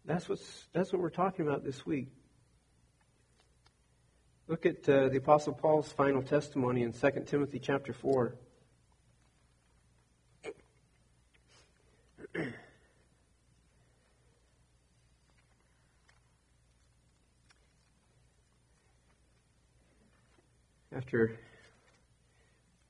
That's, 0.06 0.30
what's, 0.30 0.68
that's 0.72 0.94
what 0.94 1.02
we're 1.02 1.10
talking 1.10 1.48
about 1.48 1.64
this 1.64 1.84
week. 1.84 2.10
Look 4.48 4.68
at 4.68 4.88
uh, 4.88 5.10
the 5.10 5.18
Apostle 5.18 5.54
Paul's 5.54 5.92
final 5.92 6.22
testimony 6.22 6.84
in 6.84 6.94
2 6.94 7.10
Timothy 7.26 7.58
chapter 7.58 7.92
4. 7.92 8.36
after 20.96 21.40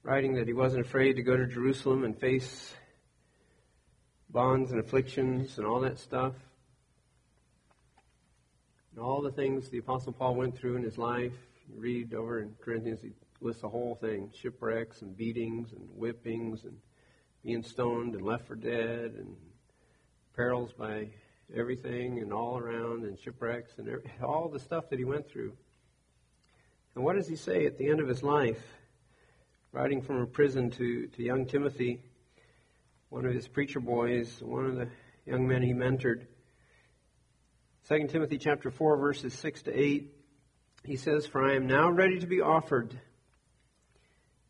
writing 0.03 0.33
that 0.33 0.47
he 0.47 0.53
wasn't 0.53 0.85
afraid 0.85 1.13
to 1.13 1.23
go 1.23 1.37
to 1.37 1.47
Jerusalem 1.47 2.03
and 2.03 2.19
face 2.19 2.73
bonds 4.31 4.71
and 4.71 4.79
afflictions 4.79 5.57
and 5.57 5.67
all 5.67 5.81
that 5.81 5.99
stuff. 5.99 6.33
And 8.91 9.03
all 9.03 9.21
the 9.21 9.31
things 9.31 9.69
the 9.69 9.79
Apostle 9.79 10.13
Paul 10.13 10.35
went 10.35 10.57
through 10.57 10.77
in 10.77 10.83
his 10.83 10.97
life. 10.97 11.33
You 11.67 11.79
read 11.79 12.13
over 12.13 12.39
in 12.39 12.55
Corinthians, 12.61 13.01
he 13.01 13.11
lists 13.41 13.61
the 13.61 13.69
whole 13.69 13.95
thing 13.95 14.31
shipwrecks 14.33 15.01
and 15.01 15.17
beatings 15.17 15.73
and 15.73 15.87
whippings 15.97 16.63
and 16.63 16.77
being 17.43 17.63
stoned 17.63 18.15
and 18.15 18.23
left 18.23 18.47
for 18.47 18.55
dead 18.55 19.15
and 19.17 19.35
perils 20.35 20.71
by 20.73 21.09
everything 21.55 22.19
and 22.19 22.31
all 22.31 22.57
around 22.57 23.03
and 23.03 23.19
shipwrecks 23.19 23.73
and 23.77 23.89
all 24.23 24.47
the 24.47 24.59
stuff 24.59 24.89
that 24.89 24.99
he 24.99 25.05
went 25.05 25.29
through. 25.29 25.53
And 26.95 27.03
what 27.03 27.15
does 27.15 27.27
he 27.27 27.35
say 27.35 27.65
at 27.65 27.77
the 27.77 27.89
end 27.89 27.99
of 27.99 28.07
his 28.07 28.23
life? 28.23 28.61
Writing 29.73 30.01
from 30.01 30.21
a 30.21 30.25
prison 30.25 30.69
to, 30.71 31.07
to 31.07 31.23
young 31.23 31.45
Timothy, 31.45 32.01
one 33.11 33.25
of 33.25 33.33
his 33.33 33.45
preacher 33.45 33.81
boys, 33.81 34.41
one 34.41 34.65
of 34.65 34.75
the 34.77 34.87
young 35.25 35.45
men 35.45 35.61
he 35.61 35.73
mentored. 35.73 36.25
2 37.89 38.07
Timothy 38.07 38.37
chapter 38.37 38.71
4, 38.71 38.95
verses 38.95 39.33
6 39.33 39.63
to 39.63 39.77
8, 39.77 40.15
he 40.85 40.95
says, 40.95 41.25
For 41.25 41.43
I 41.43 41.55
am 41.55 41.67
now 41.67 41.89
ready 41.89 42.19
to 42.19 42.25
be 42.25 42.39
offered, 42.39 42.97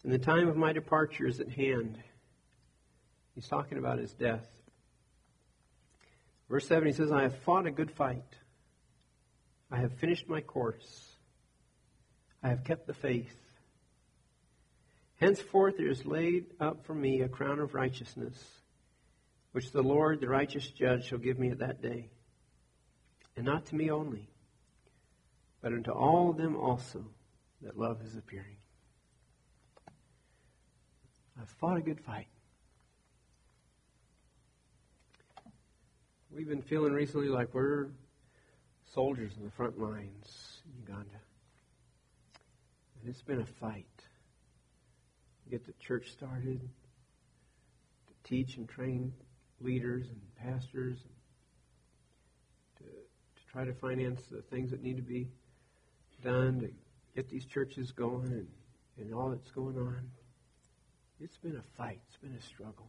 and 0.03 0.14
the 0.14 0.20
time 0.20 0.47
of 0.47 0.55
my 0.55 0.74
departure 0.74 1.26
is 1.26 1.39
at 1.39 1.49
hand. 1.49 1.97
He's 3.34 3.47
talking 3.47 3.80
about 3.80 3.97
his 3.97 4.14
death. 4.14 4.47
Verse 6.47 6.68
7, 6.68 6.86
he 6.86 6.93
says, 6.93 7.12
I 7.12 7.24
have 7.24 7.39
fought 7.39 7.66
a 7.66 7.72
good 7.72 7.89
fight. 7.89 8.36
I 9.72 9.78
have 9.78 9.93
finished 9.93 10.30
my 10.30 10.41
course. 10.41 11.16
I 12.43 12.49
have 12.49 12.64
kept 12.64 12.86
the 12.86 12.93
faith. 12.93 13.36
Henceforth 15.22 15.78
there 15.78 15.88
is 15.88 16.03
laid 16.03 16.47
up 16.59 16.84
for 16.84 16.95
me 16.95 17.22
a 17.22 17.30
crown 17.30 17.59
of 17.59 17.76
righteousness, 17.76 18.43
which 19.51 19.72
the 19.72 19.84
Lord, 19.84 20.19
the 20.19 20.28
righteous 20.28 20.67
judge, 20.67 21.05
shall 21.05 21.19
give 21.19 21.38
me 21.38 21.51
at 21.51 21.59
that 21.59 21.80
day. 21.80 22.09
And 23.38 23.45
not 23.45 23.67
to 23.67 23.76
me 23.76 23.91
only, 23.91 24.28
but 25.61 25.74
unto 25.74 25.91
all 25.91 26.34
them 26.34 26.57
also 26.57 27.05
that 27.61 27.78
love 27.78 28.01
his 28.01 28.15
appearing. 28.15 28.57
I've 31.39 31.49
fought 31.49 31.78
a 31.78 31.82
good 31.82 31.99
fight. 31.99 32.28
We've 36.36 36.49
been 36.49 36.63
feeling 36.63 36.93
recently 36.93 37.28
like 37.28 37.53
we're 37.53 37.89
soldiers 38.95 39.34
in 39.38 39.45
the 39.45 39.51
front 39.51 39.80
lines 39.80 40.61
in 40.65 40.82
Uganda. 40.82 41.19
And 42.99 43.09
it's 43.09 43.22
been 43.22 43.41
a 43.41 43.45
fight. 43.45 43.86
Get 45.52 45.66
the 45.66 45.74
church 45.86 46.10
started, 46.14 46.62
to 46.62 48.14
teach 48.24 48.56
and 48.56 48.70
train 48.70 49.12
leaders 49.60 50.08
and 50.08 50.22
pastors, 50.38 50.99
and 51.04 51.14
to, 52.78 52.84
to 52.86 53.52
try 53.52 53.66
to 53.66 53.74
finance 53.74 54.22
the 54.32 54.41
things 54.43 54.72
that 54.72 54.82
need 54.82 54.95
to 54.95 55.04
be 55.04 55.28
done 56.24 56.62
to 56.62 56.70
get 57.18 57.30
these 57.30 57.43
churches 57.43 57.91
going 57.91 58.28
and, 58.28 58.47
and 58.97 59.14
all 59.14 59.30
that's 59.30 59.52
going 59.52 59.78
on. 59.78 60.10
It's 61.20 61.38
been 61.38 61.58
a 61.58 61.78
fight. 61.78 61.99
It's 62.08 62.18
been 62.18 62.34
a 62.34 62.41
struggle. 62.41 62.88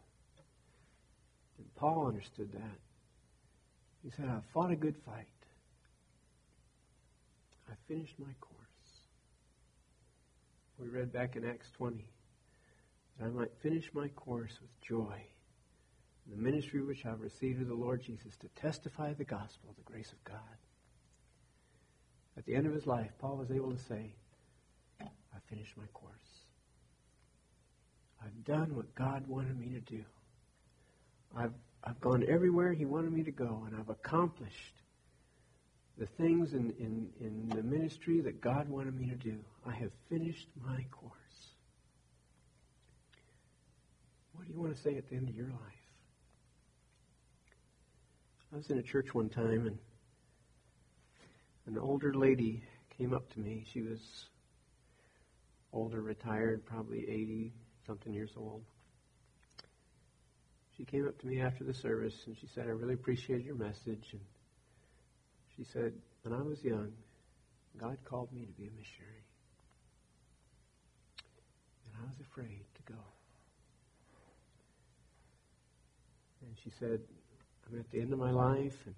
And 1.58 1.66
Paul 1.74 2.06
understood 2.06 2.52
that. 2.52 2.78
He 4.04 4.10
said, 4.10 4.26
I 4.26 4.38
fought 4.54 4.70
a 4.70 4.76
good 4.76 4.96
fight. 5.04 5.26
I 7.68 7.74
finished 7.88 8.14
my 8.20 8.32
course. 8.40 8.58
We 10.78 10.86
read 10.86 11.12
back 11.12 11.34
in 11.34 11.44
Acts 11.44 11.70
20 11.76 12.04
that 13.22 13.28
I 13.28 13.30
might 13.30 13.50
finish 13.62 13.88
my 13.94 14.08
course 14.08 14.58
with 14.60 14.70
joy. 14.80 15.22
The 16.28 16.36
ministry 16.36 16.82
which 16.82 17.04
I've 17.04 17.20
received 17.20 17.60
of 17.60 17.68
the 17.68 17.74
Lord 17.74 18.02
Jesus 18.02 18.36
to 18.38 18.48
testify 18.60 19.12
the 19.12 19.24
gospel 19.24 19.70
of 19.70 19.76
the 19.76 19.82
grace 19.82 20.12
of 20.12 20.22
God. 20.24 20.38
At 22.36 22.46
the 22.46 22.54
end 22.54 22.66
of 22.66 22.72
his 22.72 22.86
life, 22.86 23.10
Paul 23.20 23.36
was 23.36 23.50
able 23.50 23.72
to 23.72 23.78
say, 23.78 24.14
I 25.00 25.38
finished 25.48 25.76
my 25.76 25.86
course. 25.92 26.12
I've 28.24 28.44
done 28.44 28.74
what 28.74 28.94
God 28.94 29.26
wanted 29.26 29.58
me 29.58 29.74
to 29.74 29.80
do. 29.80 30.04
I've, 31.36 31.52
I've 31.82 32.00
gone 32.00 32.24
everywhere 32.28 32.72
He 32.72 32.84
wanted 32.84 33.12
me 33.12 33.24
to 33.24 33.32
go, 33.32 33.64
and 33.66 33.76
I've 33.76 33.88
accomplished 33.88 34.74
the 35.98 36.06
things 36.06 36.52
in, 36.52 36.72
in, 36.78 37.08
in 37.20 37.48
the 37.48 37.62
ministry 37.62 38.20
that 38.20 38.40
God 38.40 38.68
wanted 38.68 38.98
me 38.98 39.08
to 39.08 39.16
do. 39.16 39.38
I 39.66 39.74
have 39.74 39.90
finished 40.08 40.48
my 40.64 40.84
course. 40.90 41.21
What 44.42 44.48
do 44.48 44.54
you 44.54 44.60
want 44.60 44.74
to 44.74 44.82
say 44.82 44.96
at 44.96 45.08
the 45.08 45.14
end 45.14 45.28
of 45.28 45.36
your 45.36 45.46
life? 45.46 45.56
I 48.52 48.56
was 48.56 48.68
in 48.70 48.78
a 48.78 48.82
church 48.82 49.14
one 49.14 49.28
time, 49.28 49.68
and 49.68 49.78
an 51.66 51.78
older 51.78 52.12
lady 52.12 52.64
came 52.98 53.14
up 53.14 53.32
to 53.34 53.38
me. 53.38 53.64
She 53.72 53.82
was 53.82 54.00
older, 55.72 56.02
retired, 56.02 56.66
probably 56.66 57.08
80 57.08 57.52
something 57.86 58.12
years 58.12 58.32
old. 58.36 58.64
She 60.76 60.84
came 60.86 61.06
up 61.06 61.20
to 61.20 61.26
me 61.28 61.40
after 61.40 61.62
the 61.62 61.74
service 61.74 62.16
and 62.26 62.36
she 62.36 62.48
said, 62.52 62.66
I 62.66 62.70
really 62.70 62.94
appreciate 62.94 63.44
your 63.44 63.54
message. 63.54 64.08
And 64.10 64.22
she 65.56 65.62
said, 65.72 65.92
When 66.22 66.34
I 66.34 66.42
was 66.42 66.64
young, 66.64 66.90
God 67.78 67.96
called 68.04 68.32
me 68.32 68.44
to 68.44 68.52
be 68.52 68.66
a 68.66 68.72
missionary. 68.72 69.24
And 71.86 71.94
I 72.02 72.06
was 72.08 72.16
afraid 72.20 72.64
to 72.74 72.92
go. 72.92 73.11
And 76.52 76.58
she 76.62 76.70
said, 76.78 77.00
I'm 77.66 77.80
at 77.80 77.90
the 77.90 77.98
end 77.98 78.12
of 78.12 78.18
my 78.18 78.30
life 78.30 78.76
and 78.84 78.94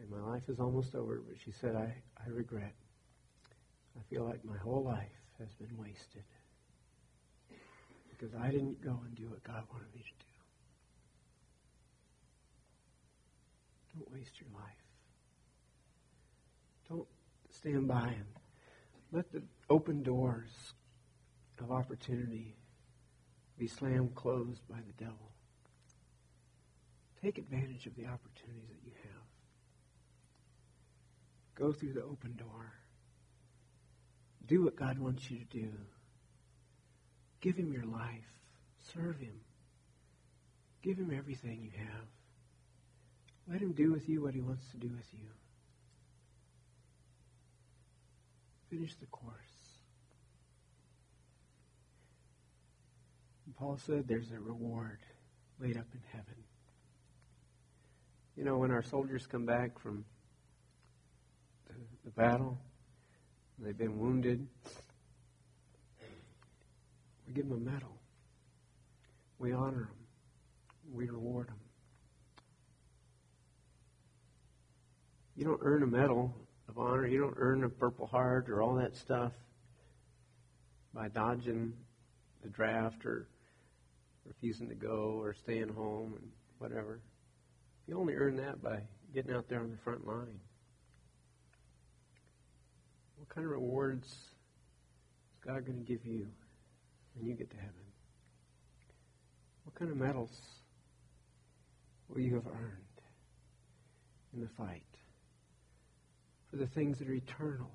and 0.00 0.10
my 0.10 0.20
life 0.20 0.42
is 0.48 0.58
almost 0.58 0.94
over, 0.94 1.22
but 1.26 1.36
she 1.42 1.52
said, 1.52 1.76
I, 1.76 1.94
I 2.18 2.28
regret. 2.28 2.74
I 3.96 4.02
feel 4.10 4.24
like 4.24 4.44
my 4.44 4.56
whole 4.56 4.82
life 4.82 5.06
has 5.38 5.52
been 5.54 5.76
wasted 5.78 6.24
because 8.10 8.34
I 8.34 8.50
didn't 8.50 8.82
go 8.82 8.98
and 9.04 9.14
do 9.14 9.28
what 9.28 9.42
God 9.44 9.62
wanted 9.72 9.94
me 9.94 10.00
to 10.02 10.08
do. 10.08 10.32
Don't 13.94 14.12
waste 14.12 14.40
your 14.40 14.48
life. 14.54 14.72
Don't 16.88 17.08
stand 17.50 17.86
by 17.86 18.08
and 18.08 18.26
let 19.12 19.30
the 19.30 19.42
open 19.70 20.02
doors 20.02 20.74
of 21.60 21.70
opportunity 21.70 22.56
be 23.58 23.68
slammed 23.68 24.14
closed 24.14 24.66
by 24.68 24.78
the 24.78 25.04
devil. 25.04 25.31
Take 27.22 27.38
advantage 27.38 27.86
of 27.86 27.94
the 27.94 28.06
opportunities 28.06 28.68
that 28.68 28.84
you 28.84 28.92
have. 29.04 29.22
Go 31.54 31.72
through 31.72 31.92
the 31.92 32.02
open 32.02 32.34
door. 32.36 32.72
Do 34.46 34.64
what 34.64 34.74
God 34.74 34.98
wants 34.98 35.30
you 35.30 35.38
to 35.38 35.44
do. 35.44 35.70
Give 37.40 37.56
Him 37.56 37.72
your 37.72 37.84
life. 37.84 38.40
Serve 38.92 39.20
Him. 39.20 39.40
Give 40.82 40.98
Him 40.98 41.12
everything 41.16 41.62
you 41.62 41.70
have. 41.78 42.06
Let 43.48 43.60
Him 43.60 43.72
do 43.72 43.92
with 43.92 44.08
you 44.08 44.22
what 44.22 44.34
He 44.34 44.40
wants 44.40 44.68
to 44.72 44.76
do 44.76 44.88
with 44.88 45.06
you. 45.12 45.28
Finish 48.68 48.94
the 48.96 49.06
course. 49.06 49.34
And 53.46 53.54
Paul 53.54 53.78
said 53.86 54.08
there's 54.08 54.32
a 54.32 54.40
reward 54.40 54.98
laid 55.60 55.76
up 55.76 55.86
in 55.92 56.00
heaven. 56.10 56.44
You 58.36 58.44
know, 58.44 58.56
when 58.56 58.70
our 58.70 58.82
soldiers 58.82 59.26
come 59.26 59.44
back 59.44 59.78
from 59.78 60.04
the, 62.04 62.10
battle, 62.10 62.58
they've 63.58 63.76
been 63.76 63.98
wounded, 63.98 64.46
we 67.26 67.34
give 67.34 67.48
them 67.48 67.58
a 67.58 67.70
medal. 67.70 67.96
We 69.38 69.52
honor 69.52 69.88
them. 69.88 69.96
We 70.92 71.08
reward 71.10 71.48
them. 71.48 71.60
You 75.36 75.44
don't 75.44 75.60
earn 75.62 75.82
a 75.82 75.86
medal 75.86 76.34
of 76.68 76.78
honor. 76.78 77.06
You 77.06 77.20
don't 77.20 77.36
earn 77.36 77.64
a 77.64 77.68
Purple 77.68 78.06
Heart 78.06 78.48
or 78.48 78.62
all 78.62 78.74
that 78.76 78.96
stuff 78.96 79.32
by 80.94 81.08
dodging 81.08 81.74
the 82.42 82.48
draft 82.48 83.04
or 83.04 83.28
refusing 84.24 84.68
to 84.68 84.74
go 84.74 85.18
or 85.20 85.34
staying 85.34 85.68
home 85.68 86.14
and 86.16 86.30
whatever. 86.58 87.00
You 87.86 87.98
only 87.98 88.14
earn 88.14 88.36
that 88.36 88.62
by 88.62 88.80
getting 89.14 89.32
out 89.32 89.48
there 89.48 89.60
on 89.60 89.70
the 89.70 89.76
front 89.76 90.06
line. 90.06 90.40
What 93.16 93.28
kind 93.28 93.44
of 93.44 93.52
rewards 93.52 94.06
is 94.06 94.18
God 95.44 95.66
going 95.66 95.78
to 95.78 95.84
give 95.84 96.04
you 96.04 96.26
when 97.14 97.26
you 97.26 97.34
get 97.34 97.50
to 97.50 97.56
heaven? 97.56 97.72
What 99.64 99.74
kind 99.74 99.90
of 99.90 99.96
medals 99.96 100.40
will 102.08 102.20
you 102.20 102.34
have 102.34 102.46
earned 102.46 103.00
in 104.34 104.40
the 104.40 104.48
fight 104.48 104.82
for 106.50 106.56
the 106.56 106.66
things 106.66 106.98
that 106.98 107.08
are 107.08 107.14
eternal 107.14 107.70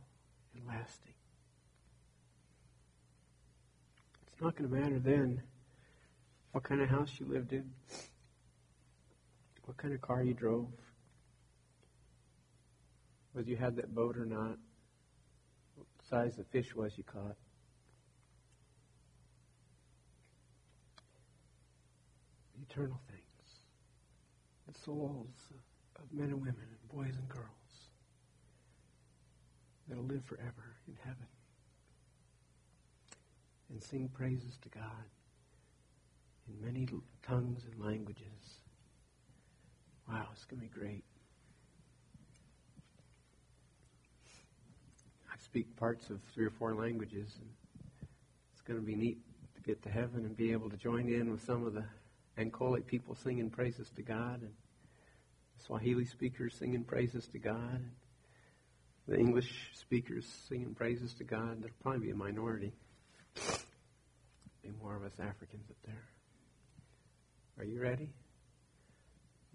and 0.56 0.68
lasting? 0.68 1.14
It's 4.28 4.42
not 4.42 4.56
going 4.56 4.70
to 4.70 4.76
matter 4.76 5.00
then 5.00 5.42
what 6.52 6.64
kind 6.64 6.82
of 6.82 6.90
house 6.90 7.12
you 7.20 7.26
lived 7.26 7.54
in, 7.54 7.72
what 9.68 9.76
kind 9.76 9.94
of 9.94 10.00
car 10.00 10.24
you 10.24 10.34
drove, 10.34 10.66
whether 13.34 13.50
you 13.50 13.58
had 13.58 13.76
that 13.76 13.94
boat 13.94 14.18
or 14.18 14.26
not, 14.26 14.58
what 15.76 15.88
size 16.10 16.38
the 16.38 16.44
fish 16.46 16.74
was 16.74 16.98
you 16.98 17.04
caught. 17.04 17.36
eternal 22.70 23.00
things, 23.08 23.62
the 24.68 24.80
souls 24.80 25.48
of 25.96 26.04
men 26.12 26.28
and 26.28 26.42
women 26.42 26.56
and 26.60 26.90
boys 26.92 27.16
and 27.18 27.30
girls 27.30 27.48
that'll 29.88 30.04
live 30.04 30.24
forever 30.26 30.76
in 30.88 30.96
heaven 31.04 31.28
and 33.70 33.82
sing 33.82 34.10
praises 34.14 34.58
to 34.62 34.70
God 34.70 34.84
in 36.48 36.66
many 36.66 36.88
tongues 37.24 37.64
and 37.72 37.84
languages. 37.84 38.67
Wow, 40.10 40.28
it's 40.32 40.46
going 40.46 40.62
to 40.62 40.68
be 40.68 40.80
great. 40.80 41.04
I 45.30 45.38
speak 45.44 45.76
parts 45.76 46.10
of 46.10 46.20
three 46.34 46.46
or 46.46 46.50
four 46.50 46.74
languages, 46.76 47.36
and 47.40 47.50
it's 48.54 48.62
going 48.62 48.80
to 48.80 48.86
be 48.86 48.96
neat 48.96 49.18
to 49.56 49.62
get 49.62 49.84
to 49.84 49.90
heaven 49.90 50.26
and 50.26 50.36
be 50.36 50.54
able 50.54 50.70
to 50.70 50.78
join 50.78 51.10
in 51.10 51.30
with 51.30 51.44
some 51.44 51.66
of 51.66 51.74
the 51.74 51.84
Ankole 52.38 52.86
people 52.86 53.16
singing 53.16 53.50
praises 53.50 53.90
to 53.98 54.02
God, 54.02 54.42
and 54.42 54.54
Swahili 55.66 56.06
speakers 56.06 56.56
singing 56.58 56.86
praises 56.86 57.28
to 57.34 57.40
God, 57.40 57.76
and 57.76 57.92
the 59.08 59.18
English 59.18 59.72
speakers 59.74 60.26
singing 60.48 60.74
praises 60.74 61.14
to 61.16 61.26
God. 61.26 61.62
There'll 61.62 61.76
probably 61.82 62.08
be 62.08 62.12
a 62.12 62.16
minority. 62.16 62.74
Be 64.64 64.70
more 64.82 64.96
of 64.96 65.04
us 65.04 65.14
Africans 65.20 65.66
up 65.70 65.78
there. 65.86 66.06
Are 67.60 67.66
you 67.66 67.82
ready? 67.82 68.10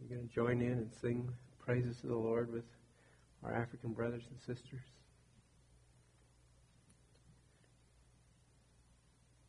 You're 0.08 0.18
going 0.18 0.28
to 0.28 0.34
join 0.34 0.60
in 0.60 0.72
and 0.72 0.90
sing 1.00 1.28
praises 1.64 2.00
to 2.00 2.08
the 2.08 2.16
Lord 2.16 2.52
with 2.52 2.64
our 3.44 3.54
African 3.54 3.92
brothers 3.92 4.24
and 4.30 4.40
sisters. 4.40 4.80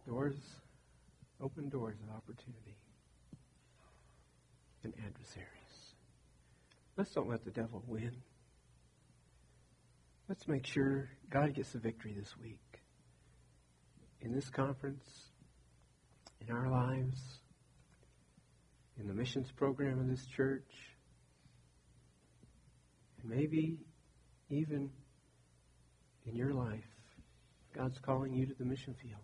Doors, 0.08 0.36
open 1.42 1.70
doors 1.70 1.96
of 2.08 2.16
opportunity 2.16 2.78
and 4.84 4.94
adversaries. 5.06 5.48
Let's 6.98 7.12
don't 7.12 7.30
let 7.30 7.44
the 7.46 7.52
devil 7.52 7.84
win. 7.88 8.12
let's 10.30 10.48
make 10.48 10.66
sure 10.66 11.10
God 11.30 11.54
gets 11.56 11.72
the 11.72 11.80
victory 11.80 12.14
this 12.18 12.36
week. 12.42 12.60
In 14.22 14.34
this 14.34 14.50
conference, 14.50 15.06
in 16.42 16.54
our 16.54 16.70
lives, 16.70 17.40
in 19.00 19.08
the 19.08 19.14
missions 19.14 19.52
program 19.52 20.00
of 20.00 20.08
this 20.08 20.26
church, 20.26 20.70
and 23.22 23.30
maybe 23.30 23.80
even 24.50 24.90
in 26.26 26.36
your 26.36 26.54
life, 26.54 26.84
God's 27.76 27.98
calling 28.00 28.34
you 28.34 28.46
to 28.46 28.54
the 28.54 28.66
mission 28.66 28.94
field. 29.02 29.22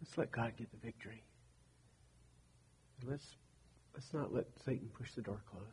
Let's 0.00 0.16
let 0.16 0.30
God 0.30 0.52
get 0.56 0.70
the 0.70 0.78
victory. 0.78 1.24
Let's 3.04 3.26
let's 3.94 4.12
not 4.14 4.32
let 4.32 4.46
Satan 4.64 4.88
push 4.96 5.12
the 5.14 5.22
door 5.22 5.42
closed. 5.50 5.66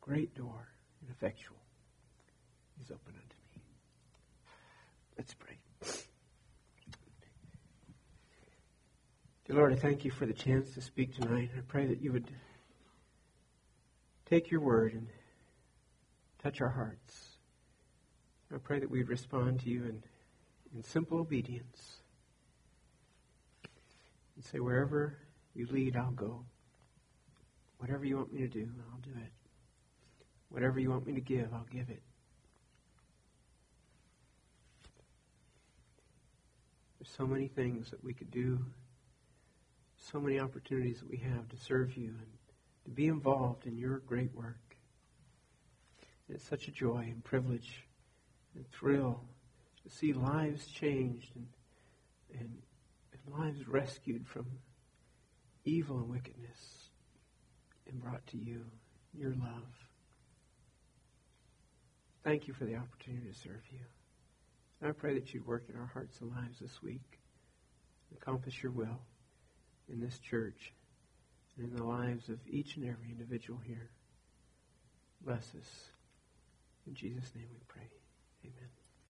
Great 0.00 0.34
door 0.34 0.68
and 1.00 1.10
effectual 1.10 1.56
is 2.82 2.90
open 2.90 3.14
unto 3.14 3.36
me. 3.54 3.62
Let's 5.16 5.34
pray. 5.34 6.02
Lord, 9.52 9.74
I 9.74 9.76
thank 9.76 10.02
you 10.02 10.10
for 10.10 10.24
the 10.24 10.32
chance 10.32 10.70
to 10.70 10.80
speak 10.80 11.14
tonight. 11.14 11.50
I 11.54 11.60
pray 11.68 11.84
that 11.84 12.00
you 12.00 12.10
would 12.10 12.24
take 14.24 14.50
your 14.50 14.62
word 14.62 14.94
and 14.94 15.06
touch 16.42 16.62
our 16.62 16.70
hearts. 16.70 17.36
I 18.52 18.56
pray 18.56 18.80
that 18.80 18.90
we'd 18.90 19.10
respond 19.10 19.60
to 19.60 19.68
you 19.68 19.82
in, 19.84 20.02
in 20.74 20.82
simple 20.82 21.18
obedience 21.18 21.98
and 24.36 24.42
say, 24.42 24.58
wherever 24.58 25.18
you 25.54 25.66
lead, 25.70 25.96
I'll 25.96 26.12
go. 26.12 26.46
Whatever 27.76 28.06
you 28.06 28.16
want 28.16 28.32
me 28.32 28.40
to 28.40 28.48
do, 28.48 28.70
I'll 28.90 29.00
do 29.00 29.20
it. 29.20 29.32
Whatever 30.48 30.80
you 30.80 30.88
want 30.88 31.06
me 31.06 31.12
to 31.12 31.20
give, 31.20 31.52
I'll 31.52 31.66
give 31.70 31.90
it. 31.90 32.02
There's 36.98 37.14
so 37.14 37.26
many 37.26 37.48
things 37.48 37.90
that 37.90 38.02
we 38.02 38.14
could 38.14 38.30
do, 38.30 38.58
so 40.10 40.20
many 40.20 40.40
opportunities 40.40 40.98
that 40.98 41.08
we 41.08 41.18
have 41.18 41.48
to 41.48 41.56
serve 41.56 41.96
you 41.96 42.08
and 42.08 42.26
to 42.84 42.90
be 42.90 43.06
involved 43.06 43.66
in 43.66 43.76
your 43.76 43.98
great 43.98 44.34
work. 44.34 44.58
It's 46.28 46.44
such 46.44 46.66
a 46.66 46.72
joy 46.72 47.08
and 47.10 47.22
privilege 47.22 47.84
and 48.54 48.64
thrill 48.72 49.20
to 49.84 49.94
see 49.94 50.12
lives 50.12 50.66
changed 50.66 51.30
and, 51.36 51.46
and, 52.38 52.58
and 53.12 53.38
lives 53.38 53.68
rescued 53.68 54.26
from 54.26 54.46
evil 55.64 55.98
and 55.98 56.08
wickedness 56.08 56.88
and 57.88 58.02
brought 58.02 58.26
to 58.28 58.36
you, 58.36 58.64
your 59.16 59.30
love. 59.30 59.68
Thank 62.24 62.48
you 62.48 62.54
for 62.54 62.64
the 62.64 62.76
opportunity 62.76 63.28
to 63.28 63.38
serve 63.38 63.62
you. 63.70 64.88
I 64.88 64.92
pray 64.92 65.14
that 65.14 65.32
you'd 65.32 65.46
work 65.46 65.64
in 65.72 65.78
our 65.78 65.86
hearts 65.86 66.20
and 66.20 66.30
lives 66.30 66.58
this 66.60 66.82
week, 66.82 67.20
accomplish 68.16 68.62
your 68.62 68.72
will 68.72 68.98
in 69.90 70.00
this 70.00 70.18
church 70.18 70.72
and 71.56 71.68
in 71.68 71.76
the 71.76 71.84
lives 71.84 72.28
of 72.28 72.38
each 72.48 72.76
and 72.76 72.88
every 72.88 73.10
individual 73.10 73.60
here. 73.66 73.90
Bless 75.24 75.54
us. 75.58 75.90
In 76.86 76.94
Jesus' 76.94 77.32
name 77.34 77.46
we 77.52 77.60
pray. 77.68 77.88
Amen. 78.44 78.81